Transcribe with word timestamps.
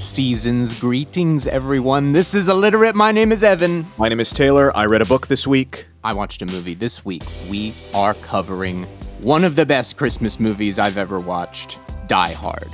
Season's 0.00 0.80
greetings, 0.80 1.46
everyone. 1.46 2.12
This 2.12 2.34
is 2.34 2.48
Illiterate. 2.48 2.96
My 2.96 3.12
name 3.12 3.32
is 3.32 3.44
Evan. 3.44 3.84
My 3.98 4.08
name 4.08 4.18
is 4.18 4.30
Taylor. 4.30 4.74
I 4.74 4.86
read 4.86 5.02
a 5.02 5.04
book 5.04 5.26
this 5.26 5.46
week. 5.46 5.88
I 6.02 6.14
watched 6.14 6.40
a 6.40 6.46
movie 6.46 6.72
this 6.72 7.04
week. 7.04 7.22
We 7.50 7.74
are 7.92 8.14
covering 8.14 8.84
one 9.20 9.44
of 9.44 9.56
the 9.56 9.66
best 9.66 9.98
Christmas 9.98 10.40
movies 10.40 10.78
I've 10.78 10.96
ever 10.96 11.20
watched 11.20 11.78
Die 12.06 12.32
Hard. 12.32 12.70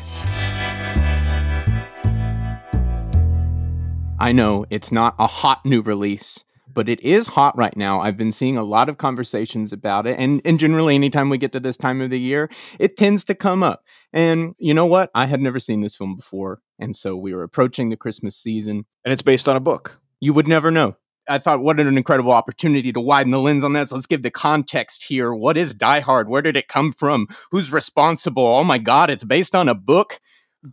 I 4.20 4.30
know 4.30 4.64
it's 4.70 4.92
not 4.92 5.16
a 5.18 5.26
hot 5.26 5.66
new 5.66 5.82
release, 5.82 6.44
but 6.76 6.90
it 6.90 7.00
is 7.00 7.28
hot 7.28 7.56
right 7.56 7.74
now. 7.74 8.00
I've 8.00 8.18
been 8.18 8.32
seeing 8.32 8.58
a 8.58 8.62
lot 8.62 8.90
of 8.90 8.98
conversations 8.98 9.72
about 9.72 10.06
it. 10.06 10.18
And, 10.18 10.42
and 10.44 10.60
generally, 10.60 10.94
anytime 10.94 11.30
we 11.30 11.38
get 11.38 11.52
to 11.52 11.60
this 11.60 11.78
time 11.78 12.02
of 12.02 12.10
the 12.10 12.20
year, 12.20 12.50
it 12.78 12.98
tends 12.98 13.24
to 13.24 13.34
come 13.34 13.62
up. 13.62 13.82
And 14.12 14.54
you 14.58 14.74
know 14.74 14.84
what? 14.84 15.10
I 15.14 15.24
had 15.24 15.40
never 15.40 15.58
seen 15.58 15.80
this 15.80 15.96
film 15.96 16.16
before. 16.16 16.60
And 16.78 16.94
so 16.94 17.16
we 17.16 17.34
were 17.34 17.42
approaching 17.42 17.88
the 17.88 17.96
Christmas 17.96 18.36
season. 18.36 18.84
And 19.06 19.12
it's 19.12 19.22
based 19.22 19.48
on 19.48 19.56
a 19.56 19.60
book. 19.60 19.98
You 20.20 20.34
would 20.34 20.46
never 20.46 20.70
know. 20.70 20.98
I 21.26 21.38
thought, 21.38 21.62
what 21.62 21.80
an 21.80 21.96
incredible 21.96 22.30
opportunity 22.30 22.92
to 22.92 23.00
widen 23.00 23.32
the 23.32 23.40
lens 23.40 23.64
on 23.64 23.72
this. 23.72 23.90
Let's 23.90 24.04
give 24.04 24.22
the 24.22 24.30
context 24.30 25.04
here. 25.04 25.34
What 25.34 25.56
is 25.56 25.72
Die 25.72 26.00
Hard? 26.00 26.28
Where 26.28 26.42
did 26.42 26.58
it 26.58 26.68
come 26.68 26.92
from? 26.92 27.26
Who's 27.52 27.72
responsible? 27.72 28.44
Oh 28.44 28.64
my 28.64 28.76
God, 28.76 29.08
it's 29.08 29.24
based 29.24 29.56
on 29.56 29.70
a 29.70 29.74
book. 29.74 30.20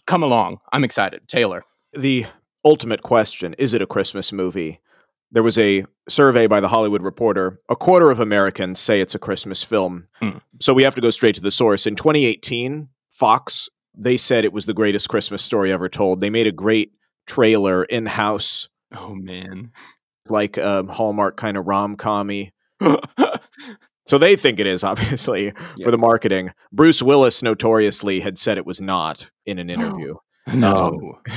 Come 0.06 0.22
along. 0.22 0.60
I'm 0.74 0.84
excited. 0.84 1.30
Taylor. 1.30 1.64
The 1.94 2.26
ultimate 2.66 3.04
question 3.04 3.56
is 3.58 3.74
it 3.74 3.82
a 3.82 3.88
Christmas 3.88 4.34
movie? 4.34 4.82
There 5.34 5.44
was 5.44 5.58
a 5.58 5.84
survey 6.08 6.48
by 6.48 6.60
the 6.60 6.68
Hollywood 6.68 7.02
Reporter. 7.02 7.60
A 7.68 7.76
quarter 7.76 8.12
of 8.12 8.20
Americans 8.20 8.80
say 8.80 9.02
it's 9.02 9.16
a 9.16 9.20
Christmas 9.20 9.64
film. 9.64 10.08
Hmm. 10.22 10.38
So 10.62 10.74
we 10.74 10.84
have 10.84 10.96
to 10.96 11.02
go 11.02 11.10
straight 11.10 11.36
to 11.36 11.42
the 11.42 11.52
source. 11.52 11.88
In 11.88 11.96
2018, 11.96 12.88
Fox, 13.10 13.68
they 13.96 14.16
said 14.16 14.46
it 14.46 14.54
was 14.54 14.68
the 14.68 14.76
greatest 14.76 15.10
Christmas 15.10 15.44
story 15.44 15.72
ever 15.72 15.90
told. 15.90 16.22
They 16.22 16.30
made 16.30 16.48
a 16.48 16.52
great 16.52 16.94
trailer 17.26 17.84
in 17.84 18.06
house. 18.06 18.70
Oh, 18.96 19.16
man. 19.16 19.72
Like 20.28 20.58
a 20.58 20.84
Hallmark 20.84 21.36
kind 21.36 21.58
of 21.58 21.66
rom 21.66 21.98
commy. 21.98 22.52
so 24.06 24.20
they 24.20 24.36
think 24.36 24.60
it 24.60 24.68
is, 24.68 24.84
obviously, 24.84 25.52
for 25.84 25.90
the 25.90 25.98
marketing. 25.98 26.52
Bruce 26.72 27.02
Willis 27.02 27.42
notoriously 27.42 28.20
had 28.20 28.38
said 28.38 28.60
it 28.60 28.68
was 28.68 28.80
not 28.80 29.32
in 29.48 29.58
an 29.58 29.70
interview. 29.72 30.16
No. 30.54 31.20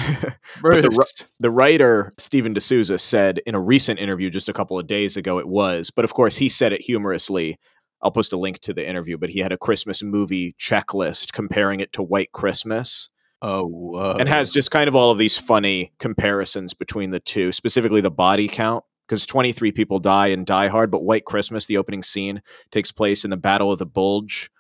Um, 0.65 0.71
the, 0.81 1.27
the, 1.39 1.51
writer, 1.51 2.13
Steven 2.19 2.55
de 2.55 2.61
Souza, 2.61 2.99
said 2.99 3.41
in 3.47 3.55
a 3.55 3.61
recent 3.61 4.01
interview 4.01 4.31
just 4.31 4.49
a 4.49 4.55
couple 4.55 4.79
of 4.79 4.87
days 4.87 5.17
ago 5.17 5.39
it 5.39 5.47
was, 5.47 5.91
but 5.91 6.05
of 6.05 6.15
course 6.15 6.37
he 6.37 6.49
said 6.49 6.73
it 6.73 6.81
humorously. 6.81 7.59
I'll 8.01 8.11
post 8.11 8.33
a 8.33 8.39
link 8.39 8.61
to 8.61 8.73
the 8.73 8.89
interview, 8.89 9.19
but 9.19 9.29
he 9.29 9.41
had 9.41 9.53
a 9.53 9.59
Christmas 9.59 10.03
movie 10.03 10.55
checklist 10.59 11.33
comparing 11.33 11.81
it 11.81 11.93
to 11.93 12.03
White 12.03 12.33
Christmas. 12.33 13.11
Oh, 13.43 13.67
whoa. 13.67 14.17
and 14.19 14.29
has 14.29 14.51
just 14.51 14.71
kind 14.71 14.89
of 14.89 14.97
all 14.97 15.11
of 15.11 15.19
these 15.19 15.37
funny 15.37 15.93
comparisons 15.99 16.73
between 16.73 17.11
the 17.11 17.21
two, 17.21 17.53
specifically 17.53 18.01
the 18.01 18.11
body 18.11 18.49
count 18.49 18.83
because 19.07 19.27
23 19.27 19.73
people 19.73 19.99
die 19.99 20.29
in 20.29 20.45
Die 20.45 20.69
Hard, 20.69 20.91
but 20.91 21.05
White 21.05 21.25
Christmas, 21.25 21.67
the 21.67 21.77
opening 21.77 22.03
scene, 22.03 22.43
takes 22.71 22.91
place 22.91 23.25
in 23.25 23.31
the 23.31 23.37
Battle 23.37 23.71
of 23.71 23.79
the 23.79 23.87
Bulge 23.87 24.51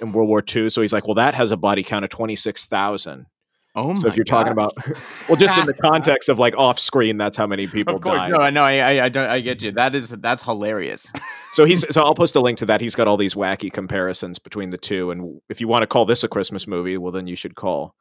in 0.00 0.12
World 0.12 0.28
War 0.28 0.42
II. 0.54 0.70
So 0.70 0.82
he's 0.82 0.92
like, 0.92 1.06
well, 1.06 1.14
that 1.14 1.34
has 1.34 1.50
a 1.50 1.56
body 1.56 1.82
count 1.82 2.04
of 2.04 2.10
26,000. 2.10 3.26
Oh 3.78 4.00
so 4.00 4.08
if 4.08 4.16
you're 4.16 4.24
gosh. 4.24 4.30
talking 4.30 4.52
about, 4.52 4.72
well, 5.28 5.36
just 5.36 5.58
in 5.58 5.66
the 5.66 5.74
context 5.82 6.30
of 6.30 6.38
like 6.38 6.56
off 6.56 6.78
screen, 6.78 7.18
that's 7.18 7.36
how 7.36 7.46
many 7.46 7.66
people 7.66 7.96
of 7.96 8.00
course, 8.00 8.16
died. 8.16 8.32
No, 8.32 8.38
I 8.38 8.48
know, 8.48 8.62
I, 8.62 8.78
I, 8.78 9.04
I, 9.04 9.08
don't, 9.10 9.28
I 9.28 9.40
get 9.40 9.62
you. 9.62 9.70
That 9.72 9.94
is 9.94 10.08
that's 10.08 10.42
hilarious. 10.42 11.12
so 11.52 11.66
he's 11.66 11.84
so 11.94 12.02
I'll 12.02 12.14
post 12.14 12.34
a 12.36 12.40
link 12.40 12.56
to 12.58 12.66
that. 12.66 12.80
He's 12.80 12.94
got 12.94 13.06
all 13.06 13.18
these 13.18 13.34
wacky 13.34 13.70
comparisons 13.70 14.38
between 14.38 14.70
the 14.70 14.78
two, 14.78 15.10
and 15.10 15.40
if 15.50 15.60
you 15.60 15.68
want 15.68 15.82
to 15.82 15.86
call 15.86 16.06
this 16.06 16.24
a 16.24 16.28
Christmas 16.28 16.66
movie, 16.66 16.96
well, 16.96 17.12
then 17.12 17.26
you 17.26 17.36
should 17.36 17.54
call 17.54 17.94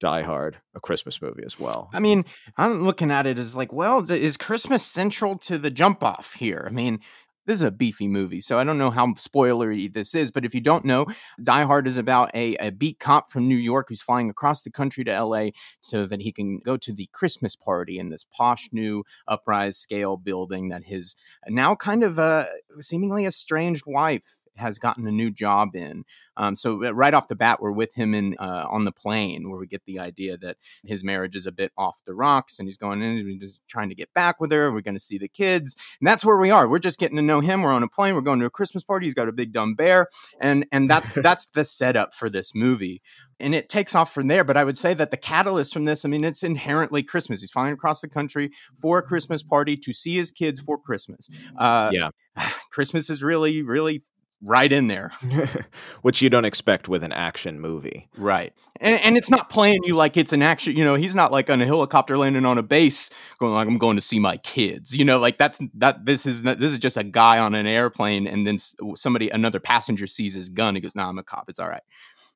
Die 0.00 0.22
Hard 0.22 0.58
a 0.76 0.80
Christmas 0.80 1.20
movie 1.20 1.42
as 1.44 1.58
well. 1.58 1.90
I 1.92 1.98
mean, 1.98 2.24
I'm 2.56 2.80
looking 2.80 3.10
at 3.10 3.26
it 3.26 3.38
as 3.38 3.56
like, 3.56 3.72
well, 3.72 4.08
is 4.08 4.36
Christmas 4.36 4.84
central 4.84 5.38
to 5.38 5.58
the 5.58 5.70
jump 5.70 6.04
off 6.04 6.34
here? 6.34 6.64
I 6.68 6.72
mean, 6.72 7.00
this 7.46 7.56
is 7.56 7.62
a 7.62 7.70
beefy 7.70 8.08
movie, 8.08 8.40
so 8.40 8.58
I 8.58 8.64
don't 8.64 8.78
know 8.78 8.90
how 8.90 9.06
spoilery 9.14 9.92
this 9.92 10.14
is, 10.14 10.30
but 10.30 10.44
if 10.44 10.54
you 10.54 10.60
don't 10.60 10.84
know, 10.84 11.06
Die 11.42 11.64
Hard 11.64 11.86
is 11.86 11.96
about 11.96 12.30
a, 12.34 12.56
a 12.56 12.70
beat 12.70 12.98
cop 12.98 13.28
from 13.28 13.48
New 13.48 13.56
York 13.56 13.86
who's 13.88 14.02
flying 14.02 14.28
across 14.28 14.62
the 14.62 14.70
country 14.70 15.04
to 15.04 15.22
LA 15.22 15.48
so 15.80 16.06
that 16.06 16.22
he 16.22 16.32
can 16.32 16.58
go 16.58 16.76
to 16.76 16.92
the 16.92 17.08
Christmas 17.12 17.56
party 17.56 17.98
in 17.98 18.10
this 18.10 18.24
posh 18.24 18.68
new 18.72 19.04
uprise 19.28 19.78
scale 19.78 20.16
building 20.16 20.68
that 20.68 20.84
his 20.84 21.16
now 21.48 21.74
kind 21.74 22.02
of 22.02 22.18
uh, 22.18 22.46
seemingly 22.80 23.24
estranged 23.24 23.84
wife 23.86 24.42
has 24.56 24.78
gotten 24.78 25.06
a 25.06 25.12
new 25.12 25.30
job 25.30 25.74
in. 25.74 26.04
Um, 26.36 26.56
so 26.56 26.84
uh, 26.84 26.92
right 26.92 27.14
off 27.14 27.28
the 27.28 27.36
bat, 27.36 27.60
we're 27.60 27.72
with 27.72 27.94
him 27.94 28.14
in 28.14 28.36
uh, 28.38 28.66
on 28.68 28.84
the 28.84 28.92
plane, 28.92 29.48
where 29.48 29.58
we 29.58 29.66
get 29.66 29.84
the 29.86 29.98
idea 29.98 30.36
that 30.38 30.56
his 30.84 31.02
marriage 31.02 31.34
is 31.34 31.46
a 31.46 31.52
bit 31.52 31.72
off 31.76 32.02
the 32.04 32.14
rocks, 32.14 32.58
and 32.58 32.68
he's 32.68 32.76
going 32.76 33.02
in, 33.02 33.38
he's 33.40 33.60
trying 33.68 33.88
to 33.88 33.94
get 33.94 34.12
back 34.14 34.40
with 34.40 34.52
her. 34.52 34.70
We're 34.70 34.82
going 34.82 34.94
to 34.94 35.00
see 35.00 35.18
the 35.18 35.28
kids, 35.28 35.76
and 36.00 36.06
that's 36.06 36.24
where 36.24 36.36
we 36.36 36.50
are. 36.50 36.68
We're 36.68 36.78
just 36.78 36.98
getting 36.98 37.16
to 37.16 37.22
know 37.22 37.40
him. 37.40 37.62
We're 37.62 37.72
on 37.72 37.82
a 37.82 37.88
plane. 37.88 38.14
We're 38.14 38.20
going 38.20 38.40
to 38.40 38.46
a 38.46 38.50
Christmas 38.50 38.84
party. 38.84 39.06
He's 39.06 39.14
got 39.14 39.28
a 39.28 39.32
big 39.32 39.52
dumb 39.52 39.74
bear, 39.74 40.08
and 40.40 40.66
and 40.70 40.90
that's 40.90 41.12
that's 41.16 41.46
the 41.46 41.64
setup 41.64 42.14
for 42.14 42.28
this 42.28 42.54
movie. 42.54 43.02
And 43.38 43.54
it 43.54 43.68
takes 43.68 43.94
off 43.94 44.12
from 44.14 44.28
there. 44.28 44.44
But 44.44 44.56
I 44.56 44.64
would 44.64 44.78
say 44.78 44.94
that 44.94 45.10
the 45.10 45.18
catalyst 45.18 45.74
from 45.74 45.84
this, 45.84 46.06
I 46.06 46.08
mean, 46.08 46.24
it's 46.24 46.42
inherently 46.42 47.02
Christmas. 47.02 47.42
He's 47.42 47.50
flying 47.50 47.74
across 47.74 48.00
the 48.00 48.08
country 48.08 48.50
for 48.80 48.98
a 48.98 49.02
Christmas 49.02 49.42
party 49.42 49.76
to 49.76 49.92
see 49.92 50.14
his 50.14 50.30
kids 50.30 50.58
for 50.58 50.78
Christmas. 50.78 51.28
Uh, 51.56 51.90
yeah. 51.92 52.10
Christmas 52.70 53.10
is 53.10 53.22
really, 53.22 53.62
really 53.62 54.02
right 54.42 54.70
in 54.70 54.88
there. 54.88 55.12
Which 56.02 56.22
you 56.22 56.30
don't 56.30 56.44
expect 56.44 56.88
with 56.88 57.02
an 57.02 57.12
action 57.12 57.60
movie. 57.60 58.08
Right. 58.16 58.52
And, 58.80 59.00
and 59.02 59.16
it's 59.16 59.30
not 59.30 59.50
playing 59.50 59.80
you 59.84 59.94
like 59.94 60.16
it's 60.16 60.32
an 60.32 60.42
action, 60.42 60.76
you 60.76 60.84
know, 60.84 60.94
he's 60.94 61.14
not 61.14 61.32
like 61.32 61.50
on 61.50 61.60
a 61.60 61.66
helicopter 61.66 62.18
landing 62.18 62.44
on 62.44 62.58
a 62.58 62.62
base 62.62 63.10
going 63.38 63.52
like 63.52 63.68
I'm 63.68 63.78
going 63.78 63.96
to 63.96 64.02
see 64.02 64.18
my 64.18 64.36
kids. 64.38 64.96
You 64.96 65.04
know, 65.04 65.18
like 65.18 65.38
that's 65.38 65.60
that 65.74 66.04
this 66.04 66.26
is 66.26 66.42
this 66.42 66.72
is 66.72 66.78
just 66.78 66.96
a 66.96 67.04
guy 67.04 67.38
on 67.38 67.54
an 67.54 67.66
airplane 67.66 68.26
and 68.26 68.46
then 68.46 68.58
somebody 68.94 69.30
another 69.30 69.60
passenger 69.60 70.06
sees 70.06 70.34
his 70.34 70.48
gun 70.48 70.74
he 70.74 70.80
goes, 70.80 70.94
"No, 70.94 71.04
nah, 71.04 71.08
I'm 71.08 71.18
a 71.18 71.22
cop. 71.22 71.48
It's 71.48 71.58
all 71.58 71.68
right." 71.68 71.82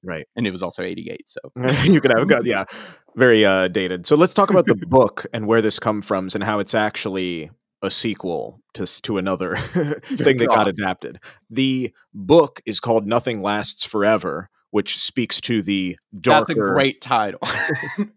Right. 0.02 0.26
And 0.34 0.46
it 0.46 0.50
was 0.50 0.62
also 0.62 0.82
88, 0.82 1.28
so. 1.28 1.40
you 1.84 2.00
could 2.00 2.12
have 2.16 2.26
got 2.26 2.46
yeah, 2.46 2.64
very 3.16 3.44
uh 3.44 3.68
dated. 3.68 4.06
So 4.06 4.16
let's 4.16 4.34
talk 4.34 4.50
about 4.50 4.66
the 4.66 4.74
book 4.74 5.26
and 5.32 5.46
where 5.46 5.60
this 5.60 5.78
comes 5.78 6.06
from 6.06 6.28
and 6.34 6.42
how 6.42 6.58
it's 6.58 6.74
actually 6.74 7.50
a 7.82 7.90
sequel 7.90 8.60
to 8.74 8.86
to 9.02 9.18
another 9.18 9.56
thing 10.02 10.36
that 10.38 10.48
got 10.48 10.68
adapted. 10.68 11.20
The 11.48 11.92
book 12.14 12.60
is 12.66 12.80
called 12.80 13.06
Nothing 13.06 13.42
Lasts 13.42 13.84
Forever, 13.84 14.50
which 14.70 14.98
speaks 14.98 15.40
to 15.42 15.62
the 15.62 15.98
darker. 16.18 16.54
That's 16.54 16.68
a 16.68 16.72
great 16.72 17.00
title. 17.00 17.40
it 17.98 18.08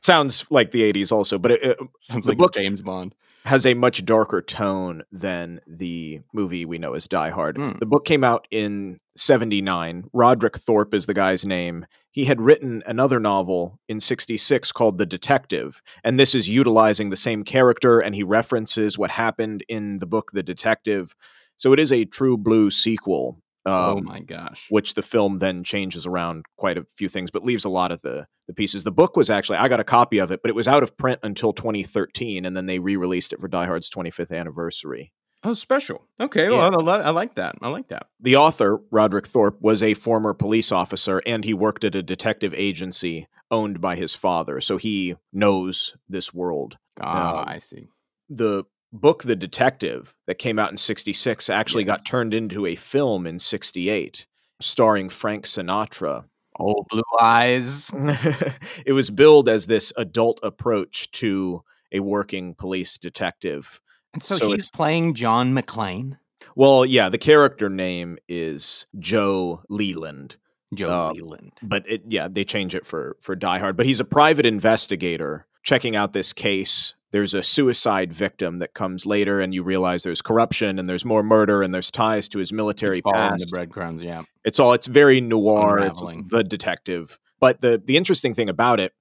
sounds 0.00 0.50
like 0.50 0.70
the 0.70 0.92
'80s, 0.92 1.12
also, 1.12 1.38
but 1.38 1.52
it, 1.52 1.62
it 1.62 1.78
sounds 2.00 2.26
like 2.26 2.38
book 2.38 2.54
James 2.54 2.82
Bond 2.82 3.14
has 3.44 3.66
a 3.66 3.74
much 3.74 4.04
darker 4.04 4.40
tone 4.40 5.02
than 5.10 5.60
the 5.66 6.20
movie 6.32 6.64
we 6.64 6.78
know 6.78 6.94
as 6.94 7.08
Die 7.08 7.30
Hard. 7.30 7.56
Mm. 7.56 7.80
The 7.80 7.86
book 7.86 8.04
came 8.04 8.22
out 8.22 8.46
in 8.50 8.98
79. 9.16 10.08
Roderick 10.12 10.56
Thorp 10.56 10.94
is 10.94 11.06
the 11.06 11.14
guy's 11.14 11.44
name. 11.44 11.86
He 12.12 12.26
had 12.26 12.40
written 12.40 12.82
another 12.86 13.18
novel 13.18 13.80
in 13.88 13.98
66 13.98 14.70
called 14.72 14.98
The 14.98 15.06
Detective, 15.06 15.82
and 16.04 16.20
this 16.20 16.34
is 16.34 16.48
utilizing 16.48 17.10
the 17.10 17.16
same 17.16 17.42
character 17.42 18.00
and 18.00 18.14
he 18.14 18.22
references 18.22 18.98
what 18.98 19.10
happened 19.10 19.64
in 19.68 19.98
the 19.98 20.06
book 20.06 20.30
The 20.32 20.42
Detective. 20.42 21.14
So 21.56 21.72
it 21.72 21.80
is 21.80 21.92
a 21.92 22.04
true 22.04 22.36
blue 22.36 22.70
sequel 22.70 23.38
Oh 23.64 23.92
um, 23.92 23.98
oh 23.98 24.00
my 24.00 24.20
gosh! 24.20 24.66
Which 24.70 24.94
the 24.94 25.02
film 25.02 25.38
then 25.38 25.62
changes 25.62 26.06
around 26.06 26.46
quite 26.56 26.76
a 26.76 26.84
few 26.96 27.08
things, 27.08 27.30
but 27.30 27.44
leaves 27.44 27.64
a 27.64 27.70
lot 27.70 27.92
of 27.92 28.02
the 28.02 28.26
the 28.48 28.54
pieces. 28.54 28.82
The 28.82 28.90
book 28.90 29.16
was 29.16 29.30
actually 29.30 29.58
I 29.58 29.68
got 29.68 29.80
a 29.80 29.84
copy 29.84 30.18
of 30.18 30.32
it, 30.32 30.40
but 30.42 30.48
it 30.48 30.56
was 30.56 30.66
out 30.66 30.82
of 30.82 30.96
print 30.96 31.20
until 31.22 31.52
2013, 31.52 32.44
and 32.44 32.56
then 32.56 32.66
they 32.66 32.80
re-released 32.80 33.32
it 33.32 33.40
for 33.40 33.48
Die 33.48 33.66
Hard's 33.66 33.90
25th 33.90 34.36
anniversary. 34.36 35.12
Oh, 35.44 35.54
special. 35.54 36.06
Okay, 36.20 36.48
well. 36.48 36.88
I, 36.88 36.98
I, 36.98 37.10
like 37.10 37.34
that. 37.34 37.56
I 37.60 37.68
like 37.68 37.88
that. 37.88 38.06
The 38.20 38.36
author, 38.36 38.80
Roderick 38.90 39.26
Thorp, 39.26 39.60
was 39.60 39.82
a 39.82 39.94
former 39.94 40.34
police 40.34 40.70
officer, 40.70 41.20
and 41.26 41.44
he 41.44 41.52
worked 41.52 41.82
at 41.82 41.96
a 41.96 42.02
detective 42.02 42.54
agency 42.54 43.26
owned 43.50 43.80
by 43.80 43.96
his 43.96 44.14
father, 44.14 44.60
so 44.60 44.76
he 44.76 45.16
knows 45.32 45.96
this 46.08 46.32
world. 46.32 46.78
Ah, 47.00 47.44
I 47.46 47.58
see. 47.58 47.88
The 48.28 48.64
book 48.92 49.24
The 49.24 49.36
Detective 49.36 50.14
that 50.26 50.38
came 50.38 50.58
out 50.58 50.70
in 50.70 50.76
66 50.76 51.50
actually 51.50 51.84
yes. 51.84 51.88
got 51.88 52.06
turned 52.06 52.34
into 52.34 52.66
a 52.66 52.74
film 52.76 53.26
in 53.26 53.38
68 53.38 54.26
starring 54.60 55.08
Frank 55.08 55.44
Sinatra. 55.44 56.24
Oh, 56.58 56.84
blue 56.90 57.02
eyes. 57.20 57.92
it 58.86 58.92
was 58.92 59.10
billed 59.10 59.48
as 59.48 59.66
this 59.66 59.92
adult 59.96 60.38
approach 60.42 61.10
to 61.12 61.62
a 61.90 62.00
working 62.00 62.54
police 62.54 62.98
detective. 62.98 63.80
And 64.14 64.22
so, 64.22 64.36
so 64.36 64.50
he's 64.50 64.70
playing 64.70 65.14
John 65.14 65.54
McClane? 65.54 66.18
Well, 66.54 66.84
yeah, 66.84 67.08
the 67.08 67.18
character 67.18 67.68
name 67.68 68.18
is 68.28 68.86
Joe 68.98 69.62
Leland. 69.68 70.36
Joe 70.74 70.90
um, 70.90 71.16
Leland. 71.16 71.52
But 71.62 71.84
it, 71.86 72.02
yeah, 72.08 72.28
they 72.28 72.44
change 72.44 72.74
it 72.74 72.84
for 72.84 73.16
for 73.20 73.36
Die 73.36 73.58
Hard. 73.58 73.76
But 73.76 73.86
he's 73.86 74.00
a 74.00 74.04
private 74.04 74.46
investigator 74.46 75.46
checking 75.62 75.96
out 75.96 76.12
this 76.12 76.32
case 76.32 76.94
there's 77.12 77.34
a 77.34 77.42
suicide 77.42 78.12
victim 78.12 78.58
that 78.58 78.74
comes 78.74 79.06
later 79.06 79.40
and 79.40 79.54
you 79.54 79.62
realize 79.62 80.02
there's 80.02 80.22
corruption 80.22 80.78
and 80.78 80.88
there's 80.88 81.04
more 81.04 81.22
murder 81.22 81.62
and 81.62 81.72
there's 81.72 81.90
ties 81.90 82.28
to 82.30 82.38
his 82.38 82.52
military 82.52 82.98
it's 82.98 83.12
past. 83.12 83.44
the 83.44 83.46
breadcrumbs, 83.54 84.02
yeah. 84.02 84.22
It's 84.44 84.58
all 84.58 84.72
it's 84.72 84.86
very 84.86 85.20
noir, 85.20 85.78
it's 85.78 86.02
the 86.28 86.42
detective. 86.42 87.18
But 87.38 87.60
the 87.60 87.80
the 87.84 87.96
interesting 87.96 88.34
thing 88.34 88.48
about 88.48 88.80
it, 88.80 88.92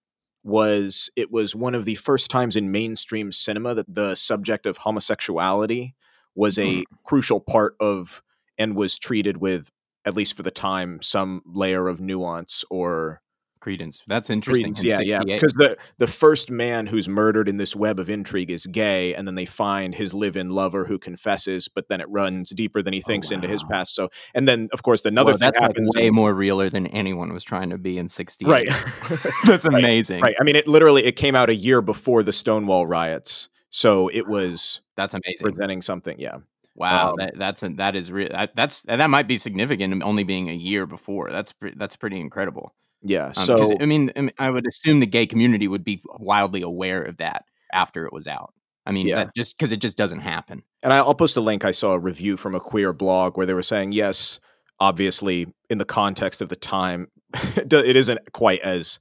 was 0.44 1.10
it 1.16 1.32
was 1.32 1.56
one 1.56 1.76
of 1.76 1.86
the 1.86 1.96
first 1.96 2.32
times 2.32 2.56
in 2.56 2.72
mainstream 2.72 3.32
cinema 3.32 3.76
that 3.76 3.94
the 3.94 4.16
subject 4.16 4.66
of 4.66 4.78
homosexuality 4.78 5.94
was 6.36 6.58
a 6.58 6.62
mm. 6.62 6.84
crucial 7.04 7.40
part 7.40 7.76
of 7.80 8.24
and 8.58 8.76
was 8.76 8.98
treated 8.98 9.38
with 9.38 9.70
at 10.06 10.16
least 10.16 10.36
for 10.36 10.44
the 10.44 10.52
time 10.52 11.02
some 11.02 11.42
layer 11.46 11.88
of 11.88 12.02
nuance 12.02 12.64
or 12.70 13.22
credence. 13.62 14.04
That's 14.08 14.30
interesting. 14.30 14.74
Credence, 14.74 14.84
yeah, 14.84 14.98
68. 14.98 15.24
yeah. 15.26 15.36
Because 15.36 15.54
the 15.54 15.78
the 15.98 16.08
first 16.08 16.52
man 16.52 16.88
who's 16.88 17.08
murdered 17.08 17.48
in 17.48 17.58
this 17.58 17.76
web 17.76 18.00
of 18.00 18.10
intrigue 18.10 18.52
is 18.52 18.66
gay, 18.66 19.14
and 19.14 19.26
then 19.26 19.36
they 19.36 19.46
find 19.46 19.96
his 19.96 20.14
live-in 20.14 20.50
lover 20.50 20.84
who 20.86 21.00
confesses, 21.00 21.70
but 21.70 21.88
then 21.88 22.02
it 22.02 22.10
runs 22.10 22.50
deeper 22.50 22.82
than 22.82 22.94
he 22.94 23.02
oh, 23.06 23.08
thinks 23.08 23.32
oh, 23.32 23.36
wow. 23.36 23.38
into 23.38 23.48
his 23.48 23.64
past. 23.64 23.96
So, 23.96 24.10
and 24.36 24.48
then 24.48 24.68
of 24.74 24.84
course 24.84 25.06
another 25.06 25.32
well, 25.32 25.38
that's 25.38 25.60
happens. 25.60 25.90
Like 25.96 26.04
way 26.04 26.10
more 26.10 26.34
realer 26.34 26.70
than 26.70 26.88
anyone 26.88 27.32
was 27.32 27.44
trying 27.44 27.70
to 27.70 27.78
be 27.78 27.98
in 27.98 28.10
'68. 28.10 28.50
Right. 28.50 28.70
that's 29.46 29.66
amazing. 29.66 30.22
Right, 30.22 30.30
right. 30.30 30.36
I 30.40 30.44
mean, 30.44 30.56
it 30.58 30.68
literally 30.68 31.06
it 31.06 31.16
came 31.16 31.36
out 31.36 31.50
a 31.50 31.56
year 31.56 31.82
before 31.82 32.24
the 32.24 32.34
Stonewall 32.34 32.86
riots, 32.86 33.50
so 33.70 34.10
it 34.10 34.28
was 34.28 34.82
that's 34.98 35.14
amazing 35.14 35.54
presenting 35.54 35.82
something. 35.82 36.20
Yeah. 36.20 36.38
Wow, 36.74 37.12
um, 37.12 37.16
that, 37.18 37.34
that's 37.38 37.64
a, 37.64 37.70
that 37.70 37.96
is 37.96 38.12
real. 38.12 38.30
That's 38.56 38.84
that 38.84 39.10
might 39.10 39.28
be 39.28 39.38
significant. 39.38 40.02
Only 40.02 40.24
being 40.24 40.50
a 40.50 40.54
year 40.54 40.88
before. 40.88 41.30
That's 41.30 41.54
that's 41.76 41.98
pretty 41.98 42.20
incredible. 42.20 42.74
Yeah. 43.04 43.28
Um, 43.28 43.34
so 43.34 43.78
I 43.80 43.86
mean, 43.86 44.12
I 44.16 44.22
mean, 44.22 44.32
I 44.38 44.50
would 44.50 44.68
assume 44.68 45.00
the 45.00 45.06
gay 45.06 45.26
community 45.26 45.68
would 45.68 45.84
be 45.84 46.02
wildly 46.20 46.62
aware 46.62 47.02
of 47.02 47.18
that 47.18 47.46
after 47.74 48.06
it 48.06 48.14
was 48.14 48.28
out. 48.28 48.54
I 48.86 48.92
mean, 48.92 49.08
yeah. 49.08 49.30
just 49.36 49.58
because 49.58 49.72
it 49.72 49.80
just 49.80 49.98
doesn't 49.98 50.20
happen. 50.20 50.64
And 50.82 50.92
I'll 50.92 51.14
post 51.14 51.38
a 51.38 51.42
link. 51.42 51.64
I 51.66 51.72
saw 51.72 51.94
a 51.94 52.00
review 52.00 52.36
from 52.36 52.56
a 52.56 52.60
queer 52.60 52.94
blog 52.94 53.38
where 53.38 53.46
they 53.46 53.54
were 53.54 53.62
saying, 53.62 53.92
yes, 53.92 54.40
obviously, 54.80 55.48
in 55.70 55.78
the 55.78 55.86
context 55.86 56.42
of 56.42 56.50
the 56.50 56.56
time, 56.56 57.08
it 57.56 57.96
isn't 57.96 58.32
quite 58.34 58.62
as 58.62 59.00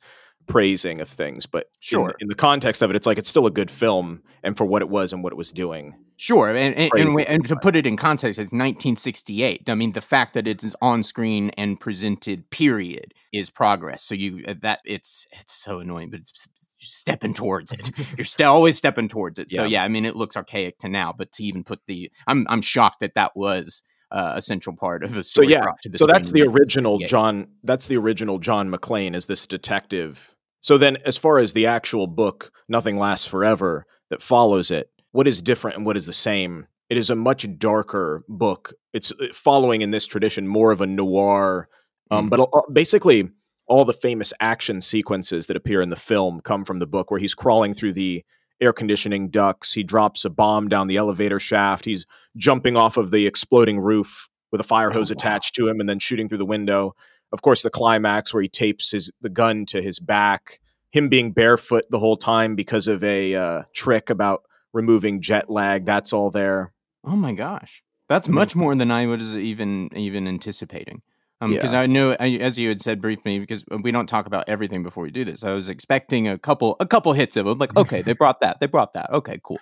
praising 0.51 1.01
of 1.01 1.09
things, 1.09 1.47
but 1.47 1.67
sure, 1.81 2.11
in, 2.11 2.17
in, 2.21 2.29
the 2.29 2.35
context 2.35 2.83
of 2.83 2.91
it, 2.91 2.97
it's 2.97 3.07
like 3.07 3.19
it's 3.19 3.29
still 3.29 3.47
a 3.47 3.51
good 3.51 3.71
film, 3.71 4.23
and 4.43 4.57
for 4.57 4.65
what 4.65 4.83
it 4.83 4.89
was 4.89 5.13
and 5.13 5.23
what 5.23 5.33
it 5.33 5.37
was 5.37 5.53
doing. 5.53 5.95
Sure, 6.17 6.49
and 6.49 6.75
and, 6.75 6.91
and, 6.95 7.21
and 7.21 7.45
to 7.47 7.57
put 7.57 7.77
it 7.77 7.87
in 7.87 7.97
context, 7.97 8.39
it's 8.39 8.53
1968. 8.53 9.69
I 9.69 9.75
mean, 9.75 9.93
the 9.93 10.01
fact 10.01 10.35
that 10.35 10.47
it's 10.47 10.75
on 10.83 11.03
screen 11.03 11.51
and 11.57 11.81
presented, 11.81 12.51
period, 12.51 13.15
is 13.33 13.49
progress. 13.49 14.03
So 14.03 14.15
you 14.15 14.45
uh, 14.47 14.55
that 14.61 14.81
it's 14.85 15.27
it's 15.33 15.53
so 15.53 15.81
annoying, 15.81 16.11
but 16.11 16.21
it's 16.21 16.49
stepping 16.81 17.35
towards 17.35 17.73
it. 17.73 17.91
You're 18.19 18.25
still 18.25 18.53
always 18.53 18.77
stepping 18.77 19.09
towards 19.09 19.39
it. 19.39 19.51
So 19.51 19.63
yeah. 19.63 19.79
yeah, 19.79 19.85
I 19.85 19.89
mean, 19.89 20.05
it 20.05 20.17
looks 20.17 20.37
archaic 20.37 20.79
to 20.81 20.89
now, 20.89 21.15
but 21.17 21.33
to 21.33 21.45
even 21.45 21.65
put 21.65 21.87
the, 21.87 22.11
I'm 22.27 22.47
I'm 22.49 22.61
shocked 22.61 23.01
that 23.01 23.15
that 23.15 23.37
was 23.37 23.83
uh, 24.11 24.33
a 24.37 24.43
central 24.43 24.77
part 24.77 25.05
of 25.05 25.17
a 25.17 25.23
story. 25.23 25.49
So 25.49 25.53
yeah, 25.53 25.97
so 25.97 26.07
that's 26.07 26.33
the 26.33 26.43
original 26.43 26.99
John. 26.99 27.49
That's 27.63 27.87
the 27.87 27.97
original 27.97 28.39
John 28.39 28.71
McClane 28.71 29.15
as 29.15 29.27
this 29.27 29.47
detective 29.47 30.35
so 30.61 30.77
then, 30.79 30.99
as 31.05 31.17
far 31.17 31.39
as 31.39 31.53
the 31.53 31.67
actual 31.67 32.07
book, 32.07 32.53
Nothing 32.69 32.99
Lasts 32.99 33.27
Forever, 33.27 33.87
that 34.11 34.23
follows 34.23 34.71
it, 34.71 34.91
what 35.13 35.27
is 35.27 35.41
different 35.41 35.77
and 35.77 35.87
what 35.87 35.97
is 35.97 36.07
the 36.07 36.13
same? 36.13 36.67
It 36.89 36.99
is 36.99 37.11
a 37.11 37.17
much 37.17 37.47
darker 37.59 38.25
book. 38.29 38.75
It's 38.93 39.13
uh, 39.13 39.29
following 39.33 39.83
in 39.83 39.91
this 39.91 40.07
tradition 40.07 40.47
more 40.47 40.73
of 40.73 40.81
a 40.81 40.87
noir, 40.87 41.69
um, 42.11 42.27
mm. 42.27 42.31
but 42.31 42.41
uh, 42.41 42.63
basically 42.73 43.31
all 43.67 43.85
the 43.85 43.93
famous 43.93 44.33
action 44.41 44.81
sequences 44.81 45.47
that 45.47 45.57
appear 45.57 45.81
in 45.81 45.91
the 45.91 45.97
film 45.97 46.41
come 46.41 46.65
from 46.65 46.81
the 46.81 46.87
book, 46.87 47.11
where 47.11 47.21
he's 47.21 47.35
crawling 47.35 47.73
through 47.73 47.93
the 47.93 48.25
air 48.61 48.73
conditioning 48.73 49.31
ducts. 49.31 49.73
He 49.73 49.83
drops 49.83 50.25
a 50.25 50.31
bomb 50.31 50.69
down 50.69 50.89
the 50.89 50.97
elevator 50.97 51.39
shaft. 51.39 51.85
He's 51.85 52.05
jumping 52.37 52.77
off 52.77 52.97
of 52.97 53.11
the 53.11 53.27
exploding 53.27 53.79
roof 53.79 54.29
with 54.53 54.61
a 54.61 54.65
fire 54.65 54.91
oh, 54.91 54.95
hose 54.95 55.11
oh, 55.11 55.15
attached 55.15 55.55
to 55.55 55.69
him 55.69 55.81
and 55.81 55.89
then 55.89 56.01
shooting 56.01 56.29
through 56.29 56.39
the 56.39 56.45
window 56.45 56.95
of 57.33 57.43
course, 57.43 57.63
the 57.63 57.71
climax 57.71 58.33
where 58.35 58.43
he 58.43 58.49
tapes 58.49 58.91
his 58.91 59.11
the 59.21 59.29
gun 59.29 59.67
to 59.67 59.83
his 59.83 59.99
back, 60.01 60.61
him 60.91 61.09
being 61.09 61.33
barefoot 61.33 61.85
the 61.91 61.99
whole 61.99 62.17
time 62.17 62.55
because 62.55 62.89
of 62.89 63.03
a 63.05 63.35
uh, 63.35 63.63
trick 63.73 64.11
about 64.11 64.43
removing 64.73 65.21
jet 65.21 65.51
lag. 65.51 65.85
That's 65.85 66.13
all 66.13 66.31
there. 66.31 66.73
Oh 67.05 67.17
my 67.17 67.33
gosh, 67.33 67.83
that's 68.09 68.27
mm-hmm. 68.27 68.37
much 68.37 68.57
more 68.57 68.75
than 68.75 68.91
I 68.91 69.07
was 69.07 69.37
even 69.37 69.91
even 69.95 70.27
anticipating. 70.27 71.03
Because 71.41 71.71
um, 71.71 71.75
yeah. 71.75 71.81
I 71.81 71.87
know, 71.87 72.13
as 72.13 72.59
you 72.59 72.69
had 72.69 72.83
said 72.83 73.01
briefly, 73.01 73.39
because 73.39 73.65
we 73.71 73.91
don't 73.91 74.07
talk 74.07 74.27
about 74.27 74.47
everything 74.47 74.83
before 74.83 75.05
we 75.05 75.11
do 75.11 75.25
this. 75.25 75.43
I 75.43 75.55
was 75.55 75.71
expecting 75.71 76.29
a 76.29 76.37
couple 76.37 76.77
a 76.81 76.87
couple 76.87 77.15
hits 77.15 77.35
of 77.37 77.47
them. 77.47 77.57
Like, 77.57 77.75
okay, 77.79 78.03
they 78.03 78.13
brought 78.13 78.41
that, 78.41 78.61
they 78.61 78.67
brought 78.67 78.93
that. 78.93 79.11
Okay, 79.11 79.41
cool 79.43 79.59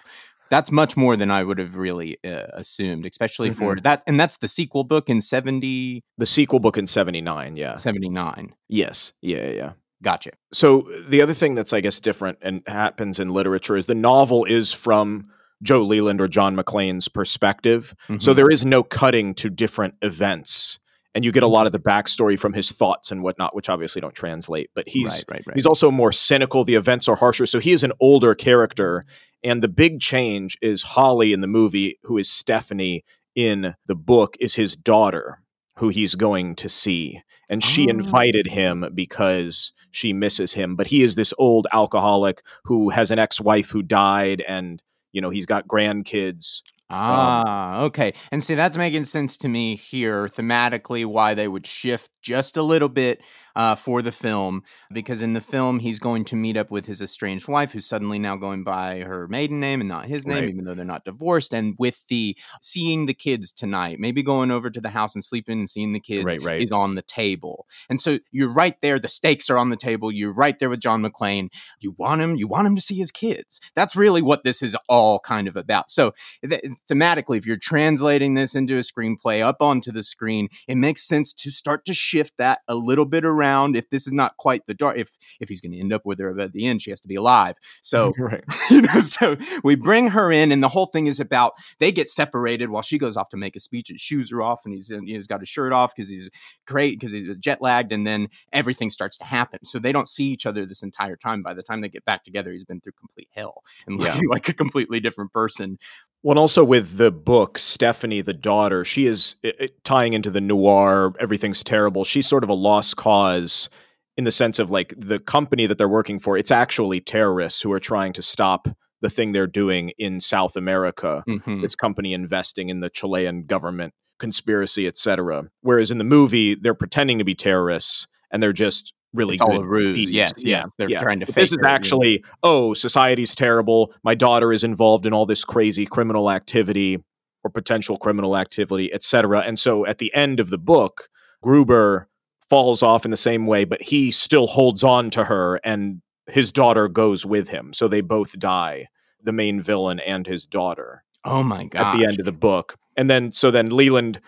that's 0.51 0.73
much 0.73 0.97
more 0.97 1.17
than 1.17 1.31
I 1.31 1.45
would 1.45 1.59
have 1.59 1.77
really 1.77 2.19
uh, 2.25 2.47
assumed, 2.53 3.07
especially 3.07 3.51
mm-hmm. 3.51 3.59
for 3.59 3.77
that. 3.77 4.03
And 4.07 4.19
that's 4.19 4.39
the 4.39 4.49
sequel 4.49 4.85
book 4.85 5.09
in 5.09 5.21
70. 5.21 6.05
The 6.17 6.27
sequel 6.27 6.61
book 6.61 6.79
in 6.79 6.87
79. 6.87 7.57
Yeah. 7.57 7.77
79. 7.77 8.55
Yes. 8.69 9.13
Yeah. 9.21 9.49
Yeah. 9.51 9.73
Gotcha. 10.03 10.31
So 10.53 10.89
the 11.09 11.23
other 11.23 11.35
thing 11.35 11.55
that's, 11.55 11.73
I 11.73 11.81
guess, 11.81 11.99
different 12.01 12.39
and 12.43 12.63
happens 12.67 13.19
in 13.19 13.31
literature 13.31 13.77
is 13.77 13.87
the 13.87 13.95
novel 13.95 14.45
is 14.45 14.73
from 14.73 15.29
Joe 15.63 15.83
Leland 15.83 16.21
or 16.21 16.29
John 16.29 16.57
McClane's 16.57 17.09
perspective. 17.09 17.95
Mm-hmm. 18.05 18.21
So 18.21 18.33
there 18.33 18.51
is 18.51 18.65
no 18.65 18.83
cutting 18.83 19.35
to 19.35 19.51
different 19.51 19.95
events. 20.03 20.79
And 21.15 21.25
you 21.25 21.33
get 21.33 21.43
a 21.43 21.49
lot 21.49 21.67
of 21.67 21.73
the 21.73 21.81
backstory 21.81 22.39
from 22.39 22.53
his 22.53 22.71
thoughts 22.71 23.11
and 23.11 23.25
whatnot, 23.25 23.57
which 23.57 23.69
obviously 23.69 24.01
don't 24.01 24.15
translate. 24.15 24.71
But 24.75 24.89
he's 24.89 25.05
right, 25.05 25.25
right, 25.29 25.47
right. 25.49 25.57
he's 25.57 25.67
also 25.67 25.91
more 25.91 26.13
cynical. 26.13 26.63
The 26.63 26.77
events 26.77 27.09
are 27.09 27.17
harsher, 27.17 27.47
so 27.47 27.59
he 27.59 27.73
is 27.73 27.83
an 27.83 27.93
older 27.99 28.37
character, 28.37 29.05
and 29.43 29.63
the 29.63 29.69
big 29.69 30.01
change 30.01 30.57
is 30.61 30.83
Holly 30.83 31.33
in 31.33 31.41
the 31.41 31.47
movie, 31.47 31.99
who 32.05 32.19
is 32.19 32.29
Stephanie 32.31 33.05
in 33.35 33.75
the 33.87 33.95
book, 33.95 34.37
is 34.41 34.57
his 34.57 34.75
daughter, 34.77 35.43
who 35.77 35.89
he's 35.89 36.15
going 36.15 36.57
to 36.57 36.69
see. 36.69 37.23
And 37.49 37.63
she 37.63 37.87
oh. 37.87 37.91
invited 37.91 38.49
him 38.49 38.85
because 38.95 39.73
she 39.91 40.13
misses 40.13 40.55
him. 40.55 40.77
But 40.77 40.89
he 40.89 41.03
is 41.03 41.15
this 41.15 41.33
old 41.39 41.67
alcoholic 41.73 42.43
who 42.65 42.91
has 42.91 43.11
an 43.11 43.19
ex 43.19 43.41
wife 43.41 43.71
who 43.71 43.83
died, 43.83 44.43
and, 44.47 44.83
you 45.13 45.21
know, 45.21 45.31
he's 45.31 45.47
got 45.47 45.69
grandkids. 45.69 46.63
Um, 46.91 46.99
ah, 47.01 47.83
okay. 47.83 48.15
And 48.33 48.43
see, 48.43 48.55
that's 48.55 48.79
making 48.79 49.05
sense 49.05 49.37
to 49.39 49.49
me 49.49 49.77
here 49.77 50.27
thematically 50.27 51.05
why 51.05 51.35
they 51.35 51.47
would 51.47 51.67
shift 51.67 52.11
just 52.29 52.59
a 52.59 52.63
little 52.63 52.91
bit 52.91 53.23
uh, 53.57 53.75
for 53.75 54.03
the 54.03 54.13
film 54.13 54.63
because 54.93 55.23
in 55.23 55.33
the 55.33 55.41
film 55.41 55.79
he's 55.79 55.99
going 55.99 56.27
to 56.27 56.37
meet 56.37 56.57
up 56.59 56.71
with 56.71 56.85
his 56.85 57.01
estranged 57.01 57.49
wife 57.49 57.73
who's 57.73 57.87
suddenly 57.87 58.19
now 58.19 58.37
going 58.37 58.63
by 58.63 59.01
her 59.01 59.27
maiden 59.27 59.59
name 59.59 59.81
and 59.81 59.89
not 59.89 60.05
his 60.05 60.27
name 60.27 60.45
right. 60.45 60.49
even 60.51 60.65
though 60.65 60.75
they're 60.75 60.85
not 60.85 61.07
divorced 61.07 61.55
and 61.55 61.75
with 61.79 62.07
the 62.09 62.37
seeing 62.61 63.07
the 63.07 63.15
kids 63.15 63.51
tonight 63.51 63.99
maybe 63.99 64.23
going 64.23 64.51
over 64.51 64.69
to 64.69 64.81
the 64.81 64.91
house 64.91 65.15
and 65.15 65.25
sleeping 65.25 65.59
and 65.59 65.71
seeing 65.71 65.93
the 65.93 66.01
kids 66.01 66.27
right, 66.27 66.43
right. 66.43 66.63
is 66.63 66.71
on 66.71 66.97
the 66.97 67.03
table 67.03 67.67
and 67.89 67.99
so 68.01 68.19
you're 68.31 68.53
right 68.53 68.81
there 68.83 68.99
the 68.99 69.09
stakes 69.09 69.49
are 69.49 69.57
on 69.57 69.71
the 69.71 69.77
table 69.77 70.13
you're 70.13 70.33
right 70.33 70.59
there 70.59 70.69
with 70.69 70.79
john 70.79 71.03
mcclane 71.03 71.49
you 71.81 71.95
want 71.97 72.21
him 72.21 72.37
you 72.37 72.47
want 72.47 72.67
him 72.67 72.77
to 72.77 72.83
see 72.83 72.97
his 72.97 73.11
kids 73.11 73.59
that's 73.75 73.97
really 73.97 74.21
what 74.21 74.45
this 74.45 74.63
is 74.63 74.77
all 74.87 75.19
kind 75.19 75.49
of 75.49 75.57
about 75.57 75.91
so 75.91 76.13
th- 76.49 76.63
thematically 76.89 77.39
if 77.39 77.47
you're 77.47 77.57
translating 77.57 78.35
this 78.35 78.55
into 78.55 78.77
a 78.77 78.83
screenplay 78.83 79.43
up 79.43 79.57
onto 79.63 79.91
the 79.91 80.03
screen 80.03 80.49
it 80.69 80.77
makes 80.77 81.03
sense 81.09 81.33
to 81.33 81.51
start 81.51 81.85
to 81.87 81.95
shift 81.95 82.18
that 82.39 82.61
a 82.69 82.75
little 82.75 83.05
bit 83.05 83.25
around 83.25 83.77
if 83.77 83.89
this 83.91 84.07
is 84.07 84.13
not 84.13 84.37
quite 84.37 84.67
the 84.67 84.75
dark 84.75 84.97
if 84.97 85.17
if 85.41 85.49
he's 85.49 85.61
going 85.61 85.73
to 85.73 85.79
end 85.79 85.93
up 85.93 86.05
with 86.05 86.19
her 86.19 86.39
at 86.39 86.53
the 86.53 86.67
end 86.67 86.83
she 86.83 86.91
has 86.91 87.01
to 87.01 87.09
be 87.09 87.15
alive 87.15 87.57
so 87.83 88.13
right. 88.19 88.43
you 88.71 88.83
know 88.83 89.01
so 89.01 89.37
we 89.65 89.75
bring 89.75 90.09
her 90.09 90.31
in 90.33 90.53
and 90.53 90.63
the 90.63 90.69
whole 90.69 90.87
thing 90.87 91.07
is 91.07 91.21
about 91.21 91.53
they 91.79 91.93
get 91.93 92.09
separated 92.09 92.71
while 92.71 92.83
she 92.83 92.99
goes 92.99 93.17
off 93.17 93.29
to 93.29 93.37
make 93.37 93.57
a 93.57 93.61
speech 93.61 93.89
his 93.89 94.01
shoes 94.01 94.33
are 94.33 94.43
off 94.43 94.61
and 94.65 94.75
he's 94.75 94.93
he's 95.05 95.27
got 95.27 95.41
his 95.41 95.49
shirt 95.49 95.73
off 95.73 95.95
because 95.95 96.09
he's 96.09 96.31
great 96.67 96.99
because 96.99 97.13
he's 97.13 97.25
jet 97.39 97.63
lagged 97.63 97.93
and 97.93 98.07
then 98.07 98.29
everything 98.53 98.91
starts 98.91 99.17
to 99.17 99.25
happen 99.25 99.65
so 99.65 99.79
they 99.79 99.93
don't 99.93 100.09
see 100.09 100.25
each 100.25 100.47
other 100.47 100.67
this 100.67 100.83
entire 100.83 101.17
time 101.17 101.43
by 101.43 101.55
the 101.55 101.63
time 101.63 101.81
they 101.81 101.89
get 101.89 102.05
back 102.05 102.25
together 102.25 102.53
he's 102.53 102.65
been 102.65 102.81
through 102.81 102.93
complete 102.93 103.29
hell 103.35 103.63
and 103.87 104.01
yeah. 104.01 104.19
like 104.29 104.49
a 104.49 104.55
completely 104.55 105.01
different 105.01 105.33
person 105.33 105.79
well, 106.23 106.33
and 106.33 106.39
also 106.39 106.65
with 106.65 106.97
the 106.97 107.11
book, 107.11 107.59
Stephanie, 107.59 108.21
the 108.21 108.33
daughter, 108.33 108.85
she 108.85 109.07
is 109.07 109.37
it, 109.43 109.57
it, 109.61 109.85
tying 109.85 110.15
into 110.15 110.31
the 110.31 110.41
noir, 110.41 111.15
everything's 111.21 111.63
terrible. 111.63 112.05
She's 112.05 112.27
sort 112.27 112.45
of 112.45 112.51
a 112.51 112.55
lost 112.55 112.97
cause 112.97 113.71
in 114.19 114.25
the 114.25 114.33
sense 114.33 114.59
of 114.59 114.71
like 114.71 114.93
the 114.99 115.21
company 115.21 115.67
that 115.67 115.79
they're 115.79 115.89
working 115.89 116.19
for, 116.19 116.37
it's 116.37 116.51
actually 116.51 117.01
terrorists 117.01 117.63
who 117.63 117.73
are 117.73 117.81
trying 117.81 118.13
to 118.15 118.21
stop 118.21 118.69
the 119.01 119.09
thing 119.09 119.31
they're 119.31 119.47
doing 119.47 119.93
in 119.97 120.21
South 120.21 120.57
America. 120.57 121.23
Mm-hmm. 121.29 121.61
This 121.61 121.77
company 121.77 122.13
investing 122.13 122.69
in 122.69 122.81
the 122.81 122.91
Chilean 122.91 123.47
government 123.47 123.95
conspiracy, 124.19 124.89
etc. 124.89 125.45
Whereas 125.61 125.93
in 125.93 125.99
the 125.99 126.05
movie, 126.05 126.57
they're 126.57 126.75
pretending 126.75 127.19
to 127.19 127.25
be 127.25 127.37
terrorists 127.37 128.09
and 128.33 128.43
they're 128.43 128.53
just 128.53 128.93
really 129.13 129.35
it's 129.35 129.43
all 129.43 129.61
a 129.61 129.67
ruse. 129.67 130.13
Yes, 130.13 130.45
yes. 130.45 130.67
They're 130.77 130.91
yeah. 130.91 131.01
trying 131.01 131.21
to. 131.21 131.33
this 131.33 131.53
is 131.53 131.59
actually, 131.65 132.25
oh, 132.43 132.75
society's 132.75 133.35
terrible. 133.35 133.93
My 134.03 134.15
daughter 134.15 134.53
is 134.53 134.65
involved 134.65 135.07
in 135.07 135.13
all 135.13 135.27
this 135.27 135.45
crazy 135.45 135.87
criminal 135.87 136.31
activity 136.31 137.03
or 137.45 137.51
potential 137.51 137.97
criminal 137.97 138.37
activity, 138.37 138.93
etc. 138.93 139.41
And 139.41 139.59
so, 139.59 139.87
at 139.87 139.99
the 139.99 140.13
end 140.15 140.41
of 140.41 140.51
the 140.51 140.59
book, 140.59 141.09
Gruber 141.43 142.09
falls 142.49 142.83
off 142.83 143.05
in 143.05 143.11
the 143.11 143.17
same 143.17 143.47
way, 143.47 143.65
but 143.65 143.83
he 143.83 144.11
still 144.11 144.47
holds 144.47 144.83
on 144.83 145.11
to 145.11 145.25
her, 145.25 145.61
and 145.65 146.01
his 146.27 146.53
daughter 146.53 146.89
goes 146.89 147.25
with 147.25 147.49
him. 147.49 147.73
So 147.73 147.89
they 147.89 148.01
both 148.01 148.39
die, 148.39 148.89
the 149.23 149.33
main 149.33 149.61
villain 149.61 150.01
and 150.01 150.27
his 150.27 150.47
daughter. 150.47 151.05
Oh 151.25 151.43
my 151.43 151.65
god! 151.65 151.95
At 151.95 151.99
the 151.99 152.05
end 152.07 152.19
of 152.19 152.25
the 152.25 152.33
book, 152.33 152.77
and 152.97 153.11
then 153.11 153.33
so 153.33 153.51
then 153.51 153.71
Leland 153.71 154.21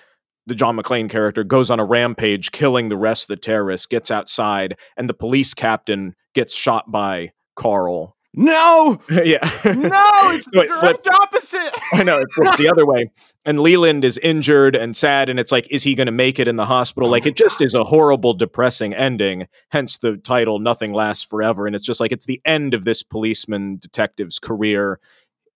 the 0.51 0.57
John 0.57 0.77
McClane 0.77 1.09
character 1.09 1.45
goes 1.45 1.71
on 1.71 1.79
a 1.79 1.85
rampage, 1.85 2.51
killing 2.51 2.89
the 2.89 2.97
rest 2.97 3.25
of 3.25 3.29
the 3.29 3.41
terrorists, 3.41 3.87
gets 3.87 4.11
outside, 4.11 4.77
and 4.97 5.09
the 5.09 5.15
police 5.15 5.55
captain 5.55 6.17
gets 6.35 6.53
shot 6.53 6.91
by 6.91 7.31
Carl. 7.55 8.17
No, 8.35 9.01
yeah, 9.11 9.39
no, 9.65 10.03
it's 10.33 10.47
the 10.53 10.67
direct 10.81 11.09
opposite. 11.09 11.71
I 11.93 12.03
know 12.03 12.19
it 12.19 12.33
flips 12.33 12.57
the 12.57 12.69
other 12.69 12.85
way, 12.85 13.13
and 13.45 13.61
Leland 13.61 14.05
is 14.05 14.19
injured 14.19 14.75
and 14.75 14.97
sad, 14.97 15.29
and 15.29 15.39
it's 15.39 15.53
like, 15.53 15.71
is 15.71 15.85
he 15.85 15.95
going 15.95 16.07
to 16.07 16.13
make 16.13 16.41
it 16.41 16.49
in 16.49 16.57
the 16.57 16.67
hospital? 16.67 17.09
Oh 17.09 17.13
like, 17.13 17.27
it 17.27 17.37
just 17.37 17.61
gosh. 17.61 17.67
is 17.67 17.75
a 17.75 17.85
horrible, 17.85 18.35
depressing 18.35 18.93
ending. 18.93 19.47
Hence 19.71 19.99
the 19.99 20.17
title, 20.17 20.59
"Nothing 20.59 20.93
Lasts 20.93 21.25
Forever," 21.25 21.69
and 21.69 21.77
it's 21.77 21.87
just 21.87 22.01
like 22.01 22.11
it's 22.11 22.27
the 22.27 22.41
end 22.45 22.75
of 22.75 22.85
this 22.85 23.05
policeman 23.05 23.79
detective's 23.81 24.41
career 24.41 24.99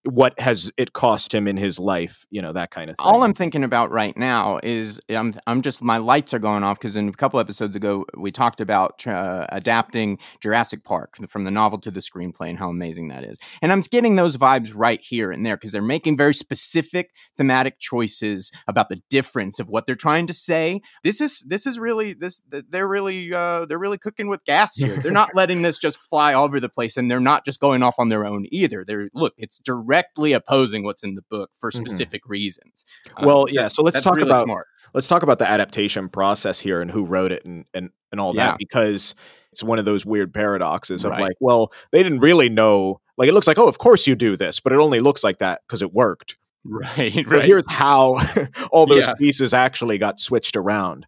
what 0.05 0.39
has 0.39 0.71
it 0.77 0.93
cost 0.93 1.33
him 1.35 1.49
in 1.49 1.57
his 1.57 1.79
life 1.79 2.27
you 2.31 2.43
know 2.43 2.53
that 2.53 2.71
kind 2.71 2.91
of 2.91 2.97
thing. 2.97 3.07
All 3.07 3.23
i'm 3.23 3.35
thinking 3.35 3.65
about 3.65 3.91
right 3.91 4.17
now 4.17 4.61
is 4.63 5.01
i'm, 5.11 5.35
I'm 5.47 5.63
just 5.63 5.83
my 5.83 5.99
lights 5.99 6.35
are 6.35 6.39
going 6.39 6.63
off 6.63 6.79
because 6.79 6.97
in 6.97 7.09
a 7.09 7.13
couple 7.13 7.41
episodes 7.41 7.75
ago 7.77 8.05
we 8.17 8.31
talked 8.31 8.61
about 8.61 9.07
uh, 9.07 9.47
adapting 9.51 10.19
jurassic 10.41 10.85
park 10.85 11.17
from 11.29 11.45
the 11.45 11.51
novel 11.51 11.79
to 11.81 11.91
the 11.91 12.01
screenplay 12.01 12.51
and 12.51 12.59
how 12.59 12.69
amazing 12.69 13.09
that 13.09 13.25
is. 13.25 13.39
And 13.63 13.73
i'm 13.73 13.81
getting 13.81 14.17
those 14.17 14.37
vibes 14.37 14.73
right 14.75 15.01
here 15.01 15.31
and 15.31 15.45
there 15.45 15.57
because 15.57 15.73
they're 15.73 15.83
making 15.83 16.17
very 16.17 16.35
specific 16.35 17.11
thematic 17.37 17.79
choices 17.79 18.53
about 18.69 18.89
the 18.89 19.01
difference 19.11 19.59
of 19.59 19.69
what 19.69 19.87
they're 19.87 19.95
trying 19.95 20.27
to 20.27 20.35
say. 20.35 20.81
This 21.03 21.21
is 21.21 21.45
this 21.49 21.67
is 21.67 21.79
really 21.79 22.15
this 22.15 22.43
they're 22.49 22.89
really 22.89 23.33
uh, 23.33 23.67
they're 23.67 23.79
really 23.79 23.99
cooking 23.99 24.29
with 24.29 24.45
gas 24.45 24.77
here. 24.77 24.97
They're 24.97 25.13
not 25.13 25.31
letting 25.35 25.63
this 25.63 25.79
just 25.79 25.99
fly 25.99 26.35
all 26.35 26.45
over 26.45 26.61
the 26.61 26.69
place 26.69 26.97
and 26.97 27.11
they're 27.11 27.21
not 27.21 27.45
just 27.45 27.61
going 27.61 27.83
off 27.83 27.97
on 27.99 28.09
their 28.09 28.25
own 28.25 28.47
either. 28.51 28.85
They're 28.87 29.09
look 29.15 29.35
it's 29.37 29.59
direct 29.59 29.94
directly 29.95 30.33
opposing 30.33 30.85
what's 30.85 31.05
in 31.05 31.15
the 31.15 31.23
book 31.23 31.51
for 31.59 31.71
mm-hmm. 31.71 31.85
specific 31.85 32.23
mm-hmm. 32.25 32.33
reasons. 32.33 32.85
Well, 33.23 33.43
um, 33.43 33.49
yeah. 33.51 33.69
So 33.69 33.83
let's 33.83 34.01
talk 34.01 34.17
really 34.17 34.29
about 34.29 34.45
smart. 34.45 34.67
let's 34.93 35.09
talk 35.09 35.23
about 35.23 35.39
the 35.39 35.49
adaptation 35.49 36.09
process 36.09 36.61
here 36.61 36.81
and 36.81 36.91
who 36.91 37.05
wrote 37.05 37.33
it 37.33 37.45
and 37.45 37.65
and 37.75 37.91
and 38.13 38.21
all 38.21 38.35
yeah. 38.35 38.49
that 38.49 38.59
because 38.59 39.15
it's 39.53 39.63
one 39.63 39.79
of 39.79 39.85
those 39.85 40.05
weird 40.05 40.35
paradoxes 40.35 41.05
of 41.05 41.13
like, 41.13 41.37
well, 41.41 41.73
they 41.93 42.03
didn't 42.03 42.19
really 42.19 42.49
know. 42.49 43.01
Like, 43.17 43.29
it 43.29 43.35
looks 43.35 43.47
like, 43.47 43.59
oh, 43.59 43.69
of 43.69 43.79
course 43.79 44.05
you 44.09 44.17
do 44.17 44.37
this, 44.37 44.59
but 44.59 44.73
it 44.73 44.81
only 44.81 44.99
looks 44.99 45.23
like 45.23 45.39
that 45.39 45.61
because 45.67 45.83
it 45.83 45.93
worked. 45.93 46.37
Right, 46.67 47.15
right. 47.15 47.27
But 47.29 47.45
here's 47.45 47.67
how 47.69 48.17
all 48.73 48.87
those 48.87 49.07
yeah. 49.07 49.13
pieces 49.19 49.53
actually 49.53 49.99
got 49.99 50.19
switched 50.19 50.57
around 50.57 51.05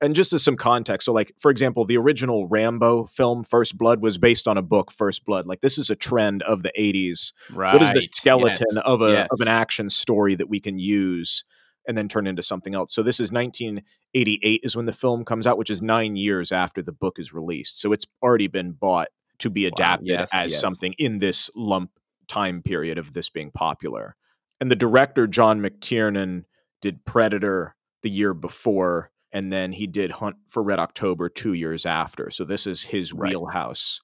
and 0.00 0.14
just 0.14 0.32
as 0.32 0.44
some 0.44 0.56
context, 0.56 1.06
so 1.06 1.12
like 1.12 1.32
for 1.38 1.50
example, 1.50 1.84
the 1.84 1.96
original 1.96 2.46
Rambo 2.46 3.06
film 3.06 3.44
First 3.44 3.76
Blood 3.76 4.00
was 4.00 4.18
based 4.18 4.46
on 4.46 4.56
a 4.56 4.62
book 4.62 4.92
First 4.92 5.24
Blood. 5.24 5.46
Like 5.46 5.60
this 5.60 5.78
is 5.78 5.90
a 5.90 5.96
trend 5.96 6.42
of 6.42 6.62
the 6.62 6.72
80s. 6.78 7.32
Right. 7.52 7.72
What 7.72 7.82
is 7.82 7.90
the 7.90 8.02
skeleton 8.02 8.66
yes. 8.74 8.82
of 8.84 9.02
a 9.02 9.10
yes. 9.10 9.28
of 9.32 9.40
an 9.40 9.48
action 9.48 9.90
story 9.90 10.34
that 10.36 10.48
we 10.48 10.60
can 10.60 10.78
use 10.78 11.44
and 11.86 11.96
then 11.96 12.08
turn 12.08 12.26
into 12.26 12.42
something 12.42 12.74
else? 12.74 12.94
So 12.94 13.02
this 13.02 13.18
is 13.18 13.32
1988 13.32 14.60
is 14.62 14.76
when 14.76 14.86
the 14.86 14.92
film 14.92 15.24
comes 15.24 15.46
out, 15.46 15.58
which 15.58 15.70
is 15.70 15.82
9 15.82 16.16
years 16.16 16.52
after 16.52 16.80
the 16.80 16.92
book 16.92 17.18
is 17.18 17.32
released. 17.32 17.80
So 17.80 17.92
it's 17.92 18.06
already 18.22 18.46
been 18.46 18.72
bought 18.72 19.08
to 19.38 19.50
be 19.50 19.66
adapted 19.66 20.08
wow. 20.10 20.20
yes, 20.20 20.30
as 20.32 20.58
something 20.58 20.94
in 20.98 21.18
this 21.18 21.50
lump 21.56 21.90
time 22.28 22.62
period 22.62 22.98
of 22.98 23.14
this 23.14 23.30
being 23.30 23.50
popular. 23.50 24.14
And 24.60 24.70
the 24.70 24.76
director 24.76 25.26
John 25.26 25.60
McTiernan 25.60 26.44
did 26.82 27.04
Predator 27.04 27.74
the 28.02 28.10
year 28.10 28.34
before 28.34 29.10
and 29.32 29.52
then 29.52 29.72
he 29.72 29.86
did 29.86 30.10
Hunt 30.10 30.36
for 30.48 30.62
Red 30.62 30.78
October 30.78 31.28
two 31.28 31.52
years 31.52 31.86
after. 31.86 32.30
So 32.30 32.44
this 32.44 32.66
is 32.66 32.82
his 32.82 33.12
right. 33.12 33.30
wheelhouse. 33.30 34.00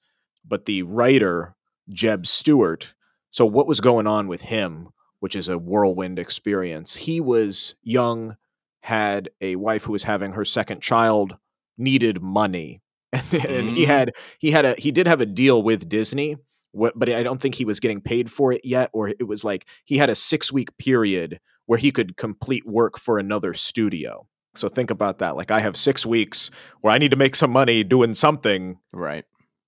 But 0.46 0.66
the 0.66 0.82
writer, 0.82 1.54
Jeb 1.88 2.26
Stuart, 2.26 2.94
so 3.30 3.44
what 3.44 3.66
was 3.66 3.80
going 3.80 4.06
on 4.06 4.28
with 4.28 4.42
him, 4.42 4.90
which 5.20 5.34
is 5.34 5.48
a 5.48 5.58
whirlwind 5.58 6.18
experience? 6.18 6.94
He 6.94 7.20
was 7.20 7.74
young, 7.82 8.36
had 8.80 9.30
a 9.40 9.56
wife 9.56 9.84
who 9.84 9.92
was 9.92 10.04
having 10.04 10.32
her 10.32 10.44
second 10.44 10.82
child, 10.82 11.36
needed 11.76 12.22
money. 12.22 12.80
And, 13.12 13.70
mm. 13.70 13.74
he 13.74 13.84
had 13.84 14.12
he 14.38 14.50
had 14.50 14.64
a 14.64 14.74
he 14.76 14.90
did 14.90 15.06
have 15.06 15.20
a 15.20 15.26
deal 15.26 15.62
with 15.62 15.88
Disney, 15.88 16.36
but 16.72 17.08
I 17.08 17.22
don't 17.22 17.40
think 17.40 17.54
he 17.54 17.64
was 17.64 17.80
getting 17.80 18.00
paid 18.00 18.30
for 18.30 18.52
it 18.52 18.64
yet, 18.64 18.90
or 18.92 19.08
it 19.08 19.26
was 19.26 19.44
like 19.44 19.66
he 19.84 19.98
had 19.98 20.10
a 20.10 20.14
six 20.14 20.52
week 20.52 20.76
period 20.78 21.40
where 21.66 21.78
he 21.78 21.90
could 21.90 22.16
complete 22.16 22.66
work 22.66 22.98
for 22.98 23.18
another 23.18 23.54
studio. 23.54 24.26
So 24.54 24.68
think 24.68 24.90
about 24.90 25.18
that. 25.18 25.36
Like 25.36 25.50
I 25.50 25.60
have 25.60 25.76
six 25.76 26.06
weeks 26.06 26.50
where 26.80 26.92
I 26.92 26.98
need 26.98 27.10
to 27.10 27.16
make 27.16 27.36
some 27.36 27.50
money 27.50 27.84
doing 27.84 28.14
something. 28.14 28.78
Right 28.92 29.24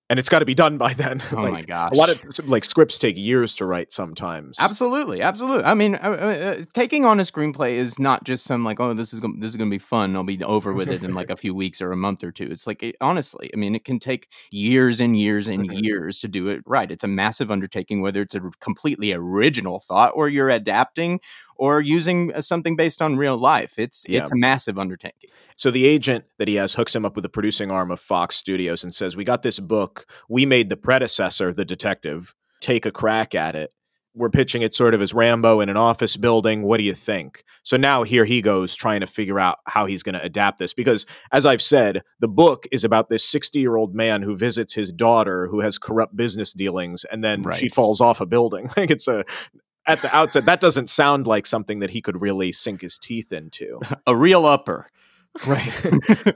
and 0.09 0.19
it's 0.19 0.29
got 0.29 0.39
to 0.39 0.45
be 0.45 0.55
done 0.55 0.77
by 0.77 0.93
then. 0.97 1.21
Oh 1.31 1.41
like, 1.41 1.53
my 1.53 1.61
gosh! 1.61 1.91
A 1.93 1.95
lot 1.95 2.09
of 2.09 2.47
like 2.49 2.65
scripts 2.65 2.97
take 2.97 3.17
years 3.17 3.55
to 3.57 3.65
write 3.65 3.91
sometimes. 3.91 4.55
Absolutely, 4.59 5.21
absolutely. 5.21 5.63
I 5.63 5.73
mean, 5.73 5.95
uh, 5.95 5.97
uh, 5.97 6.65
taking 6.73 7.05
on 7.05 7.19
a 7.19 7.23
screenplay 7.23 7.73
is 7.73 7.99
not 7.99 8.23
just 8.23 8.45
some 8.45 8.63
like, 8.63 8.79
oh, 8.79 8.93
this 8.93 9.13
is 9.13 9.19
gonna, 9.19 9.35
this 9.39 9.51
is 9.51 9.57
going 9.57 9.69
to 9.69 9.73
be 9.73 9.79
fun. 9.79 10.15
I'll 10.15 10.23
be 10.23 10.41
over 10.43 10.73
with 10.73 10.89
it 10.89 11.03
in 11.03 11.13
like 11.13 11.29
a 11.29 11.35
few 11.35 11.53
weeks 11.53 11.81
or 11.81 11.91
a 11.91 11.97
month 11.97 12.23
or 12.23 12.31
two. 12.31 12.47
It's 12.49 12.67
like 12.67 12.83
it, 12.83 12.95
honestly, 13.01 13.49
I 13.53 13.57
mean, 13.57 13.75
it 13.75 13.83
can 13.83 13.99
take 13.99 14.29
years 14.51 14.99
and 14.99 15.17
years 15.17 15.47
and 15.47 15.69
mm-hmm. 15.69 15.79
years 15.83 16.19
to 16.19 16.27
do 16.27 16.47
it 16.47 16.61
right. 16.65 16.89
It's 16.91 17.03
a 17.03 17.07
massive 17.07 17.51
undertaking, 17.51 18.01
whether 18.01 18.21
it's 18.21 18.35
a 18.35 18.41
completely 18.59 19.13
original 19.13 19.79
thought 19.79 20.13
or 20.15 20.29
you're 20.29 20.49
adapting 20.49 21.19
or 21.57 21.81
using 21.81 22.33
uh, 22.33 22.41
something 22.41 22.75
based 22.75 23.01
on 23.01 23.17
real 23.17 23.37
life. 23.37 23.77
It's 23.77 24.05
yeah. 24.07 24.19
it's 24.19 24.31
a 24.31 24.35
massive 24.35 24.77
undertaking. 24.77 25.29
So 25.55 25.71
the 25.71 25.85
agent 25.85 26.25
that 26.37 26.47
he 26.47 26.55
has 26.55 26.75
hooks 26.75 26.95
him 26.95 27.03
up 27.03 27.15
with 27.15 27.23
the 27.23 27.29
producing 27.29 27.71
arm 27.71 27.89
of 27.89 27.99
Fox 27.99 28.35
Studios 28.35 28.83
and 28.83 28.93
says, 28.93 29.15
"We 29.15 29.23
got 29.23 29.43
this 29.43 29.59
book. 29.59 30.05
We 30.29 30.45
made 30.45 30.69
the 30.69 30.77
predecessor, 30.77 31.53
the 31.53 31.65
detective, 31.65 32.35
take 32.61 32.85
a 32.85 32.91
crack 32.91 33.35
at 33.35 33.55
it. 33.55 33.73
We're 34.13 34.29
pitching 34.29 34.63
it 34.63 34.73
sort 34.73 34.93
of 34.93 35.01
as 35.01 35.13
Rambo 35.13 35.59
in 35.59 35.69
an 35.69 35.77
office 35.77 36.17
building. 36.17 36.63
What 36.63 36.77
do 36.77 36.83
you 36.83 36.93
think?" 36.93 37.43
So 37.67 37.75
now 37.75 38.03
here 38.03 38.23
he 38.23 38.41
goes 38.41 38.75
trying 38.75 39.01
to 39.01 39.07
figure 39.07 39.41
out 39.41 39.57
how 39.65 39.87
he's 39.87 40.01
going 40.01 40.15
to 40.15 40.23
adapt 40.23 40.57
this 40.57 40.73
because 40.73 41.05
as 41.33 41.45
I've 41.45 41.61
said, 41.61 42.01
the 42.21 42.27
book 42.29 42.65
is 42.71 42.85
about 42.85 43.09
this 43.09 43.29
60-year-old 43.29 43.93
man 43.93 44.21
who 44.21 44.37
visits 44.37 44.73
his 44.73 44.89
daughter 44.89 45.47
who 45.47 45.59
has 45.59 45.77
corrupt 45.77 46.15
business 46.15 46.53
dealings 46.53 47.03
and 47.03 47.21
then 47.21 47.41
right. 47.41 47.59
she 47.59 47.67
falls 47.67 47.99
off 47.99 48.21
a 48.21 48.25
building. 48.25 48.69
Like 48.77 48.91
it's 48.91 49.07
a 49.07 49.25
at 49.87 50.01
the 50.01 50.15
outset, 50.15 50.45
that 50.45 50.59
doesn't 50.59 50.89
sound 50.89 51.25
like 51.25 51.45
something 51.45 51.79
that 51.79 51.91
he 51.91 52.01
could 52.01 52.21
really 52.21 52.51
sink 52.51 52.81
his 52.81 52.99
teeth 52.99 53.31
into. 53.31 53.79
A 54.07 54.15
real 54.15 54.45
upper. 54.45 54.87
Right. 55.45 55.71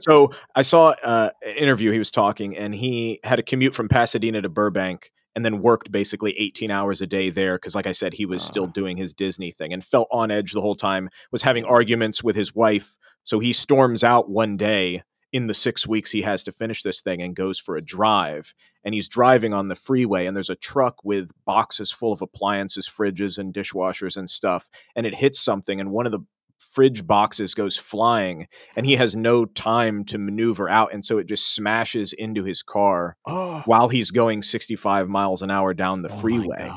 so 0.00 0.30
I 0.54 0.62
saw 0.62 0.94
uh, 1.02 1.30
an 1.42 1.56
interview. 1.56 1.90
He 1.90 1.98
was 1.98 2.10
talking, 2.10 2.56
and 2.56 2.74
he 2.74 3.20
had 3.24 3.38
a 3.38 3.42
commute 3.42 3.74
from 3.74 3.88
Pasadena 3.88 4.42
to 4.42 4.48
Burbank, 4.48 5.10
and 5.34 5.44
then 5.44 5.60
worked 5.60 5.90
basically 5.90 6.38
18 6.38 6.70
hours 6.70 7.00
a 7.00 7.06
day 7.06 7.30
there 7.30 7.56
because, 7.56 7.74
like 7.74 7.86
I 7.86 7.92
said, 7.92 8.14
he 8.14 8.26
was 8.26 8.42
uh. 8.42 8.46
still 8.46 8.66
doing 8.66 8.96
his 8.96 9.12
Disney 9.12 9.50
thing 9.50 9.72
and 9.72 9.84
felt 9.84 10.08
on 10.10 10.30
edge 10.30 10.52
the 10.52 10.60
whole 10.60 10.76
time. 10.76 11.08
Was 11.30 11.42
having 11.42 11.64
arguments 11.64 12.22
with 12.22 12.36
his 12.36 12.54
wife. 12.54 12.96
So 13.24 13.38
he 13.38 13.52
storms 13.52 14.04
out 14.04 14.28
one 14.28 14.56
day 14.56 15.02
in 15.32 15.46
the 15.46 15.54
six 15.54 15.86
weeks 15.86 16.10
he 16.10 16.22
has 16.22 16.44
to 16.44 16.52
finish 16.52 16.82
this 16.82 17.00
thing 17.00 17.22
and 17.22 17.34
goes 17.34 17.58
for 17.58 17.76
a 17.76 17.82
drive. 17.82 18.54
And 18.84 18.94
he's 18.94 19.08
driving 19.08 19.52
on 19.52 19.68
the 19.68 19.76
freeway, 19.76 20.26
and 20.26 20.36
there's 20.36 20.50
a 20.50 20.56
truck 20.56 21.04
with 21.04 21.30
boxes 21.44 21.92
full 21.92 22.12
of 22.12 22.20
appliances, 22.20 22.88
fridges, 22.88 23.38
and 23.38 23.54
dishwashers 23.54 24.16
and 24.16 24.28
stuff. 24.28 24.68
And 24.96 25.06
it 25.06 25.14
hits 25.14 25.40
something, 25.40 25.80
and 25.80 25.92
one 25.92 26.06
of 26.06 26.12
the 26.12 26.20
fridge 26.58 27.06
boxes 27.06 27.54
goes 27.54 27.76
flying 27.76 28.46
and 28.76 28.86
he 28.86 28.94
has 28.94 29.16
no 29.16 29.44
time 29.44 30.04
to 30.04 30.16
maneuver 30.16 30.68
out 30.68 30.92
and 30.92 31.04
so 31.04 31.18
it 31.18 31.26
just 31.26 31.54
smashes 31.54 32.12
into 32.12 32.44
his 32.44 32.62
car 32.62 33.16
oh. 33.26 33.62
while 33.64 33.88
he's 33.88 34.12
going 34.12 34.42
65 34.42 35.08
miles 35.08 35.42
an 35.42 35.50
hour 35.50 35.74
down 35.74 36.02
the 36.02 36.08
oh 36.08 36.16
freeway 36.16 36.70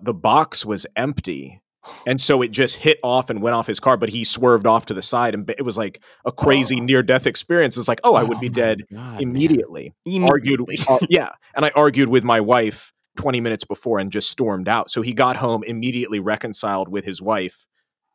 the 0.00 0.14
box 0.14 0.64
was 0.64 0.84
empty 0.96 1.62
and 2.06 2.20
so 2.20 2.42
it 2.42 2.50
just 2.50 2.76
hit 2.76 2.98
off 3.02 3.30
and 3.30 3.40
went 3.40 3.54
off 3.54 3.66
his 3.66 3.80
car 3.80 3.96
but 3.96 4.08
he 4.08 4.24
swerved 4.24 4.66
off 4.66 4.86
to 4.86 4.94
the 4.94 5.02
side 5.02 5.34
and 5.34 5.48
it 5.50 5.62
was 5.62 5.78
like 5.78 6.02
a 6.24 6.32
crazy 6.32 6.76
oh. 6.80 6.84
near 6.84 7.02
death 7.02 7.26
experience 7.26 7.76
it's 7.76 7.88
like 7.88 8.00
oh 8.04 8.14
i 8.14 8.22
would 8.22 8.40
be 8.40 8.48
oh 8.48 8.52
dead 8.52 8.84
God, 8.92 9.20
immediately. 9.20 9.94
immediately 10.04 10.28
argued 10.28 10.60
uh, 10.88 10.98
yeah 11.08 11.30
and 11.54 11.64
i 11.64 11.70
argued 11.74 12.08
with 12.08 12.24
my 12.24 12.40
wife 12.40 12.92
20 13.16 13.40
minutes 13.40 13.64
before 13.64 13.98
and 13.98 14.12
just 14.12 14.28
stormed 14.28 14.68
out 14.68 14.90
so 14.90 15.02
he 15.02 15.12
got 15.12 15.36
home 15.36 15.62
immediately 15.64 16.20
reconciled 16.20 16.88
with 16.88 17.04
his 17.04 17.22
wife 17.22 17.66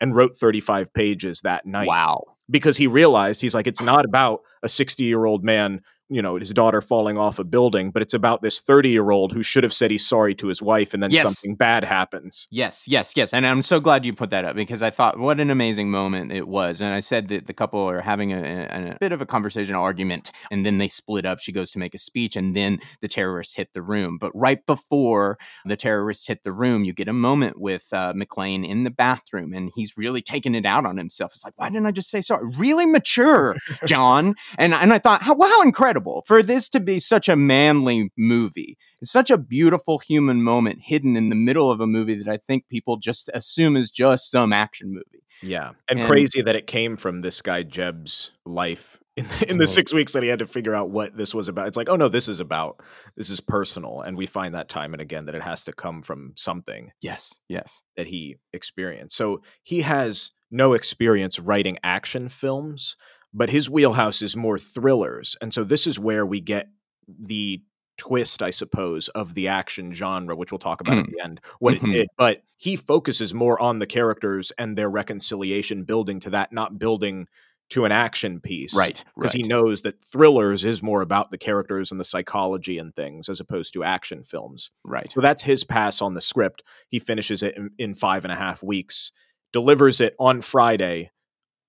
and 0.03 0.13
wrote 0.13 0.35
35 0.35 0.93
pages 0.93 1.39
that 1.41 1.65
night. 1.65 1.87
Wow. 1.87 2.25
Because 2.49 2.75
he 2.75 2.87
realized 2.87 3.39
he's 3.39 3.55
like, 3.55 3.67
it's 3.67 3.81
not 3.81 4.03
about 4.03 4.41
a 4.61 4.67
60 4.67 5.01
year 5.01 5.23
old 5.23 5.45
man 5.45 5.81
you 6.09 6.21
know 6.21 6.35
his 6.35 6.51
daughter 6.51 6.81
falling 6.81 7.17
off 7.17 7.39
a 7.39 7.43
building 7.43 7.89
but 7.89 8.01
it's 8.01 8.13
about 8.13 8.41
this 8.41 8.59
30 8.59 8.89
year 8.89 9.11
old 9.11 9.31
who 9.31 9.41
should 9.41 9.63
have 9.63 9.73
said 9.73 9.89
he's 9.89 10.05
sorry 10.05 10.35
to 10.35 10.47
his 10.47 10.61
wife 10.61 10.93
and 10.93 11.01
then 11.01 11.11
yes. 11.11 11.23
something 11.23 11.55
bad 11.55 11.83
happens. 11.83 12.47
Yes 12.51 12.85
yes 12.87 13.13
yes 13.15 13.33
and 13.33 13.45
i'm 13.47 13.61
so 13.61 13.79
glad 13.79 14.05
you 14.05 14.13
put 14.13 14.29
that 14.31 14.45
up 14.45 14.55
because 14.55 14.81
i 14.81 14.89
thought 14.89 15.17
what 15.17 15.39
an 15.39 15.49
amazing 15.49 15.89
moment 15.89 16.31
it 16.31 16.47
was 16.47 16.81
and 16.81 16.93
i 16.93 16.99
said 16.99 17.29
that 17.29 17.47
the 17.47 17.53
couple 17.53 17.79
are 17.79 18.01
having 18.01 18.33
a, 18.33 18.41
a, 18.41 18.91
a 18.91 18.97
bit 18.99 19.11
of 19.11 19.21
a 19.21 19.25
conversation 19.25 19.75
argument 19.75 20.31
and 20.51 20.65
then 20.65 20.77
they 20.77 20.87
split 20.87 21.25
up. 21.25 21.39
She 21.39 21.51
goes 21.51 21.71
to 21.71 21.79
make 21.79 21.93
a 21.95 21.97
speech 21.97 22.35
and 22.35 22.55
then 22.55 22.79
the 23.01 23.07
terrorists 23.07 23.55
hit 23.55 23.73
the 23.73 23.81
room 23.81 24.17
but 24.17 24.31
right 24.35 24.63
before 24.65 25.37
the 25.65 25.75
terrorists 25.75 26.27
hit 26.27 26.43
the 26.43 26.51
room 26.51 26.83
you 26.83 26.93
get 26.93 27.07
a 27.07 27.13
moment 27.13 27.59
with 27.59 27.87
uh, 27.91 28.13
mcclane 28.13 28.67
in 28.67 28.83
the 28.83 28.91
bathroom 28.91 29.53
and 29.53 29.71
he's 29.75 29.93
really 29.97 30.21
taking 30.21 30.55
it 30.55 30.65
out 30.65 30.85
on 30.85 30.97
himself. 30.97 31.31
It's 31.33 31.45
like 31.45 31.53
why 31.55 31.69
didn't 31.69 31.85
i 31.85 31.91
just 31.91 32.09
say 32.09 32.21
sorry 32.21 32.45
really 32.57 32.85
mature 32.85 33.55
john 33.85 34.35
and, 34.57 34.73
and 34.73 34.93
i 34.93 34.99
thought 34.99 35.23
how, 35.23 35.33
wow, 35.33 35.47
how 35.47 35.61
incredible 35.61 35.92
incredible 35.93 36.23
for 36.25 36.41
this 36.41 36.69
to 36.69 36.79
be 36.79 36.99
such 36.99 37.29
a 37.29 37.35
manly 37.35 38.11
movie. 38.17 38.77
It's 39.01 39.11
such 39.11 39.29
a 39.29 39.37
beautiful 39.37 39.99
human 39.99 40.41
moment 40.41 40.79
hidden 40.83 41.15
in 41.15 41.29
the 41.29 41.35
middle 41.35 41.69
of 41.71 41.79
a 41.79 41.87
movie 41.87 42.15
that 42.15 42.27
I 42.27 42.37
think 42.37 42.67
people 42.69 42.97
just 42.97 43.29
assume 43.33 43.77
is 43.77 43.91
just 43.91 44.31
some 44.31 44.53
action 44.53 44.93
movie. 44.93 45.23
Yeah. 45.41 45.71
And, 45.89 45.99
and 45.99 46.07
crazy 46.07 46.41
that 46.41 46.55
it 46.55 46.67
came 46.67 46.97
from 46.97 47.21
this 47.21 47.41
guy 47.41 47.63
Jeb's 47.63 48.31
life 48.45 48.99
in, 49.15 49.25
in 49.25 49.29
the 49.29 49.65
mm-hmm. 49.65 49.65
six 49.65 49.93
weeks 49.93 50.13
that 50.13 50.23
he 50.23 50.29
had 50.29 50.39
to 50.39 50.47
figure 50.47 50.73
out 50.73 50.89
what 50.89 51.15
this 51.15 51.35
was 51.35 51.47
about. 51.47 51.67
It's 51.67 51.77
like, 51.77 51.89
oh 51.89 51.95
no, 51.95 52.09
this 52.09 52.27
is 52.27 52.39
about 52.39 52.81
this 53.15 53.29
is 53.29 53.39
personal, 53.39 54.01
and 54.01 54.17
we 54.17 54.25
find 54.25 54.55
that 54.55 54.69
time 54.69 54.93
and 54.93 55.01
again 55.01 55.25
that 55.25 55.35
it 55.35 55.43
has 55.43 55.65
to 55.65 55.73
come 55.73 56.01
from 56.01 56.33
something. 56.35 56.91
Yes, 57.01 57.39
yes, 57.47 57.83
that 57.95 58.07
he 58.07 58.37
experienced. 58.53 59.15
So 59.15 59.41
he 59.61 59.81
has 59.81 60.31
no 60.49 60.73
experience 60.73 61.39
writing 61.39 61.77
action 61.83 62.29
films, 62.29 62.95
but 63.33 63.49
his 63.49 63.69
wheelhouse 63.69 64.21
is 64.21 64.35
more 64.35 64.57
thrillers, 64.57 65.35
and 65.41 65.53
so 65.53 65.63
this 65.63 65.87
is 65.87 65.99
where 65.99 66.25
we 66.25 66.41
get 66.41 66.69
the 67.07 67.61
twist, 67.97 68.41
I 68.41 68.49
suppose, 68.49 69.07
of 69.09 69.33
the 69.33 69.47
action 69.47 69.93
genre, 69.93 70.35
which 70.35 70.51
we'll 70.51 70.59
talk 70.59 70.81
about 70.81 70.95
mm. 70.95 71.01
at 71.01 71.09
the 71.11 71.23
end, 71.23 71.41
what 71.59 71.75
mm-hmm. 71.75 71.91
it 71.91 71.93
did. 71.93 72.07
But 72.17 72.43
he 72.57 72.75
focuses 72.75 73.33
more 73.33 73.59
on 73.61 73.79
the 73.79 73.85
characters 73.85 74.51
and 74.57 74.77
their 74.77 74.89
reconciliation, 74.89 75.83
building 75.83 76.19
to 76.21 76.31
that, 76.31 76.51
not 76.51 76.79
building 76.79 77.27
to 77.69 77.85
an 77.85 77.91
action 77.91 78.39
piece. 78.39 78.75
Right. 78.75 79.03
Because 79.15 79.33
right. 79.33 79.43
he 79.45 79.49
knows 79.49 79.81
that 79.83 80.03
thrillers 80.03 80.65
is 80.65 80.83
more 80.83 81.01
about 81.01 81.31
the 81.31 81.37
characters 81.37 81.91
and 81.91 81.99
the 81.99 82.05
psychology 82.05 82.77
and 82.77 82.95
things 82.95 83.29
as 83.29 83.39
opposed 83.39 83.73
to 83.73 83.83
action 83.83 84.23
films. 84.23 84.69
Right. 84.85 85.11
So 85.11 85.21
that's 85.21 85.43
his 85.43 85.63
pass 85.63 86.01
on 86.01 86.13
the 86.13 86.21
script. 86.21 86.63
He 86.89 86.99
finishes 86.99 87.41
it 87.41 87.55
in, 87.55 87.71
in 87.77 87.95
five 87.95 88.25
and 88.25 88.31
a 88.31 88.35
half 88.37 88.61
weeks, 88.61 89.11
delivers 89.53 90.01
it 90.01 90.15
on 90.19 90.41
Friday 90.41 91.11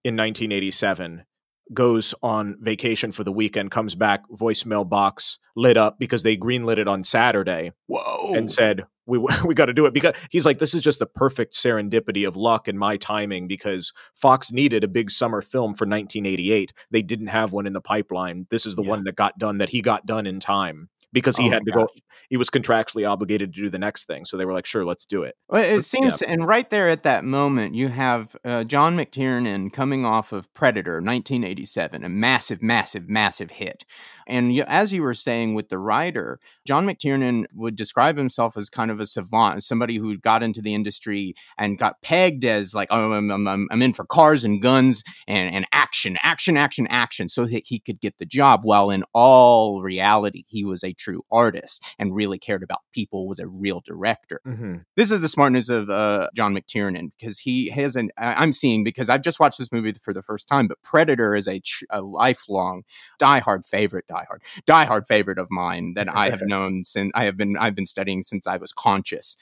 in 0.04 0.16
1987 0.16 1.25
goes 1.73 2.14
on 2.23 2.56
vacation 2.61 3.12
for 3.12 3.25
the 3.25 3.33
weekend, 3.33 3.71
comes 3.71 3.94
back, 3.94 4.28
voicemail 4.30 4.88
box 4.88 5.38
lit 5.56 5.76
up 5.76 5.99
because 5.99 6.23
they 6.23 6.37
greenlit 6.37 6.78
it 6.78 6.88
on 6.88 7.04
Saturday. 7.04 7.73
Whoa. 7.87 8.35
And 8.35 8.50
said, 8.50 8.85
we 9.06 9.18
we 9.44 9.54
got 9.54 9.66
to 9.66 9.73
do 9.73 9.87
it 9.87 9.94
because 9.94 10.14
he's 10.30 10.46
like 10.46 10.58
this 10.58 10.75
is 10.75 10.82
just 10.82 10.99
the 10.99 11.06
perfect 11.06 11.52
serendipity 11.52 12.26
of 12.26 12.37
luck 12.37 12.68
and 12.68 12.78
my 12.78 12.96
timing 12.96 13.46
because 13.46 13.92
Fox 14.14 14.52
needed 14.52 14.84
a 14.84 14.88
big 14.88 15.11
summer 15.11 15.42
film 15.42 15.75
for 15.75 15.87
1988 15.87 16.73
they 16.90 17.02
didn't 17.02 17.28
have 17.28 17.52
one 17.52 17.66
in 17.66 17.73
the 17.73 17.80
pipeline 17.80 18.46
this 18.50 18.66
is 18.66 18.76
the 18.76 18.82
yeah. 18.82 18.90
one 18.90 19.04
that 19.04 19.16
got 19.16 19.38
done 19.38 19.58
that 19.58 19.70
he 19.70 19.82
got 19.82 20.06
done 20.06 20.26
in 20.26 20.40
time 20.40 20.88
because 21.14 21.37
he 21.37 21.49
oh 21.49 21.50
had 21.50 21.64
to 21.64 21.70
gosh. 21.70 21.87
go 21.87 21.88
he 22.28 22.37
was 22.37 22.50
contractually 22.50 23.08
obligated 23.08 23.54
to 23.54 23.62
do 23.62 23.70
the 23.70 23.78
next 23.78 24.06
thing 24.06 24.26
so 24.26 24.37
they 24.37 24.44
were 24.44 24.52
like 24.52 24.66
sure 24.66 24.84
let's 24.84 25.06
do 25.06 25.23
it 25.23 25.37
well, 25.49 25.62
it 25.62 25.84
seems 25.84 26.20
yeah. 26.20 26.30
and 26.30 26.46
right 26.46 26.68
there 26.68 26.90
at 26.90 27.04
that 27.04 27.25
moment 27.25 27.75
you 27.75 27.88
have 27.88 28.37
uh, 28.44 28.64
john 28.64 28.96
mctiernan 28.96 29.73
coming 29.73 30.04
off 30.04 30.32
of 30.32 30.52
predator 30.52 30.94
1987 30.94 32.04
a 32.04 32.08
massive 32.08 32.62
massive 32.62 33.08
massive 33.08 33.52
hit 33.52 33.84
and 34.26 34.54
you, 34.54 34.64
as 34.66 34.92
you 34.92 35.02
were 35.02 35.14
saying 35.14 35.54
with 35.54 35.68
the 35.68 35.78
writer 35.78 36.38
john 36.66 36.84
mctiernan 36.84 37.44
would 37.54 37.76
describe 37.76 38.18
himself 38.18 38.56
as 38.56 38.68
kind 38.68 38.90
of 38.90 38.93
a 39.00 39.06
savant 39.06 39.62
somebody 39.62 39.96
who 39.96 40.16
got 40.18 40.42
into 40.42 40.60
the 40.60 40.74
industry 40.74 41.34
and 41.58 41.78
got 41.78 42.02
pegged 42.02 42.44
as 42.44 42.74
like 42.74 42.88
oh, 42.90 43.12
I'm, 43.12 43.30
I'm, 43.30 43.68
I'm 43.70 43.82
in 43.82 43.92
for 43.92 44.04
cars 44.04 44.44
and 44.44 44.60
guns 44.60 45.02
and, 45.26 45.54
and 45.54 45.66
action 45.72 46.18
action 46.22 46.56
action 46.56 46.86
action 46.88 47.28
so 47.28 47.44
that 47.46 47.64
he 47.66 47.78
could 47.78 48.00
get 48.00 48.18
the 48.18 48.26
job 48.26 48.60
while 48.64 48.90
in 48.90 49.04
all 49.12 49.82
reality 49.82 50.44
he 50.48 50.64
was 50.64 50.82
a 50.82 50.92
true 50.92 51.22
artist 51.30 51.94
and 51.98 52.14
really 52.14 52.38
cared 52.38 52.62
about 52.62 52.80
people, 52.92 53.26
was 53.26 53.38
a 53.38 53.46
real 53.46 53.80
director. 53.84 54.40
Mm-hmm. 54.46 54.76
This 54.96 55.10
is 55.10 55.22
the 55.22 55.28
smartness 55.28 55.68
of 55.68 55.90
uh, 55.90 56.28
John 56.34 56.54
McTiernan 56.54 57.10
because 57.18 57.40
he 57.40 57.70
has 57.70 57.96
an, 57.96 58.10
I'm 58.16 58.52
seeing 58.52 58.84
because 58.84 59.08
I've 59.08 59.22
just 59.22 59.40
watched 59.40 59.58
this 59.58 59.72
movie 59.72 59.92
for 59.92 60.12
the 60.12 60.22
first 60.22 60.48
time, 60.48 60.66
but 60.68 60.82
Predator 60.82 61.34
is 61.34 61.48
a, 61.48 61.60
a 61.90 62.02
lifelong 62.02 62.82
diehard 63.20 63.66
favorite, 63.66 64.06
diehard, 64.08 64.42
diehard 64.66 65.06
favorite 65.06 65.38
of 65.38 65.48
mine 65.50 65.94
that 65.94 66.08
I 66.08 66.30
have 66.30 66.42
known 66.42 66.84
since 66.84 67.12
I 67.14 67.24
have 67.24 67.36
been, 67.36 67.56
I've 67.56 67.74
been 67.74 67.86
studying 67.86 68.22
since 68.22 68.46
I 68.46 68.56
was 68.56 68.72
conscious. 68.84 69.36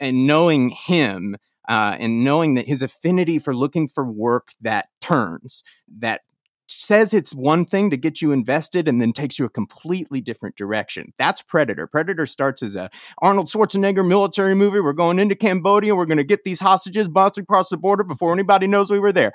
And 0.00 0.26
knowing 0.26 0.70
him, 0.70 1.36
uh, 1.68 1.96
and 2.00 2.24
knowing 2.24 2.54
that 2.54 2.66
his 2.66 2.82
affinity 2.82 3.38
for 3.38 3.54
looking 3.54 3.88
for 3.88 4.10
work 4.10 4.48
that 4.60 4.88
turns, 5.00 5.62
that 5.98 6.22
says 6.70 7.14
it's 7.14 7.34
one 7.34 7.64
thing 7.64 7.90
to 7.90 7.96
get 7.96 8.20
you 8.20 8.30
invested 8.30 8.88
and 8.88 9.00
then 9.00 9.12
takes 9.12 9.38
you 9.38 9.44
a 9.44 9.50
completely 9.50 10.20
different 10.20 10.54
direction. 10.54 11.12
That's 11.18 11.42
Predator. 11.42 11.86
Predator 11.86 12.26
starts 12.26 12.62
as 12.62 12.76
a 12.76 12.90
Arnold 13.22 13.48
Schwarzenegger 13.48 14.06
military 14.06 14.54
movie. 14.54 14.80
We're 14.80 14.92
going 14.92 15.18
into 15.18 15.34
Cambodia. 15.34 15.96
We're 15.96 16.06
going 16.06 16.18
to 16.18 16.24
get 16.24 16.44
these 16.44 16.60
hostages 16.60 17.08
bouncing 17.08 17.42
across 17.42 17.70
the 17.70 17.78
border 17.78 18.04
before 18.04 18.32
anybody 18.32 18.66
knows 18.66 18.90
we 18.90 18.98
were 18.98 19.12
there. 19.12 19.32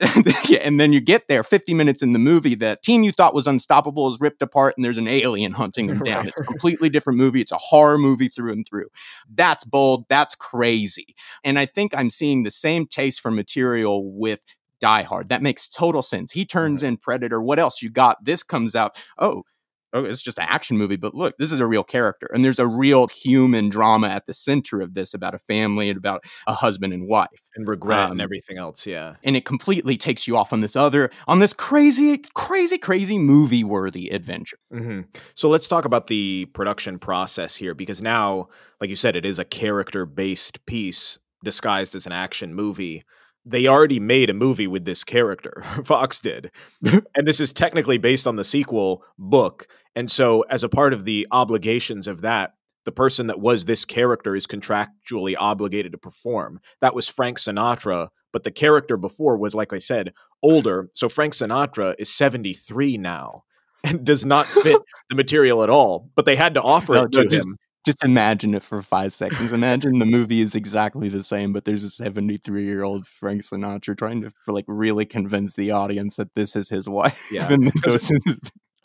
and 0.60 0.80
then 0.80 0.92
you 0.92 1.00
get 1.00 1.28
there 1.28 1.44
50 1.44 1.74
minutes 1.74 2.02
in 2.02 2.12
the 2.12 2.18
movie 2.18 2.54
the 2.54 2.78
team 2.82 3.02
you 3.02 3.12
thought 3.12 3.34
was 3.34 3.46
unstoppable 3.46 4.08
is 4.10 4.18
ripped 4.20 4.42
apart 4.42 4.74
and 4.76 4.84
there's 4.84 4.98
an 4.98 5.06
alien 5.06 5.52
hunting 5.52 5.86
them 5.86 5.98
down 6.04 6.26
it's 6.26 6.40
a 6.40 6.44
completely 6.44 6.88
different 6.88 7.18
movie 7.18 7.40
it's 7.40 7.52
a 7.52 7.58
horror 7.58 7.98
movie 7.98 8.28
through 8.28 8.52
and 8.52 8.66
through 8.68 8.88
that's 9.34 9.64
bold 9.64 10.04
that's 10.08 10.34
crazy 10.34 11.14
and 11.44 11.58
i 11.58 11.66
think 11.66 11.96
i'm 11.96 12.10
seeing 12.10 12.42
the 12.42 12.50
same 12.50 12.86
taste 12.86 13.20
for 13.20 13.30
material 13.30 14.10
with 14.12 14.40
Die 14.82 15.02
Hard. 15.04 15.28
That 15.28 15.42
makes 15.42 15.68
total 15.68 16.02
sense. 16.02 16.32
He 16.32 16.44
turns 16.44 16.82
in 16.82 16.96
Predator. 16.96 17.40
What 17.40 17.60
else 17.60 17.82
you 17.82 17.88
got? 17.88 18.24
This 18.24 18.42
comes 18.42 18.74
out. 18.74 18.96
Oh, 19.16 19.44
oh, 19.92 20.04
it's 20.04 20.22
just 20.22 20.38
an 20.38 20.46
action 20.48 20.78
movie, 20.78 20.96
but 20.96 21.14
look, 21.14 21.36
this 21.38 21.52
is 21.52 21.60
a 21.60 21.66
real 21.66 21.84
character. 21.84 22.28
And 22.32 22.44
there's 22.44 22.58
a 22.58 22.66
real 22.66 23.08
human 23.08 23.68
drama 23.68 24.08
at 24.08 24.26
the 24.26 24.34
center 24.34 24.80
of 24.80 24.94
this 24.94 25.14
about 25.14 25.34
a 25.34 25.38
family 25.38 25.88
and 25.88 25.98
about 25.98 26.24
a 26.46 26.54
husband 26.54 26.92
and 26.92 27.06
wife. 27.08 27.28
And 27.54 27.68
regret 27.68 28.06
um, 28.06 28.12
and 28.12 28.20
everything 28.20 28.58
else, 28.58 28.86
yeah. 28.86 29.16
And 29.22 29.36
it 29.36 29.44
completely 29.44 29.96
takes 29.96 30.26
you 30.26 30.36
off 30.36 30.52
on 30.52 30.60
this 30.60 30.76
other, 30.76 31.10
on 31.28 31.38
this 31.38 31.52
crazy, 31.52 32.24
crazy, 32.34 32.78
crazy 32.78 33.18
movie 33.18 33.64
worthy 33.64 34.08
adventure. 34.08 34.58
Mm-hmm. 34.72 35.02
So 35.34 35.48
let's 35.48 35.68
talk 35.68 35.84
about 35.84 36.06
the 36.06 36.46
production 36.54 36.98
process 36.98 37.56
here 37.56 37.74
because 37.74 38.00
now, 38.00 38.48
like 38.80 38.90
you 38.90 38.96
said, 38.96 39.16
it 39.16 39.26
is 39.26 39.38
a 39.38 39.44
character 39.44 40.06
based 40.06 40.64
piece 40.66 41.18
disguised 41.44 41.94
as 41.94 42.06
an 42.06 42.12
action 42.12 42.54
movie 42.54 43.04
they 43.44 43.66
already 43.66 44.00
made 44.00 44.30
a 44.30 44.34
movie 44.34 44.66
with 44.66 44.84
this 44.84 45.04
character. 45.04 45.62
Fox 45.84 46.20
did. 46.20 46.50
and 46.82 47.26
this 47.26 47.40
is 47.40 47.52
technically 47.52 47.98
based 47.98 48.26
on 48.26 48.36
the 48.36 48.44
sequel 48.44 49.04
book. 49.18 49.66
And 49.94 50.10
so, 50.10 50.42
as 50.42 50.64
a 50.64 50.68
part 50.68 50.92
of 50.92 51.04
the 51.04 51.26
obligations 51.30 52.06
of 52.06 52.22
that, 52.22 52.54
the 52.84 52.92
person 52.92 53.28
that 53.28 53.40
was 53.40 53.64
this 53.64 53.84
character 53.84 54.34
is 54.34 54.46
contractually 54.46 55.34
obligated 55.38 55.92
to 55.92 55.98
perform. 55.98 56.60
That 56.80 56.94
was 56.94 57.08
Frank 57.08 57.38
Sinatra, 57.38 58.08
but 58.32 58.42
the 58.42 58.50
character 58.50 58.96
before 58.96 59.36
was, 59.36 59.54
like 59.54 59.72
I 59.72 59.78
said, 59.78 60.12
older. 60.42 60.88
So 60.92 61.08
Frank 61.08 61.34
Sinatra 61.34 61.94
is 61.98 62.12
73 62.12 62.96
now 62.96 63.44
and 63.84 64.04
does 64.04 64.24
not 64.24 64.46
fit 64.62 64.80
the 65.10 65.16
material 65.16 65.62
at 65.62 65.70
all. 65.70 66.10
But 66.14 66.24
they 66.24 66.36
had 66.36 66.54
to 66.54 66.62
offer 66.62 66.94
no, 66.94 67.02
it 67.04 67.12
to 67.12 67.28
him 67.28 67.56
just 67.84 68.04
imagine 68.04 68.54
it 68.54 68.62
for 68.62 68.80
five 68.82 69.12
seconds. 69.12 69.52
Imagine 69.52 69.98
the 69.98 70.06
movie 70.06 70.40
is 70.40 70.54
exactly 70.54 71.08
the 71.08 71.22
same, 71.22 71.52
but 71.52 71.64
there's 71.64 71.84
a 71.84 71.90
73 71.90 72.64
year 72.64 72.84
old 72.84 73.06
Frank 73.06 73.42
Sinatra 73.42 73.96
trying 73.96 74.22
to 74.22 74.30
for 74.40 74.52
like 74.52 74.64
really 74.68 75.04
convince 75.04 75.56
the 75.56 75.70
audience 75.70 76.16
that 76.16 76.34
this 76.34 76.54
is 76.54 76.68
his 76.68 76.88
wife. 76.88 77.28
Yeah. 77.32 77.56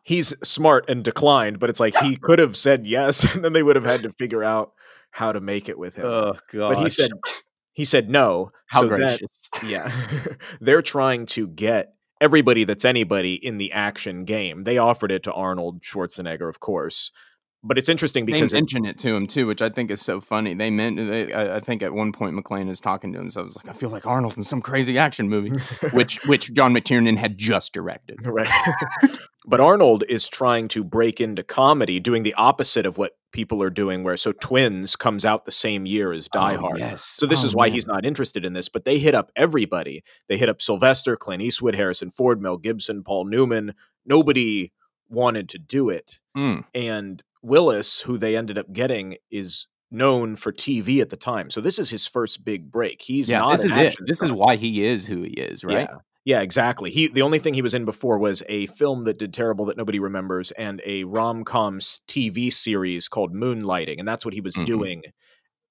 he's 0.07 0.33
smart 0.41 0.89
and 0.89 1.03
declined, 1.03 1.59
but 1.59 1.69
it's 1.69 1.81
like 1.81 1.95
he 1.97 2.15
could 2.15 2.39
have 2.39 2.55
said 2.55 2.87
yes, 2.87 3.23
and 3.35 3.43
then 3.43 3.53
they 3.53 3.61
would 3.61 3.75
have 3.75 3.85
had 3.85 4.01
to 4.01 4.13
figure 4.13 4.43
out 4.43 4.71
how 5.11 5.31
to 5.31 5.41
make 5.41 5.67
it 5.67 5.77
with 5.77 5.95
him. 5.95 6.05
Oh 6.05 6.33
god! 6.51 6.75
But 6.75 6.83
he 6.83 6.89
said 6.89 7.09
he 7.73 7.85
said 7.85 8.09
no. 8.09 8.51
How 8.67 8.81
so 8.81 8.87
gracious! 8.87 9.49
That, 9.53 9.63
yeah, 9.63 10.35
they're 10.61 10.81
trying 10.81 11.25
to 11.27 11.47
get 11.47 11.93
everybody 12.19 12.63
that's 12.63 12.85
anybody 12.85 13.33
in 13.33 13.57
the 13.57 13.71
action 13.73 14.25
game. 14.25 14.63
They 14.63 14.77
offered 14.77 15.11
it 15.11 15.23
to 15.23 15.33
Arnold 15.33 15.81
Schwarzenegger, 15.81 16.49
of 16.49 16.59
course, 16.59 17.11
but 17.67 17.77
it's 17.77 17.89
interesting 17.89 18.25
because 18.25 18.51
they 18.51 18.57
mention 18.57 18.85
it, 18.85 18.91
it, 18.91 18.97
to 18.99 19.15
him 19.15 19.27
too, 19.27 19.45
which 19.45 19.61
I 19.61 19.69
think 19.69 19.91
is 19.91 20.01
so 20.01 20.19
funny. 20.19 20.53
They 20.53 20.69
meant, 20.69 20.97
they, 20.97 21.33
I, 21.33 21.57
I, 21.57 21.59
think 21.59 21.83
at 21.83 21.93
one 21.93 22.11
point 22.11 22.35
McClane 22.35 22.69
is 22.69 22.79
talking 22.79 23.11
to 23.13 23.19
him, 23.19 23.29
so 23.29 23.41
I 23.41 23.43
was 23.43 23.55
like, 23.57 23.67
I 23.67 23.73
feel 23.73 23.89
like 23.89 24.07
Arnold 24.07 24.37
in 24.37 24.43
some 24.43 24.61
crazy 24.61 24.97
action 24.97 25.29
movie, 25.29 25.51
which 25.91 26.23
which 26.25 26.53
John 26.53 26.73
McTiernan 26.73 27.17
had 27.17 27.37
just 27.37 27.73
directed. 27.73 28.19
Right. 28.37 28.47
but 29.47 29.59
Arnold 29.59 30.03
is 30.09 30.29
trying 30.29 30.67
to 30.69 30.83
break 30.83 31.19
into 31.19 31.41
comedy, 31.41 31.99
doing 31.99 32.21
the 32.21 32.35
opposite 32.35 32.85
of 32.85 32.99
what 32.99 33.13
people 33.31 33.63
are 33.63 33.71
doing. 33.71 34.03
Where 34.03 34.17
so 34.17 34.31
Twins 34.31 34.95
comes 34.95 35.25
out 35.25 35.45
the 35.45 35.51
same 35.51 35.87
year 35.87 36.11
as 36.11 36.27
Die 36.27 36.55
oh, 36.55 36.59
Hard. 36.59 36.77
Yes. 36.77 37.01
So 37.01 37.25
this 37.25 37.43
oh, 37.43 37.47
is 37.47 37.55
why 37.55 37.67
man. 37.67 37.73
he's 37.73 37.87
not 37.87 38.05
interested 38.05 38.45
in 38.45 38.53
this. 38.53 38.69
But 38.69 38.85
they 38.85 38.99
hit 38.99 39.15
up 39.15 39.31
everybody. 39.35 40.03
They 40.29 40.37
hit 40.37 40.49
up 40.49 40.61
Sylvester, 40.61 41.15
Clint 41.15 41.41
Eastwood, 41.41 41.73
Harrison 41.73 42.11
Ford, 42.11 42.43
Mel 42.43 42.57
Gibson, 42.57 43.01
Paul 43.01 43.25
Newman. 43.25 43.73
Nobody 44.05 44.71
wanted 45.09 45.49
to 45.49 45.57
do 45.57 45.89
it. 45.89 46.19
Mm. 46.35 46.65
And 46.73 47.23
Willis, 47.41 48.01
who 48.01 48.17
they 48.17 48.35
ended 48.35 48.57
up 48.57 48.71
getting, 48.71 49.17
is 49.31 49.67
known 49.89 50.35
for 50.35 50.51
TV 50.51 51.01
at 51.01 51.09
the 51.09 51.17
time. 51.17 51.49
So 51.49 51.61
this 51.61 51.79
is 51.79 51.89
his 51.89 52.07
first 52.07 52.43
big 52.43 52.71
break. 52.71 53.01
He's 53.01 53.29
yeah, 53.29 53.39
not 53.39 53.51
this 53.51 53.65
is 53.65 53.77
it. 53.77 53.95
This 54.05 54.21
is 54.21 54.31
why 54.31 54.55
he 54.55 54.83
is 54.83 55.05
who 55.05 55.21
he 55.23 55.31
is, 55.31 55.63
right? 55.63 55.87
Yeah. 55.89 55.97
Yeah, 56.27 56.41
exactly. 56.41 56.91
He 56.91 57.07
the 57.07 57.21
only 57.21 57.39
thing 57.39 57.53
he 57.53 57.61
was 57.61 57.73
in 57.73 57.85
before 57.85 58.19
was 58.19 58.43
a 58.49 58.65
film 58.65 59.03
that 59.03 59.17
did 59.17 59.33
terrible 59.33 59.63
that 59.67 59.77
nobody 59.77 59.97
remembers 59.97 60.51
and 60.51 60.81
a 60.85 61.05
rom-com 61.05 61.79
TV 61.79 62.51
series 62.51 63.07
called 63.07 63.33
Moonlighting 63.33 63.97
and 63.97 64.05
that's 64.05 64.25
what 64.25 64.33
he 64.33 64.41
was 64.41 64.55
mm-hmm. 64.55 64.65
doing 64.65 65.03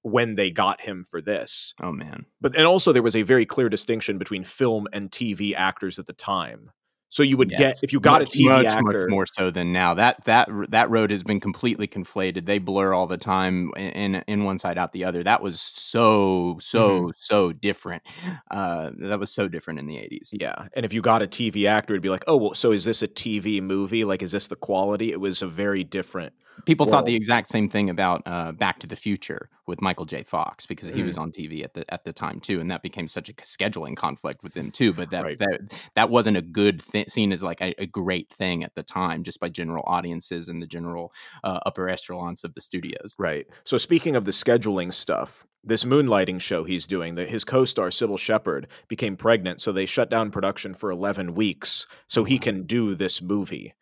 when 0.00 0.37
they 0.37 0.50
got 0.50 0.81
him 0.81 1.05
for 1.05 1.20
this. 1.20 1.74
Oh 1.83 1.92
man. 1.92 2.24
But 2.40 2.57
and 2.57 2.64
also 2.64 2.92
there 2.92 3.02
was 3.02 3.14
a 3.14 3.20
very 3.20 3.44
clear 3.44 3.68
distinction 3.68 4.16
between 4.16 4.44
film 4.44 4.88
and 4.94 5.11
TV 5.11 5.55
actors 5.55 5.98
at 5.98 6.07
the 6.07 6.14
time. 6.14 6.70
So 7.16 7.22
you 7.22 7.38
would 7.38 7.50
yes. 7.50 7.81
get 7.81 7.85
if 7.85 7.94
you 7.94 7.98
got 7.98 8.20
much, 8.20 8.37
a 8.37 8.38
TV 8.38 8.44
much, 8.44 8.66
actor, 8.66 8.83
much 8.83 8.94
much 8.96 9.09
more 9.09 9.24
so 9.24 9.50
than 9.50 9.72
now. 9.72 9.94
That 9.94 10.22
that 10.24 10.50
that 10.68 10.90
road 10.90 11.11
has 11.11 11.22
been 11.22 11.40
completely 11.40 11.88
conflated. 11.88 12.44
They 12.44 12.59
blur 12.59 12.92
all 12.92 13.07
the 13.07 13.16
time 13.16 13.70
in 13.74 14.16
in 14.26 14.44
one 14.44 14.59
side 14.59 14.76
out 14.76 14.92
the 14.92 15.05
other. 15.05 15.22
That 15.22 15.40
was 15.40 15.59
so 15.59 16.59
so 16.61 17.00
mm-hmm. 17.00 17.11
so 17.14 17.55
different. 17.55 18.02
Uh, 18.50 18.90
that 18.98 19.18
was 19.18 19.33
so 19.33 19.48
different 19.48 19.79
in 19.79 19.87
the 19.87 19.96
eighties. 19.96 20.29
Yeah, 20.38 20.68
and 20.74 20.85
if 20.85 20.92
you 20.92 21.00
got 21.00 21.22
a 21.22 21.26
TV 21.26 21.66
actor, 21.66 21.94
it'd 21.94 22.02
be 22.02 22.11
like, 22.11 22.24
oh, 22.26 22.37
well, 22.37 22.55
so 22.55 22.70
is 22.70 22.85
this 22.85 23.00
a 23.00 23.09
TV 23.09 23.62
movie? 23.62 24.05
Like, 24.05 24.22
is 24.22 24.33
this 24.33 24.48
the 24.48 24.57
quality? 24.57 25.11
It 25.11 25.18
was 25.18 25.40
a 25.40 25.48
very 25.48 25.85
different 25.85 26.35
People 26.64 26.87
thought 26.87 27.05
the 27.05 27.14
exact 27.14 27.48
same 27.48 27.68
thing 27.68 27.90
about 27.90 28.22
uh, 28.26 28.52
Back 28.52 28.79
to 28.81 28.87
the 28.87 28.96
Future 28.96 29.48
with 29.66 29.81
Michael 29.81 30.05
J. 30.05 30.22
Fox 30.22 30.66
because 30.66 30.88
he 30.88 31.02
mm. 31.02 31.07
was 31.07 31.18
on 31.18 31.33
TV 31.33 31.64
at 31.64 31.74
the 31.74 31.85
at 31.92 32.05
the 32.05 32.12
time 32.12 32.40
too, 32.40 32.61
and 32.61 32.70
that 32.70 32.83
became 32.83 33.09
such 33.09 33.29
a 33.29 33.33
scheduling 33.35 33.96
conflict 33.96 34.42
with 34.42 34.55
them 34.55 34.70
too. 34.70 34.92
But 34.92 35.11
that 35.11 35.24
right. 35.24 35.38
that 35.38 35.88
that 35.94 36.11
wasn't 36.11 36.37
a 36.37 36.42
good 36.42 36.81
thing, 36.83 37.07
seen 37.09 37.33
as 37.33 37.42
like 37.42 37.61
a, 37.61 37.74
a, 37.81 37.87
great 37.87 38.33
thing 38.33 38.64
at 38.64 38.74
the 38.74 38.83
time, 38.83 39.22
just 39.22 39.40
by 39.40 39.48
general 39.48 39.85
audiences 39.87 40.48
and 40.48 40.62
the 40.62 40.66
general 40.66 41.12
uh, 41.44 41.61
upper 41.66 41.88
echelons 41.88 42.44
of 42.44 42.55
the 42.55 42.61
studios. 42.61 43.14
Right. 43.18 43.46
So 43.64 43.79
speaking 43.79 44.16
of 44.16 44.24
the 44.24 44.33
scheduling 44.33 44.92
stuff, 44.92 45.46
this 45.64 45.85
moonlighting 45.85 46.40
show 46.40 46.64
he's 46.64 46.87
doing 46.87 47.16
that 47.16 47.29
his 47.29 47.44
co-star 47.44 47.88
Cybill 47.88 48.18
Shepherd 48.18 48.68
became 48.88 49.16
pregnant 49.16 49.61
so 49.61 49.72
they 49.72 49.85
shut 49.85 50.09
down 50.09 50.31
production 50.31 50.74
for 50.74 50.90
11 50.90 51.35
weeks 51.35 51.87
so 52.07 52.22
he 52.22 52.38
can 52.38 52.62
do 52.62 52.94
this 52.94 53.20
movie 53.20 53.74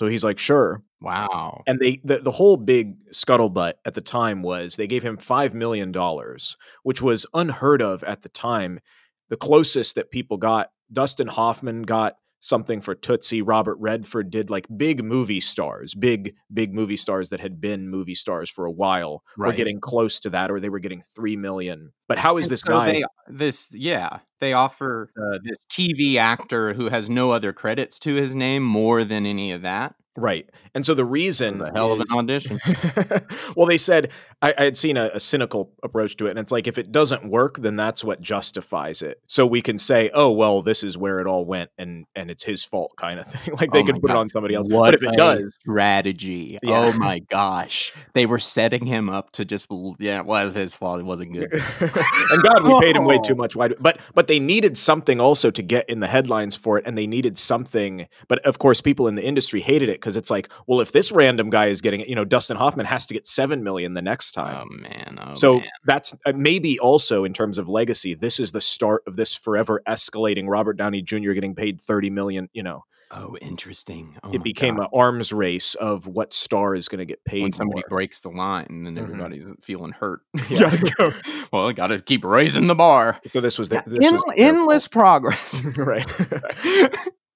so 0.00 0.06
he's 0.06 0.24
like, 0.24 0.38
sure. 0.38 0.82
Wow. 1.02 1.62
And 1.66 1.78
they 1.78 2.00
the, 2.02 2.20
the 2.20 2.30
whole 2.30 2.56
big 2.56 2.96
scuttlebutt 3.10 3.74
at 3.84 3.92
the 3.92 4.00
time 4.00 4.40
was 4.40 4.76
they 4.76 4.86
gave 4.86 5.02
him 5.02 5.18
five 5.18 5.54
million 5.54 5.92
dollars, 5.92 6.56
which 6.84 7.02
was 7.02 7.26
unheard 7.34 7.82
of 7.82 8.02
at 8.04 8.22
the 8.22 8.30
time. 8.30 8.80
The 9.28 9.36
closest 9.36 9.96
that 9.96 10.10
people 10.10 10.38
got, 10.38 10.70
Dustin 10.90 11.26
Hoffman 11.26 11.82
got 11.82 12.16
something 12.40 12.80
for 12.80 12.94
Tootsie. 12.94 13.42
Robert 13.42 13.76
Redford 13.78 14.30
did 14.30 14.50
like 14.50 14.66
big 14.74 15.04
movie 15.04 15.40
stars, 15.40 15.94
big, 15.94 16.34
big 16.52 16.74
movie 16.74 16.96
stars 16.96 17.30
that 17.30 17.40
had 17.40 17.60
been 17.60 17.88
movie 17.88 18.14
stars 18.14 18.50
for 18.50 18.64
a 18.66 18.70
while 18.70 19.22
right. 19.38 19.48
were 19.48 19.52
getting 19.52 19.80
close 19.80 20.20
to 20.20 20.30
that, 20.30 20.50
or 20.50 20.58
they 20.58 20.68
were 20.68 20.78
getting 20.78 21.02
three 21.02 21.36
million. 21.36 21.92
But 22.08 22.18
how 22.18 22.38
is 22.38 22.46
and 22.46 22.52
this 22.52 22.62
so 22.62 22.72
guy? 22.72 22.92
They, 22.92 23.04
this, 23.28 23.74
yeah, 23.74 24.18
they 24.40 24.52
offer 24.52 25.10
uh, 25.16 25.38
this 25.44 25.64
TV 25.66 26.16
actor 26.16 26.74
who 26.74 26.88
has 26.88 27.08
no 27.08 27.30
other 27.30 27.52
credits 27.52 27.98
to 28.00 28.14
his 28.14 28.34
name 28.34 28.62
more 28.62 29.04
than 29.04 29.26
any 29.26 29.52
of 29.52 29.62
that. 29.62 29.94
Right. 30.16 30.50
And 30.74 30.84
so 30.84 30.94
the 30.94 31.04
reason 31.04 31.60
a 31.62 31.72
hell 31.72 31.92
of 31.92 32.00
an 32.00 32.06
audition. 32.12 32.60
well, 33.56 33.66
they 33.66 33.78
said 33.78 34.10
I, 34.42 34.54
I 34.58 34.64
had 34.64 34.76
seen 34.76 34.96
a, 34.96 35.10
a, 35.14 35.20
cynical 35.20 35.72
approach 35.82 36.16
to 36.16 36.26
it, 36.26 36.30
and 36.30 36.38
it's 36.38 36.50
like 36.50 36.66
if 36.66 36.78
it 36.78 36.90
doesn't 36.90 37.30
work, 37.30 37.58
then 37.58 37.76
that's 37.76 38.02
what 38.02 38.20
justifies 38.20 39.02
it. 39.02 39.20
So 39.28 39.46
we 39.46 39.62
can 39.62 39.78
say, 39.78 40.10
oh 40.12 40.32
well, 40.32 40.62
this 40.62 40.82
is 40.82 40.98
where 40.98 41.20
it 41.20 41.26
all 41.26 41.44
went, 41.44 41.70
and 41.78 42.06
and 42.16 42.30
it's 42.30 42.42
his 42.42 42.64
fault, 42.64 42.92
kind 42.96 43.20
of 43.20 43.26
thing. 43.28 43.54
like 43.54 43.70
they 43.70 43.82
oh 43.82 43.86
could 43.86 43.96
put 43.96 44.08
God. 44.08 44.14
it 44.14 44.18
on 44.18 44.30
somebody 44.30 44.54
else. 44.54 44.68
What 44.68 44.86
but 44.86 44.94
if 44.94 45.02
it 45.02 45.16
does, 45.16 45.56
strategy. 45.60 46.58
Yeah. 46.62 46.78
Oh 46.78 46.92
my 46.98 47.20
gosh, 47.20 47.92
they 48.14 48.26
were 48.26 48.38
setting 48.40 48.86
him 48.86 49.08
up 49.08 49.30
to 49.32 49.44
just 49.44 49.68
yeah, 49.98 50.20
it 50.20 50.26
was 50.26 50.54
his 50.54 50.74
fault. 50.74 50.98
It 50.98 51.04
wasn't 51.04 51.34
good. 51.34 51.52
and 51.80 52.42
God, 52.42 52.64
we 52.64 52.80
paid 52.80 52.96
him 52.96 53.04
way 53.04 53.18
too 53.24 53.36
much. 53.36 53.54
Why? 53.54 53.68
But 53.68 54.00
but 54.14 54.26
they 54.26 54.40
needed 54.40 54.76
something 54.76 55.20
also 55.20 55.50
to 55.52 55.62
get 55.62 55.88
in 55.88 56.00
the 56.00 56.08
headlines 56.08 56.56
for 56.56 56.78
it, 56.78 56.86
and 56.86 56.98
they 56.98 57.06
needed 57.06 57.38
something. 57.38 58.08
But 58.26 58.40
of 58.40 58.58
course, 58.58 58.80
people 58.80 59.06
in 59.06 59.14
the 59.14 59.24
industry 59.24 59.60
hated 59.60 59.88
it 59.88 59.99
because 60.00 60.16
it's 60.16 60.30
like, 60.30 60.50
well, 60.66 60.80
if 60.80 60.92
this 60.92 61.12
random 61.12 61.50
guy 61.50 61.66
is 61.66 61.80
getting 61.80 62.00
it, 62.00 62.08
you 62.08 62.14
know, 62.14 62.24
Dustin 62.24 62.56
Hoffman 62.56 62.86
has 62.86 63.06
to 63.06 63.14
get 63.14 63.26
seven 63.26 63.62
million 63.62 63.94
the 63.94 64.02
next 64.02 64.32
time. 64.32 64.68
Oh 64.68 64.76
man! 64.76 65.18
Oh, 65.20 65.34
so 65.34 65.58
man. 65.58 65.68
that's 65.84 66.16
uh, 66.26 66.32
maybe 66.34 66.78
also 66.78 67.24
in 67.24 67.32
terms 67.32 67.58
of 67.58 67.68
legacy. 67.68 68.14
This 68.14 68.40
is 68.40 68.52
the 68.52 68.60
start 68.60 69.02
of 69.06 69.16
this 69.16 69.34
forever 69.34 69.82
escalating. 69.86 70.48
Robert 70.48 70.74
Downey 70.74 71.02
Jr. 71.02 71.32
getting 71.32 71.54
paid 71.54 71.80
thirty 71.80 72.10
million. 72.10 72.48
You 72.52 72.62
know. 72.62 72.84
Oh, 73.12 73.36
interesting. 73.40 74.16
Oh 74.22 74.32
it 74.32 74.44
became 74.44 74.78
an 74.78 74.86
arms 74.94 75.32
race 75.32 75.74
of 75.74 76.06
what 76.06 76.32
star 76.32 76.76
is 76.76 76.86
going 76.86 77.00
to 77.00 77.04
get 77.04 77.24
paid. 77.24 77.42
When 77.42 77.50
somebody 77.50 77.82
more. 77.82 77.98
breaks 77.98 78.20
the 78.20 78.28
line, 78.28 78.66
and 78.70 78.86
then 78.86 78.94
mm-hmm. 78.94 79.04
everybody's 79.04 79.52
feeling 79.62 79.92
hurt. 79.92 80.20
Yeah. 80.48 80.76
go, 80.96 81.12
well, 81.52 81.68
I 81.68 81.72
got 81.72 81.88
to 81.88 82.00
keep 82.00 82.24
raising 82.24 82.68
the 82.68 82.74
bar. 82.74 83.20
So 83.28 83.40
this 83.40 83.58
was 83.58 83.68
the, 83.68 83.82
this 83.86 84.10
was 84.10 84.34
endless 84.38 84.86
progress. 84.86 85.60
right 85.76 86.06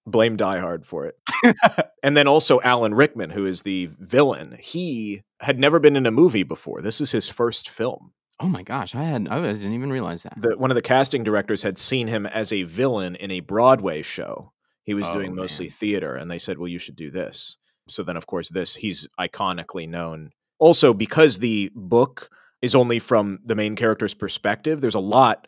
blame 0.07 0.37
Die 0.37 0.59
Hard 0.59 0.87
for 0.87 1.07
it. 1.07 1.17
and 2.03 2.17
then 2.17 2.27
also 2.27 2.61
Alan 2.63 2.95
Rickman, 2.95 3.31
who 3.31 3.47
is 3.47 3.63
the 3.63 3.87
villain. 3.99 4.59
He 4.61 5.23
had 5.41 5.59
never 5.59 5.79
been 5.79 5.97
in 5.97 6.07
a 6.07 6.11
movie 6.11 6.43
before. 6.43 6.81
This 6.81 7.01
is 7.01 7.13
his 7.13 7.29
first 7.29 7.69
film. 7.69 8.13
Oh 8.41 8.49
my 8.49 8.63
gosh, 8.63 8.95
I 8.95 9.05
had 9.05 9.29
I 9.29 9.41
didn't 9.41 9.73
even 9.73 9.93
realize 9.93 10.25
that. 10.25 10.35
The, 10.37 10.57
one 10.57 10.71
of 10.71 10.75
the 10.75 10.83
casting 10.83 11.23
directors 11.23 11.63
had 11.63 11.79
seen 11.79 12.09
him 12.09 12.27
as 12.27 12.53
a 12.53 12.65
villain 12.65 13.15
in 13.17 13.31
a 13.31 13.41
Broadway 13.41 14.03
show. 14.03 14.53
He 14.83 14.95
was 14.95 15.05
oh, 15.07 15.15
doing 15.15 15.35
mostly 15.35 15.67
man. 15.67 15.73
theater, 15.73 16.15
and 16.17 16.31
they 16.31 16.39
said, 16.39 16.59
"Well, 16.59 16.69
you 16.69 16.79
should 16.79 16.97
do 16.97 17.11
this." 17.11 17.57
So 17.89 18.03
then, 18.03 18.17
of 18.17 18.27
course, 18.27 18.51
this 18.51 18.75
he's 18.75 19.07
iconically 19.21 19.89
known. 19.89 20.31
Also, 20.59 20.93
because 20.93 21.39
the 21.39 21.71
book 21.75 22.29
is 22.61 22.75
only 22.75 22.99
from 22.99 23.39
the 23.45 23.55
main 23.55 23.77
character's 23.77 24.15
perspective, 24.15 24.81
there's 24.81 24.95
a 24.95 25.01
lot 25.01 25.47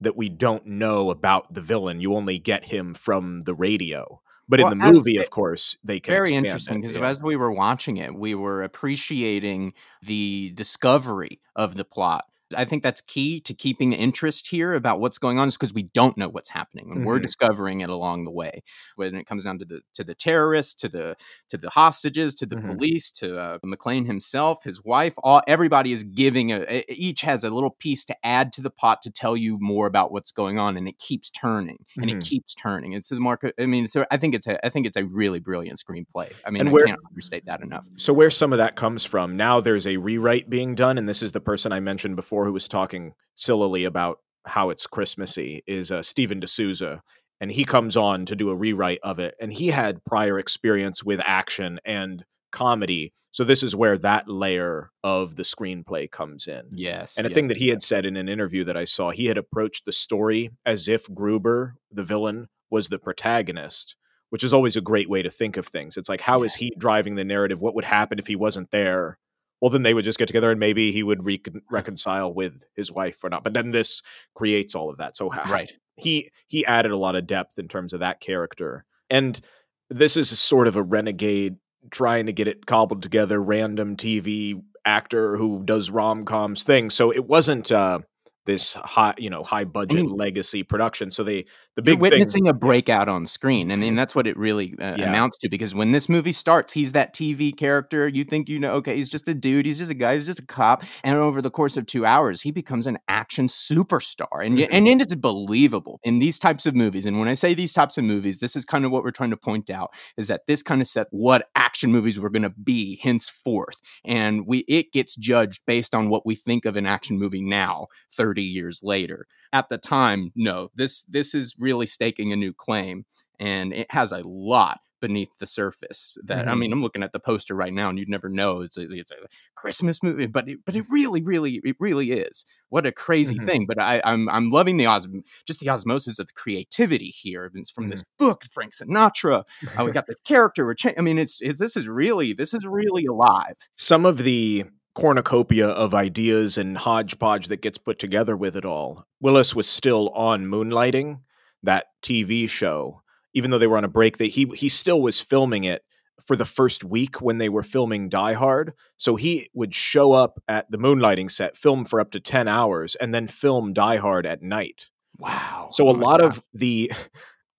that 0.00 0.16
we 0.16 0.28
don't 0.28 0.66
know 0.66 1.10
about 1.10 1.52
the 1.54 1.60
villain. 1.60 2.00
You 2.00 2.14
only 2.14 2.38
get 2.38 2.66
him 2.66 2.92
from 2.92 3.42
the 3.42 3.54
radio. 3.54 4.20
But 4.48 4.60
well, 4.60 4.72
in 4.72 4.78
the 4.78 4.92
movie, 4.92 5.16
of 5.16 5.30
course, 5.30 5.76
they 5.82 5.98
can 5.98 6.12
very 6.12 6.32
interesting 6.32 6.80
because 6.80 6.96
yeah. 6.96 7.08
as 7.08 7.20
we 7.20 7.36
were 7.36 7.50
watching 7.50 7.96
it, 7.96 8.14
we 8.14 8.34
were 8.34 8.62
appreciating 8.62 9.74
the 10.02 10.52
discovery 10.54 11.40
of 11.56 11.74
the 11.74 11.84
plot 11.84 12.24
I 12.56 12.64
think 12.64 12.82
that's 12.82 13.00
key 13.00 13.40
to 13.40 13.54
keeping 13.54 13.92
interest 13.92 14.48
here 14.48 14.74
about 14.74 15.00
what's 15.00 15.18
going 15.18 15.38
on 15.38 15.48
is 15.48 15.56
because 15.56 15.74
we 15.74 15.84
don't 15.84 16.16
know 16.16 16.28
what's 16.28 16.50
happening 16.50 16.86
and 16.86 16.98
mm-hmm. 16.98 17.06
we're 17.06 17.18
discovering 17.18 17.80
it 17.80 17.90
along 17.90 18.24
the 18.24 18.30
way. 18.30 18.62
When 18.96 19.14
it 19.16 19.26
comes 19.26 19.44
down 19.44 19.58
to 19.58 19.64
the 19.64 19.80
to 19.94 20.04
the 20.04 20.14
terrorists, 20.14 20.74
to 20.74 20.88
the 20.88 21.16
to 21.48 21.56
the 21.56 21.70
hostages, 21.70 22.34
to 22.36 22.46
the 22.46 22.56
mm-hmm. 22.56 22.72
police, 22.72 23.10
to 23.12 23.38
uh, 23.38 23.58
McClane 23.64 24.06
himself, 24.06 24.64
his 24.64 24.84
wife, 24.84 25.14
all 25.18 25.42
everybody 25.46 25.92
is 25.92 26.04
giving 26.04 26.50
a 26.52 26.84
each 26.88 27.22
has 27.22 27.42
a 27.42 27.50
little 27.50 27.70
piece 27.70 28.04
to 28.04 28.16
add 28.24 28.52
to 28.54 28.62
the 28.62 28.70
pot 28.70 29.02
to 29.02 29.10
tell 29.10 29.36
you 29.36 29.58
more 29.60 29.86
about 29.86 30.12
what's 30.12 30.30
going 30.30 30.58
on, 30.58 30.76
and 30.76 30.86
it 30.88 30.98
keeps 30.98 31.30
turning 31.30 31.84
and 31.96 32.06
mm-hmm. 32.06 32.18
it 32.18 32.24
keeps 32.24 32.54
turning. 32.54 32.92
It's 32.92 33.08
the 33.08 33.20
market. 33.20 33.54
I 33.58 33.66
mean, 33.66 33.88
so 33.88 34.06
I 34.10 34.16
think 34.16 34.34
it's 34.34 34.46
a 34.46 34.64
I 34.64 34.68
think 34.68 34.86
it's 34.86 34.96
a 34.96 35.04
really 35.04 35.40
brilliant 35.40 35.80
screenplay. 35.80 36.32
I 36.44 36.50
mean, 36.50 36.60
and 36.62 36.72
where, 36.72 36.84
I 36.84 36.88
can't 36.90 37.00
understate 37.08 37.46
that 37.46 37.62
enough. 37.62 37.88
So 37.96 38.12
where 38.12 38.30
some 38.30 38.52
of 38.52 38.58
that 38.58 38.76
comes 38.76 39.04
from 39.04 39.36
now, 39.36 39.60
there's 39.60 39.86
a 39.86 39.96
rewrite 39.96 40.48
being 40.48 40.74
done, 40.74 40.98
and 40.98 41.08
this 41.08 41.22
is 41.22 41.32
the 41.32 41.40
person 41.40 41.72
I 41.72 41.80
mentioned 41.80 42.16
before 42.16 42.35
before 42.36 42.44
who 42.44 42.52
was 42.52 42.68
talking 42.68 43.14
sillily 43.34 43.84
about 43.84 44.18
how 44.44 44.68
it's 44.68 44.86
Christmassy 44.86 45.62
is 45.66 45.90
uh, 45.90 46.02
Steven 46.02 46.38
de 46.38 46.46
Souza, 46.46 47.02
and 47.40 47.50
he 47.50 47.64
comes 47.64 47.96
on 47.96 48.26
to 48.26 48.36
do 48.36 48.50
a 48.50 48.54
rewrite 48.54 48.98
of 49.02 49.18
it, 49.18 49.34
and 49.40 49.50
he 49.50 49.68
had 49.68 50.04
prior 50.04 50.38
experience 50.38 51.02
with 51.02 51.18
action 51.24 51.80
and 51.86 52.26
comedy, 52.52 53.14
so 53.30 53.42
this 53.42 53.62
is 53.62 53.74
where 53.74 53.96
that 53.96 54.28
layer 54.28 54.90
of 55.02 55.36
the 55.36 55.44
screenplay 55.44 56.10
comes 56.10 56.46
in. 56.46 56.64
Yes, 56.72 57.16
and 57.16 57.24
a 57.24 57.30
yes, 57.30 57.34
thing 57.34 57.48
that 57.48 57.56
he 57.56 57.68
had 57.68 57.80
said 57.80 58.04
in 58.04 58.18
an 58.18 58.28
interview 58.28 58.64
that 58.64 58.76
I 58.76 58.84
saw, 58.84 59.12
he 59.12 59.26
had 59.26 59.38
approached 59.38 59.86
the 59.86 59.92
story 59.92 60.50
as 60.66 60.88
if 60.88 61.12
Gruber, 61.14 61.76
the 61.90 62.04
villain, 62.04 62.48
was 62.70 62.90
the 62.90 62.98
protagonist. 62.98 63.96
Which 64.30 64.42
is 64.42 64.52
always 64.52 64.74
a 64.74 64.80
great 64.80 65.08
way 65.08 65.22
to 65.22 65.30
think 65.30 65.56
of 65.56 65.68
things. 65.68 65.96
It's 65.96 66.08
like, 66.08 66.20
how 66.20 66.40
yeah. 66.40 66.46
is 66.46 66.56
he 66.56 66.72
driving 66.76 67.14
the 67.14 67.24
narrative? 67.24 67.62
What 67.62 67.76
would 67.76 67.84
happen 67.84 68.18
if 68.18 68.26
he 68.26 68.34
wasn't 68.34 68.72
there? 68.72 69.18
Well 69.60 69.70
then 69.70 69.82
they 69.82 69.94
would 69.94 70.04
just 70.04 70.18
get 70.18 70.26
together 70.26 70.50
and 70.50 70.60
maybe 70.60 70.92
he 70.92 71.02
would 71.02 71.24
re- 71.24 71.42
reconcile 71.70 72.32
with 72.32 72.62
his 72.74 72.92
wife 72.92 73.22
or 73.24 73.30
not 73.30 73.44
but 73.44 73.54
then 73.54 73.70
this 73.70 74.02
creates 74.34 74.74
all 74.74 74.90
of 74.90 74.98
that. 74.98 75.16
So 75.16 75.30
how, 75.30 75.50
right. 75.50 75.72
he 75.96 76.30
he 76.46 76.66
added 76.66 76.92
a 76.92 76.96
lot 76.96 77.16
of 77.16 77.26
depth 77.26 77.58
in 77.58 77.68
terms 77.68 77.92
of 77.92 78.00
that 78.00 78.20
character. 78.20 78.84
And 79.08 79.40
this 79.88 80.16
is 80.16 80.36
sort 80.36 80.66
of 80.66 80.76
a 80.76 80.82
renegade 80.82 81.56
trying 81.90 82.26
to 82.26 82.32
get 82.32 82.48
it 82.48 82.66
cobbled 82.66 83.02
together 83.02 83.40
random 83.40 83.96
tv 83.96 84.60
actor 84.84 85.36
who 85.36 85.62
does 85.64 85.90
rom-coms 85.90 86.64
thing. 86.64 86.90
So 86.90 87.12
it 87.12 87.26
wasn't 87.26 87.70
uh 87.70 88.00
this 88.46 88.74
high, 88.74 89.14
you 89.18 89.28
know, 89.28 89.42
high 89.42 89.64
budget 89.64 89.98
I 89.98 90.02
mean, 90.02 90.16
legacy 90.16 90.62
production. 90.62 91.10
So 91.10 91.22
they 91.24 91.44
the 91.76 91.82
big 91.82 92.00
witnessing 92.00 92.44
thing, 92.44 92.48
a 92.48 92.54
breakout 92.54 93.08
on 93.08 93.26
screen. 93.26 93.70
I 93.70 93.76
mean, 93.76 93.94
that's 93.96 94.14
what 94.14 94.26
it 94.26 94.36
really 94.38 94.74
uh, 94.80 94.94
yeah. 94.96 95.10
amounts 95.10 95.36
to. 95.38 95.50
Because 95.50 95.74
when 95.74 95.92
this 95.92 96.08
movie 96.08 96.32
starts, 96.32 96.72
he's 96.72 96.92
that 96.92 97.12
TV 97.12 97.54
character. 97.54 98.08
You 98.08 98.24
think 98.24 98.48
you 98.48 98.58
know, 98.58 98.72
okay, 98.74 98.96
he's 98.96 99.10
just 99.10 99.28
a 99.28 99.34
dude. 99.34 99.66
He's 99.66 99.78
just 99.78 99.90
a 99.90 99.94
guy. 99.94 100.14
He's 100.14 100.24
just 100.24 100.38
a 100.38 100.46
cop. 100.46 100.84
And 101.04 101.18
over 101.18 101.42
the 101.42 101.50
course 101.50 101.76
of 101.76 101.84
two 101.84 102.06
hours, 102.06 102.40
he 102.40 102.50
becomes 102.50 102.86
an 102.86 102.98
action 103.08 103.48
superstar. 103.48 104.44
And 104.44 104.56
mm-hmm. 104.56 104.72
and 104.72 105.02
it's 105.02 105.14
believable 105.14 106.00
in 106.02 106.18
these 106.18 106.38
types 106.38 106.64
of 106.64 106.74
movies. 106.74 107.04
And 107.04 107.18
when 107.18 107.28
I 107.28 107.34
say 107.34 107.52
these 107.52 107.74
types 107.74 107.98
of 107.98 108.04
movies, 108.04 108.40
this 108.40 108.56
is 108.56 108.64
kind 108.64 108.86
of 108.86 108.90
what 108.90 109.04
we're 109.04 109.10
trying 109.10 109.30
to 109.30 109.36
point 109.36 109.68
out 109.68 109.92
is 110.16 110.28
that 110.28 110.46
this 110.46 110.62
kind 110.62 110.80
of 110.80 110.86
set 110.86 111.08
what 111.10 111.48
action 111.54 111.92
movies 111.92 112.18
were 112.18 112.30
going 112.30 112.42
to 112.42 112.54
be 112.54 112.98
henceforth. 113.02 113.76
And 114.04 114.46
we 114.46 114.60
it 114.60 114.92
gets 114.92 115.14
judged 115.14 115.66
based 115.66 115.94
on 115.94 116.08
what 116.08 116.24
we 116.24 116.36
think 116.36 116.64
of 116.64 116.76
an 116.76 116.86
action 116.86 117.18
movie 117.18 117.42
now, 117.42 117.88
thirty 118.10 118.35
years 118.42 118.80
later 118.82 119.26
at 119.52 119.68
the 119.68 119.78
time, 119.78 120.32
no, 120.34 120.70
this 120.74 121.04
this 121.04 121.34
is 121.34 121.54
really 121.58 121.86
staking 121.86 122.32
a 122.32 122.36
new 122.36 122.52
claim, 122.52 123.04
and 123.38 123.72
it 123.72 123.86
has 123.90 124.12
a 124.12 124.26
lot 124.26 124.80
beneath 125.00 125.38
the 125.38 125.46
surface. 125.46 126.16
That 126.24 126.42
mm-hmm. 126.42 126.50
I 126.50 126.54
mean, 126.54 126.72
I'm 126.72 126.82
looking 126.82 127.02
at 127.02 127.12
the 127.12 127.20
poster 127.20 127.54
right 127.54 127.72
now, 127.72 127.88
and 127.88 127.98
you'd 127.98 128.08
never 128.08 128.28
know 128.28 128.62
it's 128.62 128.76
a, 128.76 128.90
it's 128.90 129.10
a 129.10 129.16
Christmas 129.54 130.02
movie, 130.02 130.26
but 130.26 130.48
it, 130.48 130.60
but 130.64 130.76
it 130.76 130.84
really, 130.90 131.22
really, 131.22 131.60
it 131.64 131.76
really 131.78 132.12
is. 132.12 132.44
What 132.68 132.86
a 132.86 132.92
crazy 132.92 133.36
mm-hmm. 133.36 133.46
thing! 133.46 133.66
But 133.66 133.80
I, 133.80 134.00
I'm 134.04 134.28
I'm 134.28 134.50
loving 134.50 134.76
the 134.76 134.86
os 134.86 135.06
just 135.46 135.60
the 135.60 135.68
osmosis 135.68 136.18
of 136.18 136.26
the 136.26 136.32
creativity 136.34 137.08
here. 137.08 137.50
It's 137.54 137.70
from 137.70 137.84
mm-hmm. 137.84 137.90
this 137.92 138.04
book, 138.18 138.44
Frank 138.44 138.72
Sinatra. 138.74 139.44
uh, 139.78 139.84
we 139.84 139.92
got 139.92 140.06
this 140.06 140.20
character. 140.20 140.74
I 140.96 141.00
mean, 141.00 141.18
it's, 141.18 141.40
it's 141.40 141.58
this 141.58 141.76
is 141.76 141.88
really 141.88 142.32
this 142.32 142.54
is 142.54 142.66
really 142.66 143.06
alive. 143.06 143.56
Some 143.76 144.04
of 144.04 144.18
the 144.18 144.64
cornucopia 144.96 145.68
of 145.68 145.94
ideas 145.94 146.56
and 146.56 146.76
hodgepodge 146.76 147.48
that 147.48 147.60
gets 147.60 147.78
put 147.78 147.98
together 147.98 148.36
with 148.36 148.56
it 148.56 148.64
all. 148.64 149.06
Willis 149.20 149.54
was 149.54 149.68
still 149.68 150.08
on 150.10 150.46
Moonlighting, 150.46 151.20
that 151.62 151.86
TV 152.02 152.48
show, 152.48 153.02
even 153.34 153.50
though 153.50 153.58
they 153.58 153.66
were 153.66 153.76
on 153.76 153.84
a 153.84 153.88
break. 153.88 154.16
That 154.16 154.26
he 154.30 154.46
he 154.54 154.68
still 154.68 155.00
was 155.00 155.20
filming 155.20 155.64
it 155.64 155.82
for 156.24 156.34
the 156.34 156.46
first 156.46 156.82
week 156.82 157.20
when 157.20 157.36
they 157.38 157.50
were 157.50 157.62
filming 157.62 158.08
Die 158.08 158.32
Hard. 158.32 158.72
So 158.96 159.16
he 159.16 159.50
would 159.52 159.74
show 159.74 160.12
up 160.12 160.42
at 160.48 160.70
the 160.70 160.78
Moonlighting 160.78 161.30
set, 161.30 161.56
film 161.56 161.84
for 161.84 162.00
up 162.00 162.10
to 162.12 162.20
ten 162.20 162.48
hours, 162.48 162.94
and 162.96 163.14
then 163.14 163.26
film 163.26 163.74
Die 163.74 163.96
Hard 163.96 164.26
at 164.26 164.42
night. 164.42 164.88
Wow! 165.18 165.68
So 165.72 165.86
a 165.88 165.90
oh 165.90 165.92
lot 165.92 166.20
God. 166.20 166.26
of 166.26 166.42
the 166.54 166.90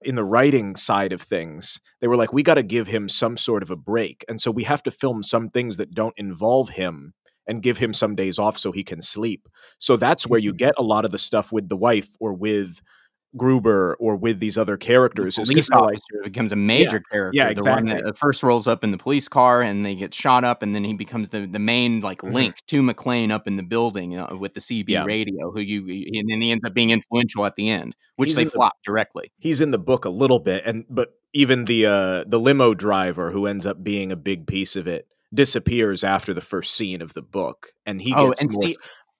in 0.01 0.15
the 0.15 0.23
writing 0.23 0.75
side 0.75 1.11
of 1.11 1.21
things, 1.21 1.79
they 2.01 2.07
were 2.07 2.15
like, 2.15 2.31
we 2.31 2.43
got 2.43 2.55
to 2.55 2.63
give 2.63 2.87
him 2.87 3.09
some 3.09 3.35
sort 3.35 3.63
of 3.63 3.71
a 3.71 3.75
break. 3.75 4.23
And 4.29 4.39
so 4.39 4.51
we 4.51 4.63
have 4.63 4.83
to 4.83 4.91
film 4.91 5.23
some 5.23 5.49
things 5.49 5.77
that 5.77 5.93
don't 5.93 6.13
involve 6.17 6.69
him 6.69 7.13
and 7.47 7.61
give 7.61 7.77
him 7.77 7.93
some 7.93 8.15
days 8.15 8.39
off 8.39 8.57
so 8.57 8.71
he 8.71 8.83
can 8.83 9.01
sleep. 9.01 9.47
So 9.79 9.97
that's 9.97 10.27
where 10.27 10.39
you 10.39 10.51
mm-hmm. 10.51 10.57
get 10.57 10.75
a 10.77 10.83
lot 10.83 11.05
of 11.05 11.11
the 11.11 11.19
stuff 11.19 11.51
with 11.51 11.69
the 11.69 11.77
wife 11.77 12.15
or 12.19 12.33
with 12.33 12.81
Gruber 13.35 13.95
or 13.99 14.15
with 14.15 14.39
these 14.39 14.57
other 14.57 14.77
characters. 14.77 15.35
The 15.35 15.43
police 15.43 15.69
officer 15.71 16.01
like, 16.15 16.31
becomes 16.33 16.51
a 16.51 16.55
major 16.55 16.97
yeah, 16.97 17.11
character. 17.11 17.31
Yeah, 17.33 17.49
exactly. 17.49 17.87
The 17.87 17.95
one 17.95 18.05
that 18.05 18.17
first 18.17 18.41
rolls 18.41 18.67
up 18.67 18.83
in 18.83 18.91
the 18.91 18.97
police 18.97 19.27
car 19.27 19.61
and 19.61 19.85
they 19.85 19.95
get 19.95 20.13
shot 20.13 20.43
up, 20.43 20.63
and 20.63 20.73
then 20.73 20.83
he 20.83 20.93
becomes 20.93 21.29
the, 21.29 21.45
the 21.45 21.59
main 21.59 22.01
like 22.01 22.21
mm-hmm. 22.21 22.33
link 22.33 22.55
to 22.67 22.81
McClane 22.81 23.31
up 23.31 23.47
in 23.47 23.57
the 23.57 23.63
building 23.63 24.17
uh, 24.17 24.35
with 24.35 24.53
the 24.53 24.59
CB 24.59 24.89
yeah. 24.89 25.03
radio. 25.03 25.51
Who 25.51 25.59
you 25.59 25.81
and 26.17 26.29
then 26.29 26.41
he 26.41 26.51
ends 26.51 26.63
up 26.65 26.73
being 26.73 26.89
influential 26.89 27.45
at 27.45 27.55
the 27.55 27.69
end, 27.69 27.95
which 28.15 28.29
he's 28.29 28.35
they 28.35 28.45
flop 28.45 28.73
the, 28.83 28.91
directly. 28.91 29.31
He's 29.37 29.61
in 29.61 29.71
the 29.71 29.79
book 29.79 30.05
a 30.05 30.09
little 30.09 30.39
bit, 30.39 30.63
and 30.65 30.85
but 30.89 31.09
even 31.33 31.65
the 31.65 31.85
uh, 31.85 32.23
the 32.27 32.39
limo 32.39 32.73
driver 32.73 33.31
who 33.31 33.45
ends 33.45 33.65
up 33.65 33.83
being 33.83 34.11
a 34.11 34.15
big 34.15 34.47
piece 34.47 34.75
of 34.75 34.87
it 34.87 35.07
disappears 35.33 36.03
after 36.03 36.33
the 36.33 36.41
first 36.41 36.75
scene 36.75 37.01
of 37.01 37.13
the 37.13 37.21
book, 37.21 37.71
and 37.85 38.01
he 38.01 38.13
oh, 38.15 38.29
gets 38.29 38.41
and 38.41 38.51
more, 38.53 38.65
see, 38.65 38.77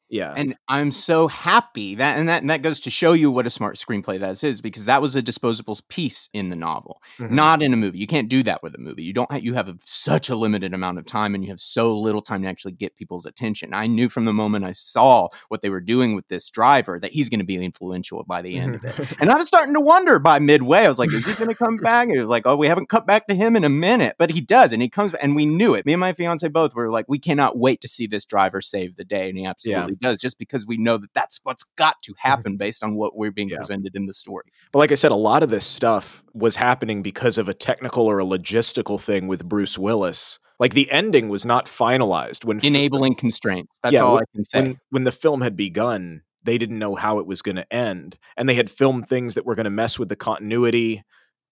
yeah. 0.10 0.34
And 0.36 0.56
I'm 0.68 0.92
so 0.92 1.28
happy 1.28 1.96
that 1.96 2.18
and 2.18 2.30
that 2.30 2.42
and 2.42 2.50
that 2.50 2.62
goes 2.62 2.80
to 2.82 2.90
show 2.90 3.14
you 3.14 3.30
what 3.30 3.46
a 3.46 3.50
smart 3.50 3.76
screenplay 3.76 4.20
that 4.20 4.44
is 4.44 4.62
because 4.62 4.86
that 4.86 5.02
was 5.02 5.16
a 5.16 5.22
disposable 5.22 5.78
piece 5.90 6.30
in 6.34 6.50
the 6.50 6.56
novel, 6.56 7.02
mm-hmm. 7.18 7.36
not 7.36 7.62
in 7.62 7.74
a 7.74 7.78
movie. 7.78 7.98
You 7.98 8.08
can't 8.08 8.30
do 8.30 8.42
that 8.44 8.64
with 8.64 8.74
a 8.76 8.78
movie. 8.78 9.04
You 9.04 9.14
don't 9.14 9.32
have, 9.32 9.44
you 9.44 9.54
have 9.56 9.68
a, 9.68 9.76
such 9.84 10.30
a 10.30 10.36
limited 10.36 10.74
amount 10.74 10.98
of 10.98 11.06
time 11.06 11.36
and 11.36 11.44
you 11.44 11.50
have 11.50 11.60
so 11.60 11.98
little 11.98 12.22
time 12.22 12.44
to 12.44 12.48
actually 12.48 12.72
get 12.74 12.96
people's 12.96 13.26
attention. 13.26 13.74
I 13.74 13.88
knew 13.88 14.08
from 14.08 14.26
the 14.26 14.34
moment 14.34 14.66
I 14.66 14.72
saw 14.72 15.28
what 15.50 15.62
they 15.62 15.70
were 15.70 15.82
doing 15.82 16.16
with 16.16 16.30
this 16.30 16.50
driver 16.50 17.00
that 17.00 17.12
he's 17.12 17.28
going 17.28 17.40
to 17.40 17.46
be 17.46 17.64
influential 17.64 18.24
by 18.24 18.42
the 18.42 18.58
end 18.58 18.76
of 18.76 18.86
it. 18.86 18.96
Mm-hmm. 18.96 19.22
And 19.22 19.32
I 19.32 19.36
was 19.36 19.48
starting 19.48 19.74
to 19.74 19.82
wonder 19.82 20.20
by 20.20 20.40
midway. 20.40 20.80
I 20.80 20.88
was 20.88 21.00
like, 21.00 21.12
is 21.12 21.28
he 21.28 21.34
going 21.34 21.50
to 21.50 21.56
come 21.56 21.78
back? 21.82 22.10
it 22.10 22.20
was 22.20 22.30
like, 22.30 22.46
oh, 22.46 22.56
we 22.56 22.68
haven't 22.68 22.90
cut 22.90 23.06
back 23.06 23.28
to 23.28 23.36
him 23.36 23.56
in 23.56 23.64
a 23.64 23.70
minute, 23.70 24.16
but 24.18 24.30
he 24.30 24.40
does, 24.40 24.72
and 24.72 24.82
he 24.82 24.90
comes, 24.90 25.14
and 25.16 25.36
we 25.36 25.46
knew 25.46 25.74
it. 25.74 25.86
Me 25.86 25.94
and 25.94 26.00
my 26.00 26.14
fiance 26.14 26.48
both 26.48 26.76
were 26.76 26.90
like, 26.90 27.06
we 27.08 27.20
cannot 27.20 27.58
wait 27.58 27.82
to 27.82 27.88
see 27.88 28.08
this 28.08 28.26
driver 28.26 28.62
save 28.62 28.96
the 28.96 29.04
day, 29.04 29.30
and 29.30 29.38
he 29.38 29.46
absolutely 29.46 29.94
yeah. 29.94 29.97
Does, 30.00 30.18
just 30.18 30.38
because 30.38 30.66
we 30.66 30.78
know 30.78 30.98
that 30.98 31.14
that's 31.14 31.40
what's 31.44 31.64
got 31.78 32.02
to 32.04 32.12
mm-hmm. 32.12 32.28
happen 32.28 32.58
based 32.58 32.84
on 32.84 32.96
what 32.96 33.16
we're 33.16 33.32
being 33.32 33.50
yeah. 33.50 33.58
presented 33.58 33.96
in 33.96 34.06
the 34.06 34.14
story. 34.14 34.46
But 34.72 34.80
like 34.80 34.92
I 34.92 34.96
said, 34.96 35.12
a 35.12 35.16
lot 35.16 35.44
of 35.44 35.50
this 35.50 35.66
stuff 35.66 36.24
was 36.34 36.56
happening 36.56 37.02
because 37.02 37.38
of 37.38 37.50
a 37.50 37.54
technical 37.54 38.06
or 38.06 38.20
a 38.20 38.26
logistical 38.26 39.00
thing 39.00 39.28
with 39.28 39.48
Bruce 39.48 39.78
Willis. 39.78 40.40
Like 40.60 40.74
the 40.74 40.90
ending 40.92 41.30
was 41.30 41.46
not 41.46 41.66
finalized 41.66 42.44
when 42.44 42.60
enabling 42.66 43.16
constraints. 43.16 43.80
That's 43.84 43.94
yeah, 43.94 44.02
all 44.02 44.16
when, 44.16 44.24
I 44.24 44.36
can 44.36 44.44
say. 44.44 44.62
When, 44.62 44.80
when 44.90 45.04
the 45.04 45.12
film 45.12 45.42
had 45.42 45.56
begun, 45.56 46.24
they 46.44 46.58
didn't 46.58 46.80
know 46.80 46.96
how 46.96 47.20
it 47.20 47.28
was 47.28 47.42
going 47.42 47.58
to 47.58 47.74
end, 47.74 48.18
and 48.36 48.50
they 48.50 48.56
had 48.56 48.70
filmed 48.70 49.08
things 49.08 49.36
that 49.36 49.46
were 49.46 49.54
going 49.54 49.66
to 49.66 49.70
mess 49.70 50.00
with 50.00 50.10
the 50.10 50.16
continuity 50.16 51.04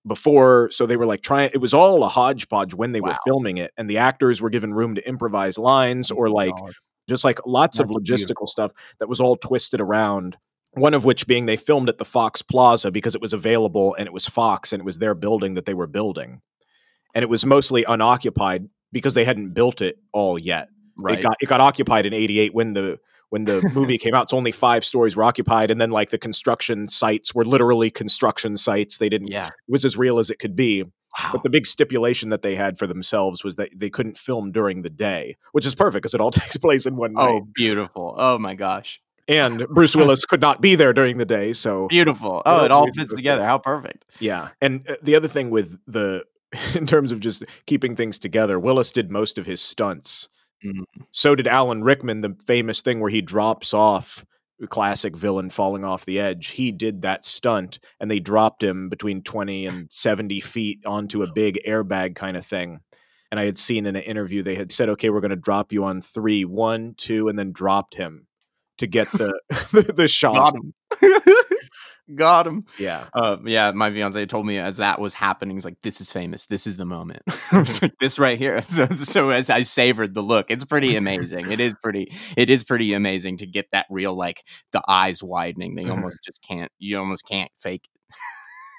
before 0.08 0.70
so 0.72 0.86
they 0.86 0.98
were 0.98 1.06
like 1.06 1.22
trying 1.22 1.50
it 1.54 1.58
was 1.58 1.74
all 1.74 2.04
a 2.04 2.08
hodgepodge 2.08 2.74
when 2.74 2.92
they 2.92 3.02
wow. 3.02 3.10
were 3.10 3.18
filming 3.26 3.58
it 3.58 3.72
and 3.78 3.90
the 3.90 3.98
actors 3.98 4.42
were 4.42 4.50
given 4.50 4.74
room 4.74 4.96
to 4.96 5.08
improvise 5.08 5.58
lines 5.58 6.12
oh 6.12 6.16
or 6.16 6.30
like 6.30 6.54
just 7.08 7.24
like 7.24 7.40
lots 7.46 7.78
That's 7.78 7.90
of 7.90 7.96
logistical 7.96 8.28
beautiful. 8.28 8.48
stuff 8.48 8.72
that 9.00 9.10
was 9.10 9.22
all 9.22 9.36
twisted 9.36 9.82
around. 9.82 10.38
One 10.74 10.94
of 10.94 11.06
which 11.06 11.26
being 11.26 11.46
they 11.46 11.56
filmed 11.56 11.88
at 11.88 11.98
the 11.98 12.06
Fox 12.06 12.42
Plaza 12.42 12.92
because 12.92 13.16
it 13.16 13.22
was 13.22 13.32
available 13.32 13.96
and 13.98 14.08
it 14.08 14.14
was 14.14 14.28
Fox 14.28 14.74
and 14.74 14.82
it 14.82 14.86
was 14.86 14.98
their 14.98 15.16
building 15.16 15.54
that 15.54 15.66
they 15.66 15.74
were 15.74 15.88
building. 15.88 16.42
And 17.14 17.24
it 17.24 17.30
was 17.30 17.46
mostly 17.46 17.86
unoccupied 17.88 18.68
because 18.92 19.14
they 19.14 19.24
hadn't 19.24 19.54
built 19.54 19.82
it 19.82 19.98
all 20.12 20.38
yet. 20.38 20.68
Right. 20.98 21.20
It 21.20 21.24
got 21.24 21.38
it 21.40 21.46
got 21.48 21.62
occupied 21.62 22.06
in 22.06 22.14
88 22.14 22.54
when 22.54 22.74
the 22.74 23.00
when 23.30 23.46
the 23.46 23.70
movie 23.74 23.98
came 23.98 24.14
out. 24.14 24.30
So 24.30 24.38
only 24.38 24.52
five 24.52 24.86
stories 24.86 25.16
were 25.16 25.24
occupied, 25.24 25.72
and 25.72 25.80
then 25.80 25.92
like 25.92 26.10
the 26.10 26.18
construction 26.18 26.88
sites 26.88 27.34
were 27.34 27.46
literally 27.46 27.90
construction 27.90 28.58
sites. 28.58 28.98
They 28.98 29.10
didn't. 29.10 29.28
Yeah, 29.28 29.48
it 29.48 29.54
was 29.68 29.86
as 29.86 29.98
real 29.98 30.20
as 30.20 30.30
it 30.30 30.40
could 30.40 30.56
be. 30.56 30.84
Wow. 30.84 31.30
But 31.34 31.44
the 31.44 31.50
big 31.50 31.66
stipulation 31.66 32.30
that 32.30 32.42
they 32.42 32.56
had 32.56 32.78
for 32.78 32.88
themselves 32.88 33.44
was 33.44 33.56
that 33.56 33.70
they 33.74 33.90
couldn't 33.90 34.18
film 34.18 34.52
during 34.52 34.82
the 34.82 34.90
day, 34.90 35.38
which 35.54 35.66
is 35.66 35.74
perfect 35.74 36.04
because 36.04 36.14
it 36.14 36.20
all 36.20 36.32
takes 36.32 36.58
place 36.58 36.86
in 36.86 36.98
one 36.98 37.14
night. 37.14 37.30
Oh, 37.30 37.48
beautiful. 37.54 38.16
Oh 38.18 38.38
my 38.38 38.54
gosh. 38.54 39.02
And 39.28 39.66
Bruce 39.70 39.96
Willis 39.96 40.24
could 40.26 40.42
not 40.42 40.62
be 40.62 40.76
there 40.76 40.94
during 40.94 41.18
the 41.18 41.26
day, 41.26 41.54
so 41.54 41.88
beautiful. 41.88 42.44
Oh, 42.46 42.64
it 42.64 42.70
all 42.70 42.92
fits 42.94 43.14
together. 43.14 43.44
How 43.44 43.58
perfect. 43.58 44.06
Yeah. 44.20 44.50
And 44.62 44.88
uh, 44.88 44.98
the 45.02 45.16
other 45.16 45.28
thing 45.28 45.50
with 45.50 45.80
the 45.88 46.26
in 46.76 46.86
terms 46.86 47.12
of 47.12 47.20
just 47.20 47.44
keeping 47.66 47.96
things 47.96 48.20
together, 48.20 48.60
Willis 48.60 48.92
did 48.92 49.12
most 49.12 49.38
of 49.38 49.46
his 49.46 49.62
stunts. 49.62 50.30
Mm-hmm. 50.66 51.04
So 51.12 51.36
did 51.36 51.48
Alan 51.48 51.84
Rickman, 51.84 52.22
the 52.22 52.36
famous 52.46 52.82
thing 52.82 53.00
where 53.00 53.12
he 53.12 53.22
drops 53.22 53.74
off 53.74 54.26
classic 54.70 55.16
villain 55.16 55.50
falling 55.50 55.84
off 55.84 56.06
the 56.06 56.20
edge. 56.20 56.50
He 56.50 56.72
did 56.72 57.02
that 57.02 57.26
stunt 57.26 57.80
and 58.00 58.10
they 58.10 58.20
dropped 58.20 58.64
him 58.64 58.90
between 58.90 59.22
20 59.22 59.66
and 59.66 59.92
70 59.92 60.40
feet 60.40 60.86
onto 60.86 61.24
a 61.24 61.32
big 61.32 61.60
airbag 61.68 62.16
kind 62.16 62.38
of 62.38 62.46
thing. 62.46 62.80
And 63.32 63.40
I 63.40 63.46
had 63.46 63.58
seen 63.58 63.86
in 63.86 63.96
an 63.96 64.04
interview, 64.04 64.44
they 64.44 64.56
had 64.56 64.72
said, 64.72 64.90
okay, 64.90 65.10
we're 65.10 65.20
going 65.20 65.30
to 65.32 65.36
drop 65.36 65.74
you 65.74 65.84
on 65.84 66.00
three, 66.02 66.46
one, 66.46 66.94
two, 66.96 67.28
and 67.28 67.38
then 67.38 67.52
dropped 67.52 67.96
him 67.96 68.28
to 68.78 68.88
get 68.88 69.12
the, 69.12 69.38
the, 69.50 69.94
the 69.94 70.08
shot. 70.08 70.56
got 72.14 72.46
him. 72.46 72.66
Yeah. 72.78 73.06
Uh, 73.14 73.38
yeah. 73.46 73.72
My 73.72 73.92
fiance 73.92 74.26
told 74.26 74.46
me 74.46 74.60
as 74.60 74.78
that 74.78 75.00
was 75.00 75.14
happening, 75.14 75.56
he's 75.56 75.66
like, 75.66 75.82
this 75.82 76.02
is 76.02 76.12
famous. 76.12 76.46
This 76.46 76.68
is 76.68 76.78
the 76.78 76.86
moment. 76.86 77.24
Like, 77.82 77.98
this 78.00 78.20
right 78.20 78.38
here. 78.38 78.62
So, 78.66 78.88
so 78.88 79.30
as 79.30 79.50
I 79.50 79.62
savored 79.62 80.14
the 80.14 80.22
look, 80.22 80.52
it's 80.52 80.66
pretty 80.66 80.96
amazing. 80.96 81.52
it 81.52 81.60
is 81.60 81.76
pretty, 81.82 82.12
it 82.36 82.50
is 82.50 82.64
pretty 82.64 82.94
amazing 82.94 83.38
to 83.38 83.46
get 83.46 83.68
that 83.72 83.86
real, 83.90 84.14
like 84.14 84.44
the 84.72 84.82
eyes 84.88 85.24
widening. 85.24 85.76
They 85.76 85.84
mm-hmm. 85.84 85.92
almost 85.92 86.24
just 86.24 86.44
can't, 86.44 86.72
you 86.78 86.98
almost 86.98 87.26
can't 87.28 87.52
fake 87.56 87.88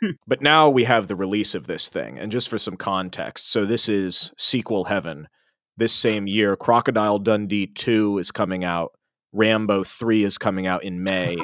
it. 0.02 0.16
but 0.26 0.42
now 0.42 0.68
we 0.68 0.84
have 0.84 1.06
the 1.06 1.16
release 1.16 1.54
of 1.54 1.66
this 1.66 1.88
thing. 1.88 2.18
And 2.18 2.30
just 2.30 2.48
for 2.48 2.58
some 2.58 2.76
context, 2.76 3.50
so 3.50 3.64
this 3.64 3.88
is 3.88 4.32
sequel 4.36 4.84
heaven. 4.84 5.28
This 5.78 5.94
same 5.94 6.26
year, 6.26 6.56
Crocodile 6.56 7.18
Dundee 7.18 7.66
2 7.66 8.18
is 8.18 8.30
coming 8.30 8.64
out. 8.64 8.92
Rambo 9.32 9.84
3 9.84 10.24
is 10.24 10.38
coming 10.38 10.66
out 10.66 10.84
in 10.84 11.02
May 11.02 11.36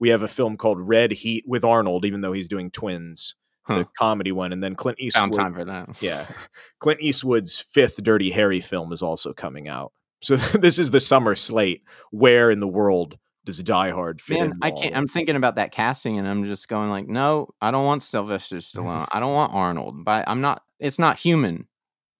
we 0.00 0.08
have 0.08 0.22
a 0.22 0.28
film 0.28 0.56
called 0.56 0.80
Red 0.80 1.12
Heat 1.12 1.44
with 1.46 1.62
Arnold, 1.62 2.04
even 2.04 2.22
though 2.22 2.32
he's 2.32 2.48
doing 2.48 2.70
Twins, 2.70 3.36
huh. 3.62 3.78
the 3.78 3.88
comedy 3.98 4.32
one, 4.32 4.52
and 4.52 4.64
then 4.64 4.74
Clint 4.74 4.98
Eastwood. 4.98 5.20
Found 5.20 5.34
time 5.34 5.54
for 5.54 5.64
that. 5.64 6.02
yeah, 6.02 6.26
Clint 6.80 7.00
Eastwood's 7.00 7.60
fifth 7.60 8.02
Dirty 8.02 8.30
Harry 8.30 8.60
film 8.60 8.92
is 8.92 9.02
also 9.02 9.32
coming 9.32 9.68
out. 9.68 9.92
So 10.22 10.36
this 10.58 10.78
is 10.78 10.90
the 10.90 11.00
summer 11.00 11.36
slate. 11.36 11.82
Where 12.10 12.50
in 12.50 12.60
the 12.60 12.68
world 12.68 13.18
does 13.44 13.62
Die 13.62 13.90
Hard 13.90 14.20
fit? 14.20 14.38
Man, 14.38 14.58
I 14.62 14.70
can't. 14.70 14.96
I'm 14.96 15.06
thinking 15.06 15.36
about 15.36 15.56
that 15.56 15.72
casting, 15.72 16.18
and 16.18 16.26
I'm 16.26 16.44
just 16.44 16.68
going 16.68 16.90
like, 16.90 17.06
no, 17.06 17.50
I 17.60 17.70
don't 17.70 17.86
want 17.86 18.02
Sylvester 18.02 18.56
Stallone. 18.56 19.06
I 19.12 19.20
don't 19.20 19.34
want 19.34 19.54
Arnold. 19.54 20.04
But 20.04 20.24
I'm 20.28 20.40
not. 20.40 20.62
It's 20.78 20.98
not 20.98 21.18
human. 21.18 21.66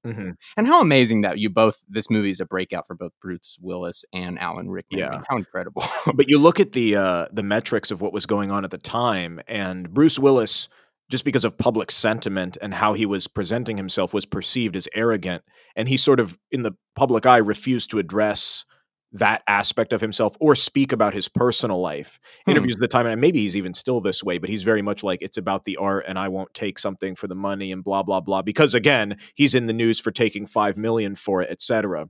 Mm-hmm. 0.06 0.30
And 0.56 0.66
how 0.66 0.80
amazing 0.80 1.22
that 1.22 1.38
you 1.38 1.50
both 1.50 1.84
this 1.88 2.08
movie 2.10 2.30
is 2.30 2.40
a 2.40 2.46
breakout 2.46 2.86
for 2.86 2.94
both 2.94 3.12
Bruce 3.20 3.58
Willis 3.60 4.04
and 4.12 4.38
Alan 4.38 4.70
Rickman. 4.70 5.00
Yeah, 5.00 5.08
I 5.08 5.12
mean, 5.12 5.24
how 5.28 5.36
incredible! 5.36 5.84
but 6.14 6.28
you 6.28 6.38
look 6.38 6.58
at 6.58 6.72
the 6.72 6.96
uh, 6.96 7.26
the 7.32 7.42
metrics 7.42 7.90
of 7.90 8.00
what 8.00 8.12
was 8.12 8.24
going 8.24 8.50
on 8.50 8.64
at 8.64 8.70
the 8.70 8.78
time, 8.78 9.40
and 9.46 9.92
Bruce 9.92 10.18
Willis, 10.18 10.70
just 11.10 11.24
because 11.24 11.44
of 11.44 11.58
public 11.58 11.90
sentiment 11.90 12.56
and 12.62 12.72
how 12.72 12.94
he 12.94 13.04
was 13.04 13.26
presenting 13.26 13.76
himself, 13.76 14.14
was 14.14 14.24
perceived 14.24 14.74
as 14.74 14.88
arrogant, 14.94 15.42
and 15.76 15.88
he 15.88 15.98
sort 15.98 16.18
of 16.18 16.38
in 16.50 16.62
the 16.62 16.72
public 16.96 17.26
eye 17.26 17.38
refused 17.38 17.90
to 17.90 17.98
address 17.98 18.64
that 19.12 19.42
aspect 19.48 19.92
of 19.92 20.00
himself 20.00 20.36
or 20.40 20.54
speak 20.54 20.92
about 20.92 21.14
his 21.14 21.28
personal 21.28 21.80
life. 21.80 22.20
Hmm. 22.44 22.52
Interviews 22.52 22.76
at 22.76 22.80
the 22.80 22.88
time, 22.88 23.06
and 23.06 23.20
maybe 23.20 23.40
he's 23.40 23.56
even 23.56 23.74
still 23.74 24.00
this 24.00 24.22
way, 24.22 24.38
but 24.38 24.50
he's 24.50 24.62
very 24.62 24.82
much 24.82 25.02
like 25.02 25.20
it's 25.22 25.36
about 25.36 25.64
the 25.64 25.76
art 25.76 26.04
and 26.06 26.18
I 26.18 26.28
won't 26.28 26.52
take 26.54 26.78
something 26.78 27.16
for 27.16 27.26
the 27.26 27.34
money 27.34 27.72
and 27.72 27.82
blah 27.82 28.02
blah 28.02 28.20
blah. 28.20 28.42
Because 28.42 28.74
again, 28.74 29.18
he's 29.34 29.54
in 29.54 29.66
the 29.66 29.72
news 29.72 29.98
for 29.98 30.10
taking 30.10 30.46
five 30.46 30.76
million 30.76 31.14
for 31.14 31.42
it, 31.42 31.50
etc. 31.50 32.08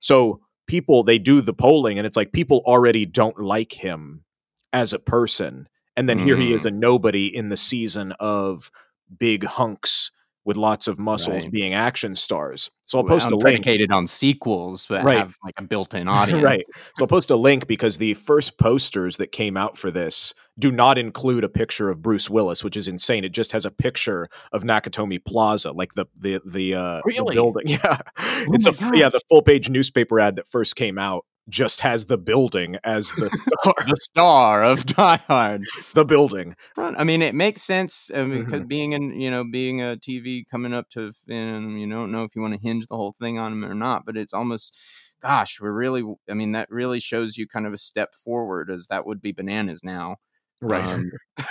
So 0.00 0.40
people 0.66 1.02
they 1.02 1.18
do 1.18 1.40
the 1.40 1.54
polling 1.54 1.98
and 1.98 2.06
it's 2.06 2.16
like 2.16 2.32
people 2.32 2.62
already 2.66 3.06
don't 3.06 3.38
like 3.40 3.72
him 3.72 4.24
as 4.72 4.92
a 4.92 4.98
person. 4.98 5.68
And 5.96 6.08
then 6.08 6.20
mm. 6.20 6.24
here 6.24 6.36
he 6.36 6.52
is 6.52 6.62
hmm. 6.62 6.68
a 6.68 6.70
nobody 6.70 7.34
in 7.34 7.48
the 7.48 7.56
season 7.56 8.12
of 8.20 8.70
big 9.18 9.44
hunks 9.44 10.12
with 10.48 10.56
lots 10.56 10.88
of 10.88 10.98
muscles 10.98 11.42
Right. 11.42 11.52
being 11.52 11.74
action 11.74 12.16
stars. 12.16 12.70
So 12.86 12.96
I'll 12.96 13.04
Well, 13.04 13.16
post 13.16 13.26
a 13.26 13.30
link. 13.32 13.42
predicated 13.42 13.92
on 13.92 14.06
sequels 14.06 14.86
that 14.86 15.04
Right. 15.04 15.18
have 15.18 15.36
like 15.44 15.52
a 15.58 15.62
built-in 15.62 16.08
audience. 16.08 16.42
Right. 16.42 16.64
So 16.96 17.02
I'll 17.02 17.06
post 17.06 17.30
a 17.30 17.36
link 17.36 17.66
because 17.66 17.98
the 17.98 18.14
first 18.14 18.56
posters 18.58 19.18
that 19.18 19.30
came 19.30 19.58
out 19.58 19.76
for 19.76 19.90
this 19.90 20.32
do 20.58 20.72
not 20.72 20.96
include 20.96 21.44
a 21.44 21.50
picture 21.50 21.90
of 21.90 22.00
Bruce 22.00 22.30
Willis, 22.30 22.64
which 22.64 22.78
is 22.78 22.88
insane. 22.88 23.24
It 23.24 23.32
just 23.32 23.52
has 23.52 23.66
a 23.66 23.70
picture 23.70 24.26
of 24.50 24.62
Nakatomi 24.64 25.22
Plaza, 25.22 25.70
like 25.72 25.92
the 25.94 26.06
the 26.18 26.40
the, 26.46 26.74
uh, 26.74 27.00
the 27.04 27.30
building. 27.30 27.64
Yeah, 27.84 27.98
it's 28.18 28.66
a 28.66 28.84
my 28.86 28.96
yeah. 28.96 29.10
The 29.10 29.20
full 29.28 29.42
page 29.42 29.68
newspaper 29.68 30.18
ad 30.18 30.36
that 30.36 30.48
first 30.48 30.76
came 30.76 30.96
out 30.98 31.26
just 31.48 31.80
has 31.80 32.06
the 32.06 32.18
building 32.18 32.76
as 32.84 33.10
the 33.12 33.30
star. 33.62 33.74
the 33.86 33.96
star 34.00 34.62
of 34.64 34.84
Die 34.86 35.16
Hard. 35.26 35.64
the 35.94 36.04
building. 36.04 36.54
I 36.76 37.04
mean, 37.04 37.22
it 37.22 37.34
makes 37.34 37.62
sense 37.62 38.10
I 38.14 38.24
mean, 38.24 38.46
'cause 38.46 38.60
Mhm. 38.60 38.68
being 38.68 38.92
in, 38.92 39.20
you 39.20 39.30
know, 39.30 39.44
being 39.44 39.80
a 39.82 39.96
TV 39.96 40.44
coming 40.50 40.74
up 40.74 40.88
to, 40.90 41.10
and 41.28 41.80
you 41.80 41.88
don't 41.88 42.10
know 42.12 42.24
if 42.24 42.34
you 42.36 42.42
want 42.42 42.54
to 42.54 42.60
hinge 42.60 42.86
the 42.86 42.96
whole 42.96 43.12
thing 43.12 43.38
on 43.38 43.52
him 43.52 43.64
or 43.64 43.74
not, 43.74 44.04
but 44.06 44.16
it's 44.16 44.34
almost, 44.34 44.76
gosh, 45.20 45.60
we're 45.60 45.72
really, 45.72 46.02
I 46.30 46.34
mean, 46.34 46.52
that 46.52 46.70
really 46.70 47.00
shows 47.00 47.36
you 47.36 47.46
kind 47.48 47.66
of 47.66 47.72
a 47.72 47.76
step 47.78 48.14
forward, 48.14 48.70
as 48.70 48.86
that 48.88 49.06
would 49.06 49.20
be 49.22 49.32
bananas 49.32 49.80
now. 49.84 50.16
Right. 50.60 50.84
Um, 50.84 51.10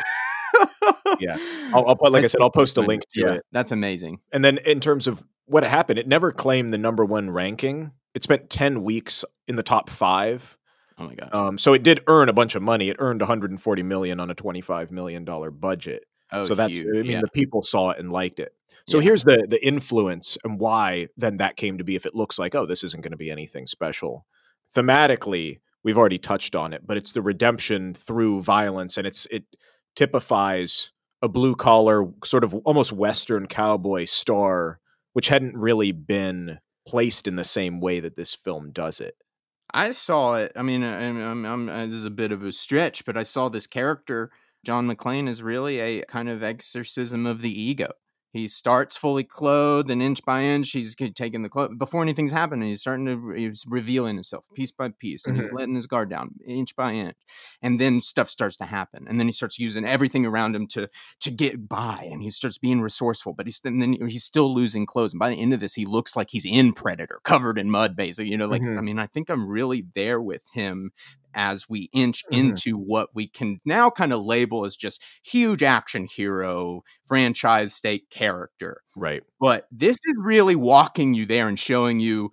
Yeah. 1.19 1.38
I'll, 1.73 1.88
I'll 1.88 1.95
put 1.95 2.12
like 2.12 2.23
I 2.23 2.27
said, 2.27 2.41
I'll 2.41 2.49
post 2.51 2.77
a 2.77 2.81
link 2.81 3.03
to 3.13 3.21
Yeah, 3.21 3.33
it. 3.36 3.45
That's 3.51 3.71
amazing. 3.71 4.19
And 4.31 4.43
then 4.45 4.57
in 4.60 4.79
terms 4.79 5.07
of 5.07 5.23
what 5.45 5.63
happened, 5.63 5.99
it 5.99 6.07
never 6.07 6.31
claimed 6.31 6.73
the 6.73 6.77
number 6.77 7.05
one 7.05 7.29
ranking. 7.31 7.91
It 8.17 8.23
spent 8.23 8.49
ten 8.49 8.84
weeks 8.84 9.23
in 9.47 9.58
the 9.58 9.63
top 9.63 9.91
five. 9.91 10.58
Oh 10.97 11.03
my 11.03 11.13
gosh. 11.13 11.30
Um, 11.32 11.60
so 11.60 11.73
it 11.75 11.84
did 11.84 12.01
earn 12.08 12.30
a 12.30 12.34
bunch 12.34 12.56
of 12.56 12.63
money. 12.63 12.89
It 12.89 12.95
earned 12.97 13.21
140 13.21 13.84
million 13.84 14.19
on 14.19 14.32
a 14.32 14.34
25 14.34 14.89
million 14.89 15.23
dollar 15.23 15.51
budget. 15.51 16.03
oh, 16.32 16.47
so 16.47 16.56
that's 16.56 16.80
huge. 16.80 16.88
I 16.88 17.01
mean 17.03 17.12
yeah. 17.12 17.21
the 17.21 17.27
people 17.27 17.62
saw 17.62 17.91
it 17.91 17.99
and 17.99 18.12
liked 18.12 18.39
it. 18.39 18.53
So 18.88 18.97
Yeah. 18.97 19.03
here's 19.03 19.23
the 19.23 19.45
the 19.47 19.63
influence 19.63 20.36
and 20.43 20.60
why 20.60 21.10
then 21.15 21.38
that 21.38 21.58
came 21.58 21.77
to 21.77 21.84
be 21.84 21.95
if 21.95 22.08
it 22.08 22.15
looks 22.15 22.39
like 22.39 22.56
oh 22.56 22.65
this 22.65 22.84
isn't 22.84 23.03
going 23.03 23.12
to 23.12 23.17
be 23.17 23.30
anything 23.30 23.67
special. 23.67 24.25
Thematically, 24.75 25.60
we've 25.84 25.99
already 25.99 26.17
touched 26.17 26.56
on 26.56 26.73
it, 26.73 26.88
but 26.88 26.97
it's 26.97 27.13
the 27.13 27.21
redemption 27.21 27.93
through 27.93 28.41
violence 28.41 28.97
and 28.97 29.06
it's 29.06 29.27
it 29.27 29.43
typifies 29.95 30.91
a 31.21 31.27
blue 31.27 31.53
collar 31.56 32.08
sort 32.25 32.43
of 32.43 32.56
almost 32.65 32.91
western 32.91 33.45
cowboy 33.45 34.06
star 34.06 34.80
which 35.13 35.27
hadn't 35.27 35.56
really 35.56 35.91
been 35.91 36.58
placed 36.88 37.28
in 37.28 37.36
the 37.36 37.43
same 37.43 37.80
way 37.80 38.00
that 38.00 38.15
this 38.15 38.34
film 38.34 38.71
does 38.71 39.00
it. 39.00 39.15
I 39.73 39.91
saw 39.91 40.36
it. 40.36 40.54
I 40.56 40.62
mean, 40.63 40.84
I- 40.84 41.08
I'm, 41.08 41.21
I'm, 41.21 41.45
I'm, 41.45 41.69
uh, 41.69 41.86
this 41.86 41.95
is 41.95 42.06
a 42.06 42.10
bit 42.10 42.32
of 42.32 42.41
a 42.43 42.52
stretch, 42.52 43.06
but 43.06 43.17
I 43.17 43.23
saw 43.23 43.50
this 43.50 43.67
character, 43.67 44.32
John 44.65 44.88
McClane, 44.88 45.28
is 45.28 45.43
really 45.43 45.80
a 45.80 46.04
kind 46.06 46.30
of 46.30 46.41
exorcism 46.41 47.26
of 47.26 47.41
the 47.41 47.62
ego. 47.62 47.91
He 48.38 48.47
starts 48.47 48.95
fully 48.95 49.23
clothed, 49.23 49.89
and 49.89 50.02
inch 50.02 50.23
by 50.23 50.43
inch, 50.43 50.71
he's 50.71 50.95
taking 50.95 51.41
the 51.41 51.50
clothes 51.50 51.76
before 51.78 52.04
anything's 52.04 52.32
happening. 52.32 52.69
He's 52.69 52.82
starting 52.82 53.06
to 53.08 53.32
he's 53.36 53.65
revealing 53.67 54.15
himself 54.15 54.45
piece 54.54 54.71
by 54.71 54.89
piece, 54.89 55.26
and 55.26 55.36
he's 55.36 55.52
letting 55.52 55.76
his 55.76 55.88
guard 55.88 56.10
down 56.10 56.36
inch 56.45 56.76
by 56.76 56.93
inch, 56.93 57.17
and 57.62 57.80
then 57.80 58.02
stuff 58.02 58.30
starts 58.30 58.56
to 58.58 58.65
happen, 58.65 59.08
and 59.08 59.19
then 59.19 59.28
he 59.28 59.32
starts 59.32 59.58
using 59.58 59.86
everything 59.86 60.26
around 60.26 60.56
him 60.56 60.67
to 60.67 60.88
to 61.19 61.32
get 61.32 61.67
by, 61.67 62.08
and 62.12 62.21
he 62.21 62.30
starts 62.30 62.58
being 62.58 62.82
resourceful. 62.82 63.34
But 63.34 63.47
he's 63.47 63.60
then 63.60 63.93
he's 64.08 64.23
still 64.23 64.54
losing 64.54 64.86
clothes, 64.86 65.13
and 65.13 65.19
by 65.19 65.30
the 65.32 65.41
end 65.41 65.54
of 65.54 65.60
this, 65.60 65.73
he 65.73 65.86
looks 65.86 66.15
like 66.15 66.30
he's 66.30 66.45
in 66.45 66.73
Predator, 66.73 67.19
covered 67.23 67.58
in 67.58 67.71
mud, 67.71 67.95
basically. 67.95 68.30
You 68.32 68.38
know, 68.38 68.47
like 68.47 68.62
Mhm. 68.62 68.78
I 68.78 68.82
mean, 68.82 69.00
I 69.00 69.08
think 69.08 69.30
I'm 69.30 69.47
really 69.47 69.86
there 69.95 70.21
with 70.21 70.43
him 70.54 70.91
as 71.38 71.69
we 71.69 71.89
inch 71.93 72.23
Mhm. 72.32 72.38
into 72.39 72.78
what 72.78 73.10
we 73.15 73.28
can 73.28 73.60
now 73.63 73.89
kind 73.89 74.12
of 74.12 74.26
label 74.26 74.65
as 74.65 74.76
just 74.76 75.02
huge 75.23 75.63
action 75.63 76.08
hero 76.12 76.82
franchise 77.08 77.73
state 77.73 78.10
character. 78.10 78.82
Right. 78.95 79.23
But 79.39 79.67
this 79.71 79.95
is 79.95 80.13
really 80.21 80.56
walking 80.56 81.13
you 81.13 81.26
there 81.26 81.47
and 81.47 81.60
showing 81.60 82.00
you 82.02 82.32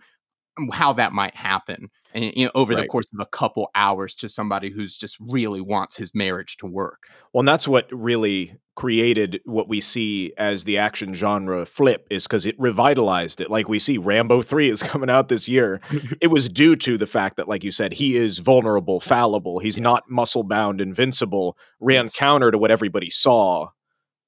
how 0.73 0.93
that 0.95 1.13
might 1.13 1.35
happen 1.37 1.91
and, 2.15 2.33
you 2.37 2.47
know, 2.47 2.53
over 2.55 2.75
the 2.75 2.87
course 2.87 3.07
of 3.13 3.21
a 3.21 3.27
couple 3.27 3.71
hours 3.75 4.15
to 4.17 4.29
somebody 4.29 4.71
who's 4.71 4.97
just 4.97 5.17
really 5.21 5.61
wants 5.61 5.97
his 5.97 6.15
marriage 6.15 6.57
to 6.59 6.67
work. 6.67 7.09
Well, 7.33 7.41
and 7.41 7.49
that's 7.49 7.67
what 7.67 7.89
really 7.91 8.57
created 8.77 9.41
what 9.45 9.69
we 9.69 9.81
see 9.81 10.33
as 10.37 10.65
the 10.65 10.79
action 10.79 11.15
genre 11.15 11.65
flip 11.67 12.07
is 12.11 12.25
because 12.25 12.45
it 12.47 12.57
revitalized 12.59 13.41
it. 13.41 13.51
Like 13.51 13.69
we 13.69 13.79
see 13.79 13.99
Rambo 13.99 14.43
3 14.43 14.69
is 14.71 14.83
coming 14.85 15.11
out 15.11 15.29
this 15.29 15.49
year. 15.49 15.81
it 16.21 16.29
was 16.29 16.49
due 16.49 16.77
to 16.77 16.97
the 16.97 17.07
fact 17.07 17.37
that, 17.37 17.49
like 17.49 17.65
you 17.65 17.71
said, 17.71 17.93
he 17.95 18.17
is 18.17 18.39
vulnerable, 18.39 19.01
fallible. 19.01 19.59
He's 19.59 19.77
Yes. 19.79 19.83
not 19.85 20.05
muscle 20.09 20.45
bound, 20.45 20.81
invincible, 20.81 21.57
ran 21.81 22.05
Yes. 22.05 22.17
counter 22.17 22.51
to 22.51 22.59
what 22.59 22.71
everybody 22.71 23.11
saw. 23.11 23.69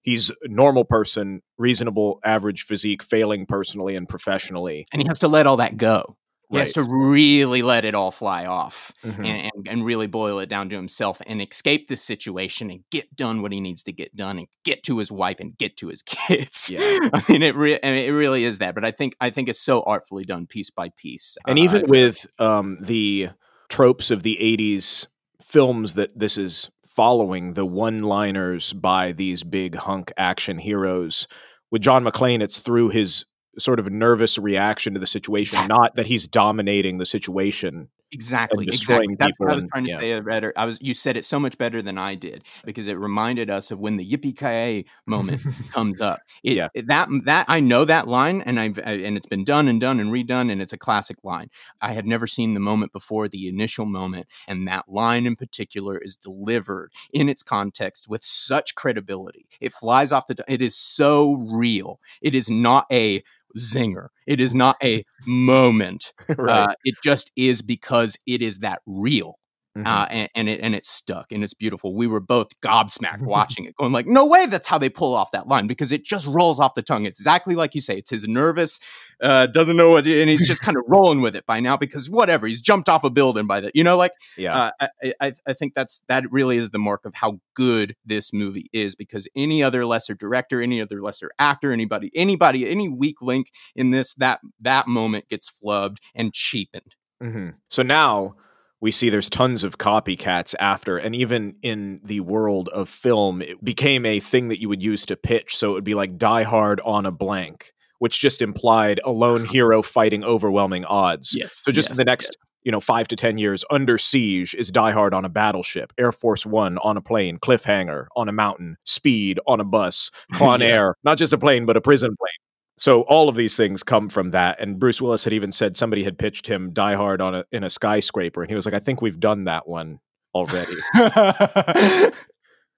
He's 0.02 0.30
a 0.30 0.48
normal 0.48 0.84
person, 0.84 1.42
reasonable, 1.58 2.20
average 2.24 2.62
physique, 2.62 3.02
failing 3.02 3.46
personally 3.46 3.96
and 3.96 4.08
professionally. 4.08 4.86
And 4.92 5.02
he 5.02 5.08
has 5.08 5.18
to 5.20 5.28
let 5.28 5.46
all 5.48 5.56
that 5.56 5.76
go. 5.76 6.16
He 6.50 6.58
has 6.58 6.72
to 6.74 6.84
really 6.84 7.62
let 7.62 7.84
it 7.84 7.94
all 7.94 8.10
fly 8.12 8.46
off. 8.46 8.92
Mhm. 9.02 9.18
and, 9.18 9.50
and, 9.54 9.68
and 9.68 9.84
really 9.84 10.06
boil 10.06 10.38
it 10.38 10.48
down 10.48 10.68
to 10.70 10.76
himself 10.76 11.20
and 11.26 11.42
escape 11.42 11.88
this 11.88 12.02
situation 12.02 12.70
and 12.70 12.80
get 12.90 13.14
done 13.16 13.42
what 13.42 13.52
he 13.52 13.60
needs 13.60 13.82
to 13.84 13.92
get 13.92 14.14
done 14.14 14.38
and 14.38 14.46
get 14.64 14.82
to 14.84 14.98
his 14.98 15.10
wife 15.10 15.40
and 15.40 15.58
get 15.58 15.76
to 15.78 15.88
his 15.88 16.02
kids. 16.06 16.70
Yeah. 16.70 16.80
I 17.12 17.22
mean, 17.28 17.42
it, 17.42 17.56
re- 17.56 17.80
I 17.82 17.86
mean, 17.90 18.08
it 18.08 18.12
really 18.12 18.44
is 18.44 18.58
that. 18.58 18.74
But 18.74 18.84
I 18.84 18.90
think 18.92 19.16
I 19.20 19.30
think 19.30 19.48
it's 19.48 19.60
so 19.60 19.82
artfully 19.82 20.24
done, 20.24 20.46
piece 20.46 20.70
by 20.70 20.90
piece. 20.96 21.36
and 21.46 21.58
Uh, 21.58 21.62
even 21.62 21.86
with 21.88 22.26
um, 22.38 22.78
the 22.80 23.30
tropes 23.68 24.10
of 24.10 24.22
the 24.22 24.36
80s 24.40 25.06
films 25.42 25.94
that 25.94 26.18
this 26.18 26.38
is 26.38 26.70
following 26.86 27.52
the 27.54 27.66
one 27.66 28.02
liners 28.02 28.72
by 28.72 29.12
these 29.12 29.42
big 29.42 29.74
hunk 29.74 30.10
action 30.16 30.56
heroes 30.58 31.28
with 31.70 31.82
john 31.82 32.02
mcclane 32.04 32.40
it's 32.40 32.60
through 32.60 32.88
his 32.88 33.26
sort 33.58 33.78
of 33.78 33.90
nervous 33.90 34.38
reaction 34.38 34.94
to 34.94 35.00
the 35.00 35.06
situation 35.06 35.58
Exactly. 35.58 35.68
not 35.76 35.96
that 35.96 36.06
he's 36.06 36.26
dominating 36.26 36.98
the 36.98 37.06
situation 37.06 37.88
exactly, 38.12 38.64
exactly. 38.66 39.16
That's 39.18 39.36
what 39.38 39.50
I 39.50 39.54
was 39.54 39.62
and- 39.64 39.72
trying 39.72 39.84
to 39.84 39.90
yeah. 39.90 39.98
say. 39.98 40.20
Better. 40.20 40.52
I 40.56 40.64
was. 40.64 40.78
You 40.80 40.94
said 40.94 41.16
it 41.16 41.24
so 41.24 41.40
much 41.40 41.58
better 41.58 41.82
than 41.82 41.98
I 41.98 42.14
did 42.14 42.44
because 42.64 42.86
it 42.86 42.94
reminded 42.98 43.50
us 43.50 43.70
of 43.72 43.80
when 43.80 43.96
the 43.96 44.08
yippee 44.08 44.38
ki 44.38 44.86
moment 45.06 45.42
comes 45.72 46.00
up. 46.00 46.20
It, 46.44 46.56
Yeah. 46.56 46.68
it- 46.72 46.86
that 46.86 47.08
that 47.24 47.46
I 47.48 47.58
know 47.60 47.84
that 47.84 48.06
line, 48.06 48.42
and 48.42 48.60
I've 48.60 48.78
I- 48.78 48.92
and 49.04 49.16
it's 49.16 49.26
been 49.26 49.42
done 49.44 49.66
and 49.66 49.80
done 49.80 49.98
and 49.98 50.10
redone, 50.12 50.50
and 50.52 50.62
it's 50.62 50.72
a 50.72 50.78
classic 50.78 51.16
line. 51.24 51.50
I 51.80 51.92
had 51.94 52.06
never 52.06 52.26
seen 52.28 52.54
the 52.54 52.60
moment 52.60 52.92
before, 52.92 53.26
the 53.28 53.48
initial 53.48 53.84
moment, 53.86 54.28
and 54.46 54.66
that 54.68 54.88
line 54.88 55.26
in 55.26 55.34
particular 55.34 55.98
is 55.98 56.16
delivered 56.16 56.92
in 57.12 57.28
its 57.28 57.42
context 57.42 58.08
with 58.08 58.22
such 58.24 58.76
credibility. 58.76 59.46
It 59.60 59.72
flies 59.72 60.12
off 60.12 60.28
the. 60.28 60.36
It 60.48 60.62
is 60.62 60.76
so 60.76 61.34
real. 61.50 62.00
It 62.22 62.36
is 62.36 62.48
not 62.48 62.86
a 62.92 63.22
zinger. 63.58 64.08
It 64.26 64.40
is 64.40 64.54
not 64.54 64.76
a 64.82 65.02
moment. 65.26 66.12
right 66.36 66.68
Uh, 66.68 66.74
it 66.84 66.94
just 67.02 67.30
is 67.36 67.62
because 67.62 68.16
it 68.26 68.42
is 68.42 68.58
that 68.58 68.80
real 68.86 69.38
Mhm. 69.76 69.86
uh, 69.86 70.06
and, 70.10 70.28
and 70.34 70.48
it 70.48 70.60
and 70.62 70.74
it's 70.74 70.88
stuck 70.88 71.30
and 71.32 71.44
it's 71.44 71.52
beautiful. 71.54 71.94
We 71.94 72.06
were 72.06 72.20
both 72.20 72.58
gobsmacked 72.60 73.20
watching 73.26 73.66
it, 73.66 73.76
going 73.76 73.92
like, 73.92 74.06
"No 74.06 74.24
way, 74.26 74.46
that's 74.46 74.66
how 74.66 74.78
they 74.78 74.88
pull 74.88 75.14
off 75.14 75.30
that 75.32 75.46
line," 75.48 75.66
because 75.66 75.92
it 75.92 76.04
just 76.04 76.26
rolls 76.26 76.58
off 76.58 76.74
the 76.74 76.82
tongue. 76.82 77.04
It's 77.04 77.20
exactly 77.20 77.54
like 77.54 77.74
you 77.74 77.80
say. 77.80 77.98
It's 77.98 78.10
his 78.10 78.26
nervous, 78.26 78.80
uh, 79.20 79.46
doesn't 79.46 79.76
know 79.76 79.90
what, 79.90 80.06
and 80.06 80.30
he's 80.30 80.46
just 80.48 80.62
kind 80.62 80.76
of 80.76 80.84
rolling 80.88 81.20
with 81.20 81.36
it 81.36 81.44
by 81.46 81.60
now 81.60 81.76
because 81.76 82.08
whatever, 82.08 82.46
he's 82.46 82.60
jumped 82.62 82.88
off 82.88 83.04
a 83.04 83.10
building 83.10 83.46
by 83.46 83.60
the, 83.60 83.70
you 83.74 83.84
know, 83.84 83.96
like 83.96 84.12
yeah 84.38 84.70
uh, 84.80 84.88
I, 85.02 85.12
I 85.20 85.32
I 85.48 85.52
think 85.52 85.74
that's 85.74 86.02
that 86.08 86.24
really 86.30 86.56
is 86.56 86.70
the 86.70 86.78
mark 86.78 87.04
of 87.04 87.14
how 87.14 87.40
good 87.54 87.94
this 88.04 88.32
movie 88.32 88.70
is 88.72 88.94
because 88.94 89.28
any 89.36 89.62
other 89.62 89.84
lesser 89.84 90.14
director, 90.14 90.62
any 90.62 90.80
other 90.80 91.02
lesser 91.02 91.30
actor, 91.38 91.72
anybody, 91.72 92.10
anybody, 92.14 92.68
any 92.68 92.88
weak 92.88 93.20
link 93.20 93.50
in 93.74 93.90
this, 93.90 94.14
that 94.14 94.40
that 94.60 94.88
moment 94.88 95.28
gets 95.28 95.50
flubbed 95.50 95.98
and 96.14 96.32
cheapened. 96.32 96.94
hmm 97.20 97.50
So 97.70 97.82
now 97.82 98.34
we 98.80 98.90
see 98.90 99.08
there's 99.08 99.30
tons 99.30 99.64
of 99.64 99.78
copycats 99.78 100.54
after, 100.60 100.96
and 100.98 101.14
even 101.14 101.56
in 101.62 102.00
the 102.04 102.20
world 102.20 102.68
of 102.68 102.88
film, 102.88 103.40
it 103.42 103.62
became 103.64 104.04
a 104.04 104.20
thing 104.20 104.48
that 104.48 104.60
you 104.60 104.68
would 104.68 104.82
use 104.82 105.06
to 105.06 105.16
pitch. 105.16 105.56
So 105.56 105.70
it 105.70 105.74
would 105.74 105.84
be 105.84 105.94
like 105.94 106.18
Die 106.18 106.42
Hard 106.42 106.80
on 106.84 107.06
a 107.06 107.10
blank, 107.10 107.72
which 108.00 108.20
just 108.20 108.42
implied 108.42 109.00
a 109.04 109.10
lone 109.10 109.44
hero 109.50 109.82
fighting 109.82 110.24
overwhelming 110.24 110.84
odds. 110.84 111.34
Yes. 111.34 111.56
So 111.64 111.72
just 111.72 111.90
in 111.90 111.96
the 111.96 112.04
next, 112.04 112.36
you 112.64 112.72
know, 112.72 112.80
five 112.80 113.08
to 113.08 113.16
ten 113.16 113.38
years, 113.38 113.64
Under 113.70 113.96
Siege 113.96 114.54
is 114.54 114.70
Die 114.70 114.90
Hard 114.90 115.14
on 115.14 115.24
a 115.24 115.28
battleship, 115.30 115.92
Air 115.98 116.12
Force 116.12 116.44
One 116.44 116.76
on 116.78 116.96
a 116.96 117.00
plane, 117.00 117.38
Cliffhanger 117.38 118.06
on 118.14 118.28
a 118.28 118.32
mountain, 118.32 118.76
Speed 118.84 119.40
on 119.46 119.58
a 119.60 119.64
bus, 119.64 120.10
Con 120.34 120.60
Yeah. 120.60 120.66
Air, 120.66 120.94
not 121.02 121.16
just 121.16 121.32
a 121.32 121.38
plane 121.38 121.64
but 121.64 121.76
a 121.76 121.80
prison 121.80 122.10
plane. 122.18 122.45
So 122.78 123.02
all 123.02 123.28
of 123.28 123.36
these 123.36 123.56
things 123.56 123.82
come 123.82 124.08
from 124.08 124.32
that. 124.32 124.60
And 124.60 124.78
Bruce 124.78 125.00
Willis 125.00 125.24
had 125.24 125.32
even 125.32 125.50
said 125.50 125.76
somebody 125.76 126.04
had 126.04 126.18
pitched 126.18 126.46
him 126.46 126.72
Die 126.72 126.94
Hard 126.94 127.20
on 127.20 127.34
a 127.34 127.44
in 127.50 127.64
a 127.64 127.70
skyscraper, 127.70 128.42
and 128.42 128.50
he 128.50 128.54
was 128.54 128.66
like, 128.66 128.74
"I 128.74 128.78
think 128.78 129.00
we've 129.00 129.18
done 129.18 129.44
that 129.44 129.66
one 129.66 130.00
already." 130.34 130.74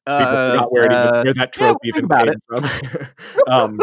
Forgot 0.09 0.73
where, 0.73 0.85
even, 0.85 1.25
where 1.25 1.35
that 1.35 1.39
Uh, 1.39 1.43
yeah, 1.43 1.47
trope 1.47 1.79
even 1.85 2.09
came 2.09 2.29
from. 2.47 2.65
um, 3.49 3.79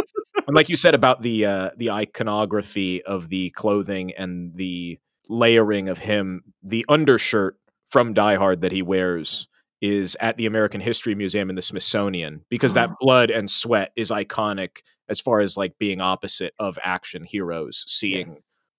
and 0.47 0.55
like 0.55 0.69
you 0.69 0.75
said 0.75 0.95
about 0.95 1.21
the 1.21 1.45
uh, 1.45 1.69
the 1.77 1.91
iconography 1.91 3.03
of 3.03 3.29
the 3.29 3.51
clothing 3.51 4.13
and 4.13 4.55
the 4.55 4.97
layering 5.29 5.89
of 5.89 5.99
him, 5.99 6.43
the 6.63 6.85
undershirt 6.89 7.57
from 7.85 8.13
Die 8.13 8.35
Hard 8.35 8.61
that 8.61 8.71
he 8.71 8.81
wears 8.81 9.47
is 9.81 10.17
at 10.19 10.37
the 10.37 10.47
American 10.47 10.81
History 10.81 11.13
Museum 11.13 11.49
in 11.49 11.55
the 11.55 11.61
Smithsonian 11.61 12.43
because 12.49 12.73
that 12.73 12.89
blood 12.99 13.29
and 13.29 13.51
sweat 13.51 13.91
is 13.95 14.09
iconic 14.09 14.77
as 15.09 15.19
far 15.19 15.39
as 15.39 15.57
like 15.57 15.77
being 15.77 16.01
opposite 16.01 16.53
of 16.59 16.79
action 16.83 17.23
heroes 17.23 17.83
seeing 17.87 18.27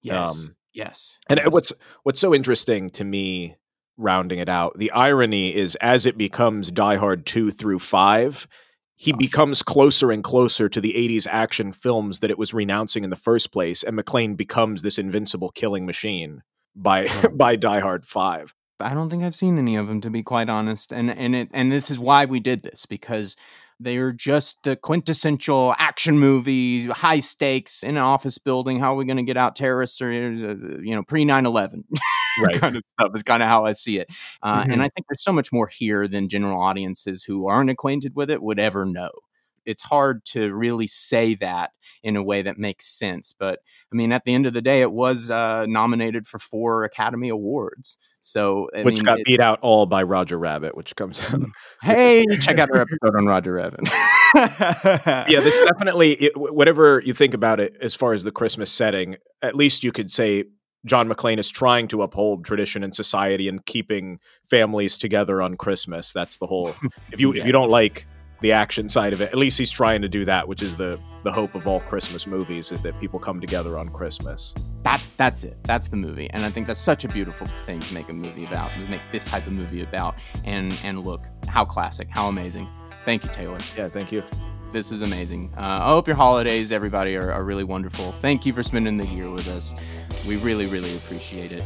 yes. 0.02 0.48
um, 0.48 0.56
yes. 0.72 1.18
And 1.28 1.40
yes. 1.40 1.52
what's 1.52 1.72
what's 2.02 2.20
so 2.20 2.34
interesting 2.34 2.90
to 2.90 3.04
me 3.04 3.56
rounding 3.96 4.38
it 4.38 4.48
out 4.48 4.78
the 4.78 4.92
irony 4.92 5.54
is 5.54 5.74
as 5.76 6.04
it 6.04 6.18
becomes 6.18 6.70
die 6.70 6.96
hard 6.96 7.24
2 7.24 7.50
through 7.50 7.78
5 7.78 8.46
he 8.94 9.12
becomes 9.12 9.62
closer 9.62 10.10
and 10.10 10.24
closer 10.24 10.68
to 10.68 10.80
the 10.80 10.94
80s 10.94 11.26
action 11.30 11.70
films 11.70 12.20
that 12.20 12.30
it 12.30 12.38
was 12.38 12.54
renouncing 12.54 13.04
in 13.04 13.10
the 13.10 13.16
first 13.16 13.52
place 13.52 13.82
and 13.82 13.96
McClane 13.96 14.36
becomes 14.36 14.82
this 14.82 14.98
invincible 14.98 15.50
killing 15.50 15.86
machine 15.86 16.42
by 16.74 17.08
by 17.32 17.56
Die 17.56 17.80
Hard 17.80 18.04
5. 18.04 18.54
I 18.80 18.92
don't 18.92 19.08
think 19.08 19.22
I've 19.22 19.34
seen 19.34 19.58
any 19.58 19.76
of 19.76 19.86
them 19.86 20.00
to 20.02 20.10
be 20.10 20.22
quite 20.22 20.48
honest 20.48 20.92
and 20.92 21.10
and 21.10 21.34
it 21.34 21.48
and 21.52 21.70
this 21.70 21.90
is 21.90 21.98
why 21.98 22.24
we 22.24 22.40
did 22.40 22.62
this 22.62 22.86
because 22.86 23.36
they 23.78 23.98
are 23.98 24.12
just 24.12 24.62
the 24.62 24.76
quintessential 24.76 25.74
action 25.78 26.18
movie, 26.18 26.86
high 26.86 27.20
stakes 27.20 27.82
in 27.82 27.90
an 27.90 28.02
office 28.02 28.38
building. 28.38 28.78
How 28.78 28.92
are 28.92 28.96
we 28.96 29.04
going 29.04 29.18
to 29.18 29.22
get 29.22 29.36
out 29.36 29.56
terrorists 29.56 30.00
or, 30.00 30.10
uh, 30.10 30.80
you 30.80 30.94
know, 30.94 31.02
pre 31.02 31.24
9 31.24 31.46
11 31.46 31.84
right. 32.42 32.54
kind 32.54 32.76
of 32.76 32.82
stuff 32.88 33.12
is 33.14 33.22
kind 33.22 33.42
of 33.42 33.48
how 33.48 33.64
I 33.64 33.72
see 33.72 33.98
it. 33.98 34.08
Uh, 34.42 34.62
mm-hmm. 34.62 34.72
And 34.72 34.82
I 34.82 34.88
think 34.88 35.06
there's 35.08 35.22
so 35.22 35.32
much 35.32 35.52
more 35.52 35.66
here 35.66 36.08
than 36.08 36.28
general 36.28 36.60
audiences 36.60 37.24
who 37.24 37.46
aren't 37.46 37.70
acquainted 37.70 38.14
with 38.14 38.30
it 38.30 38.42
would 38.42 38.58
ever 38.58 38.84
know 38.84 39.10
it's 39.66 39.82
hard 39.82 40.24
to 40.26 40.54
really 40.54 40.86
say 40.86 41.34
that 41.34 41.72
in 42.02 42.16
a 42.16 42.22
way 42.22 42.42
that 42.42 42.58
makes 42.58 42.86
sense. 42.86 43.34
But 43.38 43.58
I 43.92 43.96
mean, 43.96 44.12
at 44.12 44.24
the 44.24 44.32
end 44.32 44.46
of 44.46 44.52
the 44.52 44.62
day, 44.62 44.80
it 44.80 44.92
was 44.92 45.30
uh, 45.30 45.66
nominated 45.66 46.26
for 46.26 46.38
four 46.38 46.84
Academy 46.84 47.28
Awards. 47.28 47.98
So 48.20 48.68
I 48.74 48.82
which 48.82 48.96
mean, 48.96 49.04
got 49.04 49.20
it, 49.20 49.26
beat 49.26 49.40
out 49.40 49.58
all 49.62 49.86
by 49.86 50.02
Roger 50.02 50.38
Rabbit, 50.38 50.76
which 50.76 50.96
comes. 50.96 51.20
hey, 51.82 52.24
check 52.40 52.58
out 52.58 52.70
our 52.70 52.80
episode 52.80 53.16
on 53.16 53.26
Roger 53.26 53.54
Rabbit. 53.54 53.80
yeah, 54.34 55.40
this 55.40 55.58
definitely. 55.64 56.12
It, 56.12 56.32
whatever 56.36 57.02
you 57.04 57.14
think 57.14 57.34
about 57.34 57.60
it, 57.60 57.76
as 57.80 57.94
far 57.94 58.14
as 58.14 58.24
the 58.24 58.32
Christmas 58.32 58.70
setting, 58.70 59.16
at 59.42 59.54
least 59.54 59.84
you 59.84 59.92
could 59.92 60.10
say 60.10 60.44
John 60.84 61.08
McClane 61.08 61.38
is 61.38 61.50
trying 61.50 61.88
to 61.88 62.02
uphold 62.02 62.44
tradition 62.44 62.84
and 62.84 62.94
society 62.94 63.48
and 63.48 63.64
keeping 63.66 64.18
families 64.48 64.96
together 64.96 65.42
on 65.42 65.56
Christmas. 65.56 66.12
That's 66.12 66.38
the 66.38 66.46
whole. 66.46 66.74
If 67.12 67.20
you 67.20 67.32
yeah. 67.34 67.40
if 67.40 67.46
you 67.46 67.52
don't 67.52 67.70
like 67.70 68.06
the 68.40 68.52
action 68.52 68.88
side 68.88 69.12
of 69.12 69.20
it. 69.20 69.30
At 69.30 69.38
least 69.38 69.58
he's 69.58 69.70
trying 69.70 70.02
to 70.02 70.08
do 70.08 70.24
that, 70.24 70.46
which 70.46 70.62
is 70.62 70.76
the 70.76 71.00
the 71.22 71.32
hope 71.32 71.56
of 71.56 71.66
all 71.66 71.80
Christmas 71.80 72.24
movies 72.24 72.70
is 72.70 72.80
that 72.82 72.98
people 73.00 73.18
come 73.18 73.40
together 73.40 73.78
on 73.78 73.88
Christmas. 73.88 74.54
That's 74.82 75.10
that's 75.10 75.42
it. 75.42 75.56
That's 75.64 75.88
the 75.88 75.96
movie, 75.96 76.30
and 76.30 76.44
I 76.44 76.50
think 76.50 76.66
that's 76.68 76.80
such 76.80 77.04
a 77.04 77.08
beautiful 77.08 77.46
thing 77.62 77.80
to 77.80 77.94
make 77.94 78.08
a 78.08 78.12
movie 78.12 78.44
about, 78.44 78.70
to 78.74 78.86
make 78.86 79.02
this 79.10 79.24
type 79.24 79.46
of 79.46 79.52
movie 79.52 79.82
about. 79.82 80.14
And 80.44 80.78
and 80.84 81.04
look, 81.04 81.26
how 81.48 81.64
classic, 81.64 82.08
how 82.10 82.28
amazing. 82.28 82.68
Thank 83.04 83.24
you, 83.24 83.30
Taylor. 83.30 83.58
Yeah, 83.76 83.88
thank 83.88 84.12
you. 84.12 84.22
This 84.72 84.90
is 84.90 85.00
amazing. 85.00 85.52
Uh, 85.56 85.80
I 85.82 85.88
hope 85.90 86.06
your 86.06 86.16
holidays, 86.16 86.72
everybody, 86.72 87.16
are, 87.16 87.32
are 87.32 87.44
really 87.44 87.64
wonderful. 87.64 88.12
Thank 88.12 88.44
you 88.44 88.52
for 88.52 88.62
spending 88.62 88.96
the 88.96 89.06
year 89.06 89.30
with 89.30 89.48
us. 89.48 89.74
We 90.26 90.36
really, 90.38 90.66
really 90.66 90.94
appreciate 90.96 91.52
it. 91.52 91.62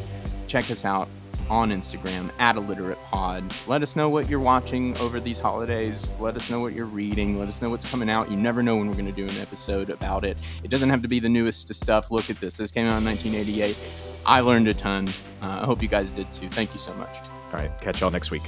Check 0.47 0.71
us 0.71 0.85
out 0.85 1.09
on 1.51 1.71
Instagram 1.71 2.31
at 2.39 2.57
illiterate 2.57 3.03
pod. 3.05 3.45
Let 3.67 3.83
us 3.83 3.97
know 3.97 4.09
what 4.09 4.31
you're 4.31 4.41
watching 4.41 4.97
over 4.99 5.21
these 5.21 5.41
holidays. 5.41 6.13
Let 6.19 6.37
us 6.37 6.49
know 6.49 6.61
what 6.61 6.73
you're 6.73 6.87
reading. 6.87 7.39
Let 7.39 7.49
us 7.49 7.61
know 7.61 7.69
what's 7.69 7.91
coming 7.91 8.09
out. 8.09 8.31
You 8.31 8.37
never 8.37 8.63
know 8.63 8.77
when 8.77 8.87
we're 8.89 8.95
going 8.95 9.07
to 9.07 9.13
do 9.13 9.25
an 9.25 9.37
episode 9.43 9.91
about 9.91 10.25
it. 10.25 10.39
It 10.63 10.71
doesn't 10.71 10.89
have 10.89 11.03
to 11.03 11.09
be 11.09 11.19
the 11.19 11.29
newest 11.29 11.75
stuff. 11.75 12.11
Look 12.11 12.31
at 12.31 12.37
this. 12.37 12.57
This 12.57 12.71
came 12.71 12.87
out 12.87 12.99
in 12.99 13.05
1988. 13.05 13.77
I 14.25 14.41
learned 14.41 14.69
a 14.69 14.75
ton. 14.75 15.09
Uh, 15.43 15.61
I 15.63 15.67
hope 15.67 15.83
you 15.83 15.89
guys 15.89 16.11
did 16.11 16.33
too. 16.33 16.49
Thank 16.49 16.73
you 16.73 16.79
so 16.79 16.95
much. 16.95 17.19
All 17.53 17.59
right. 17.59 17.71
Catch 17.81 18.01
y'all 18.01 18.11
next 18.11 18.31
week. 18.31 18.43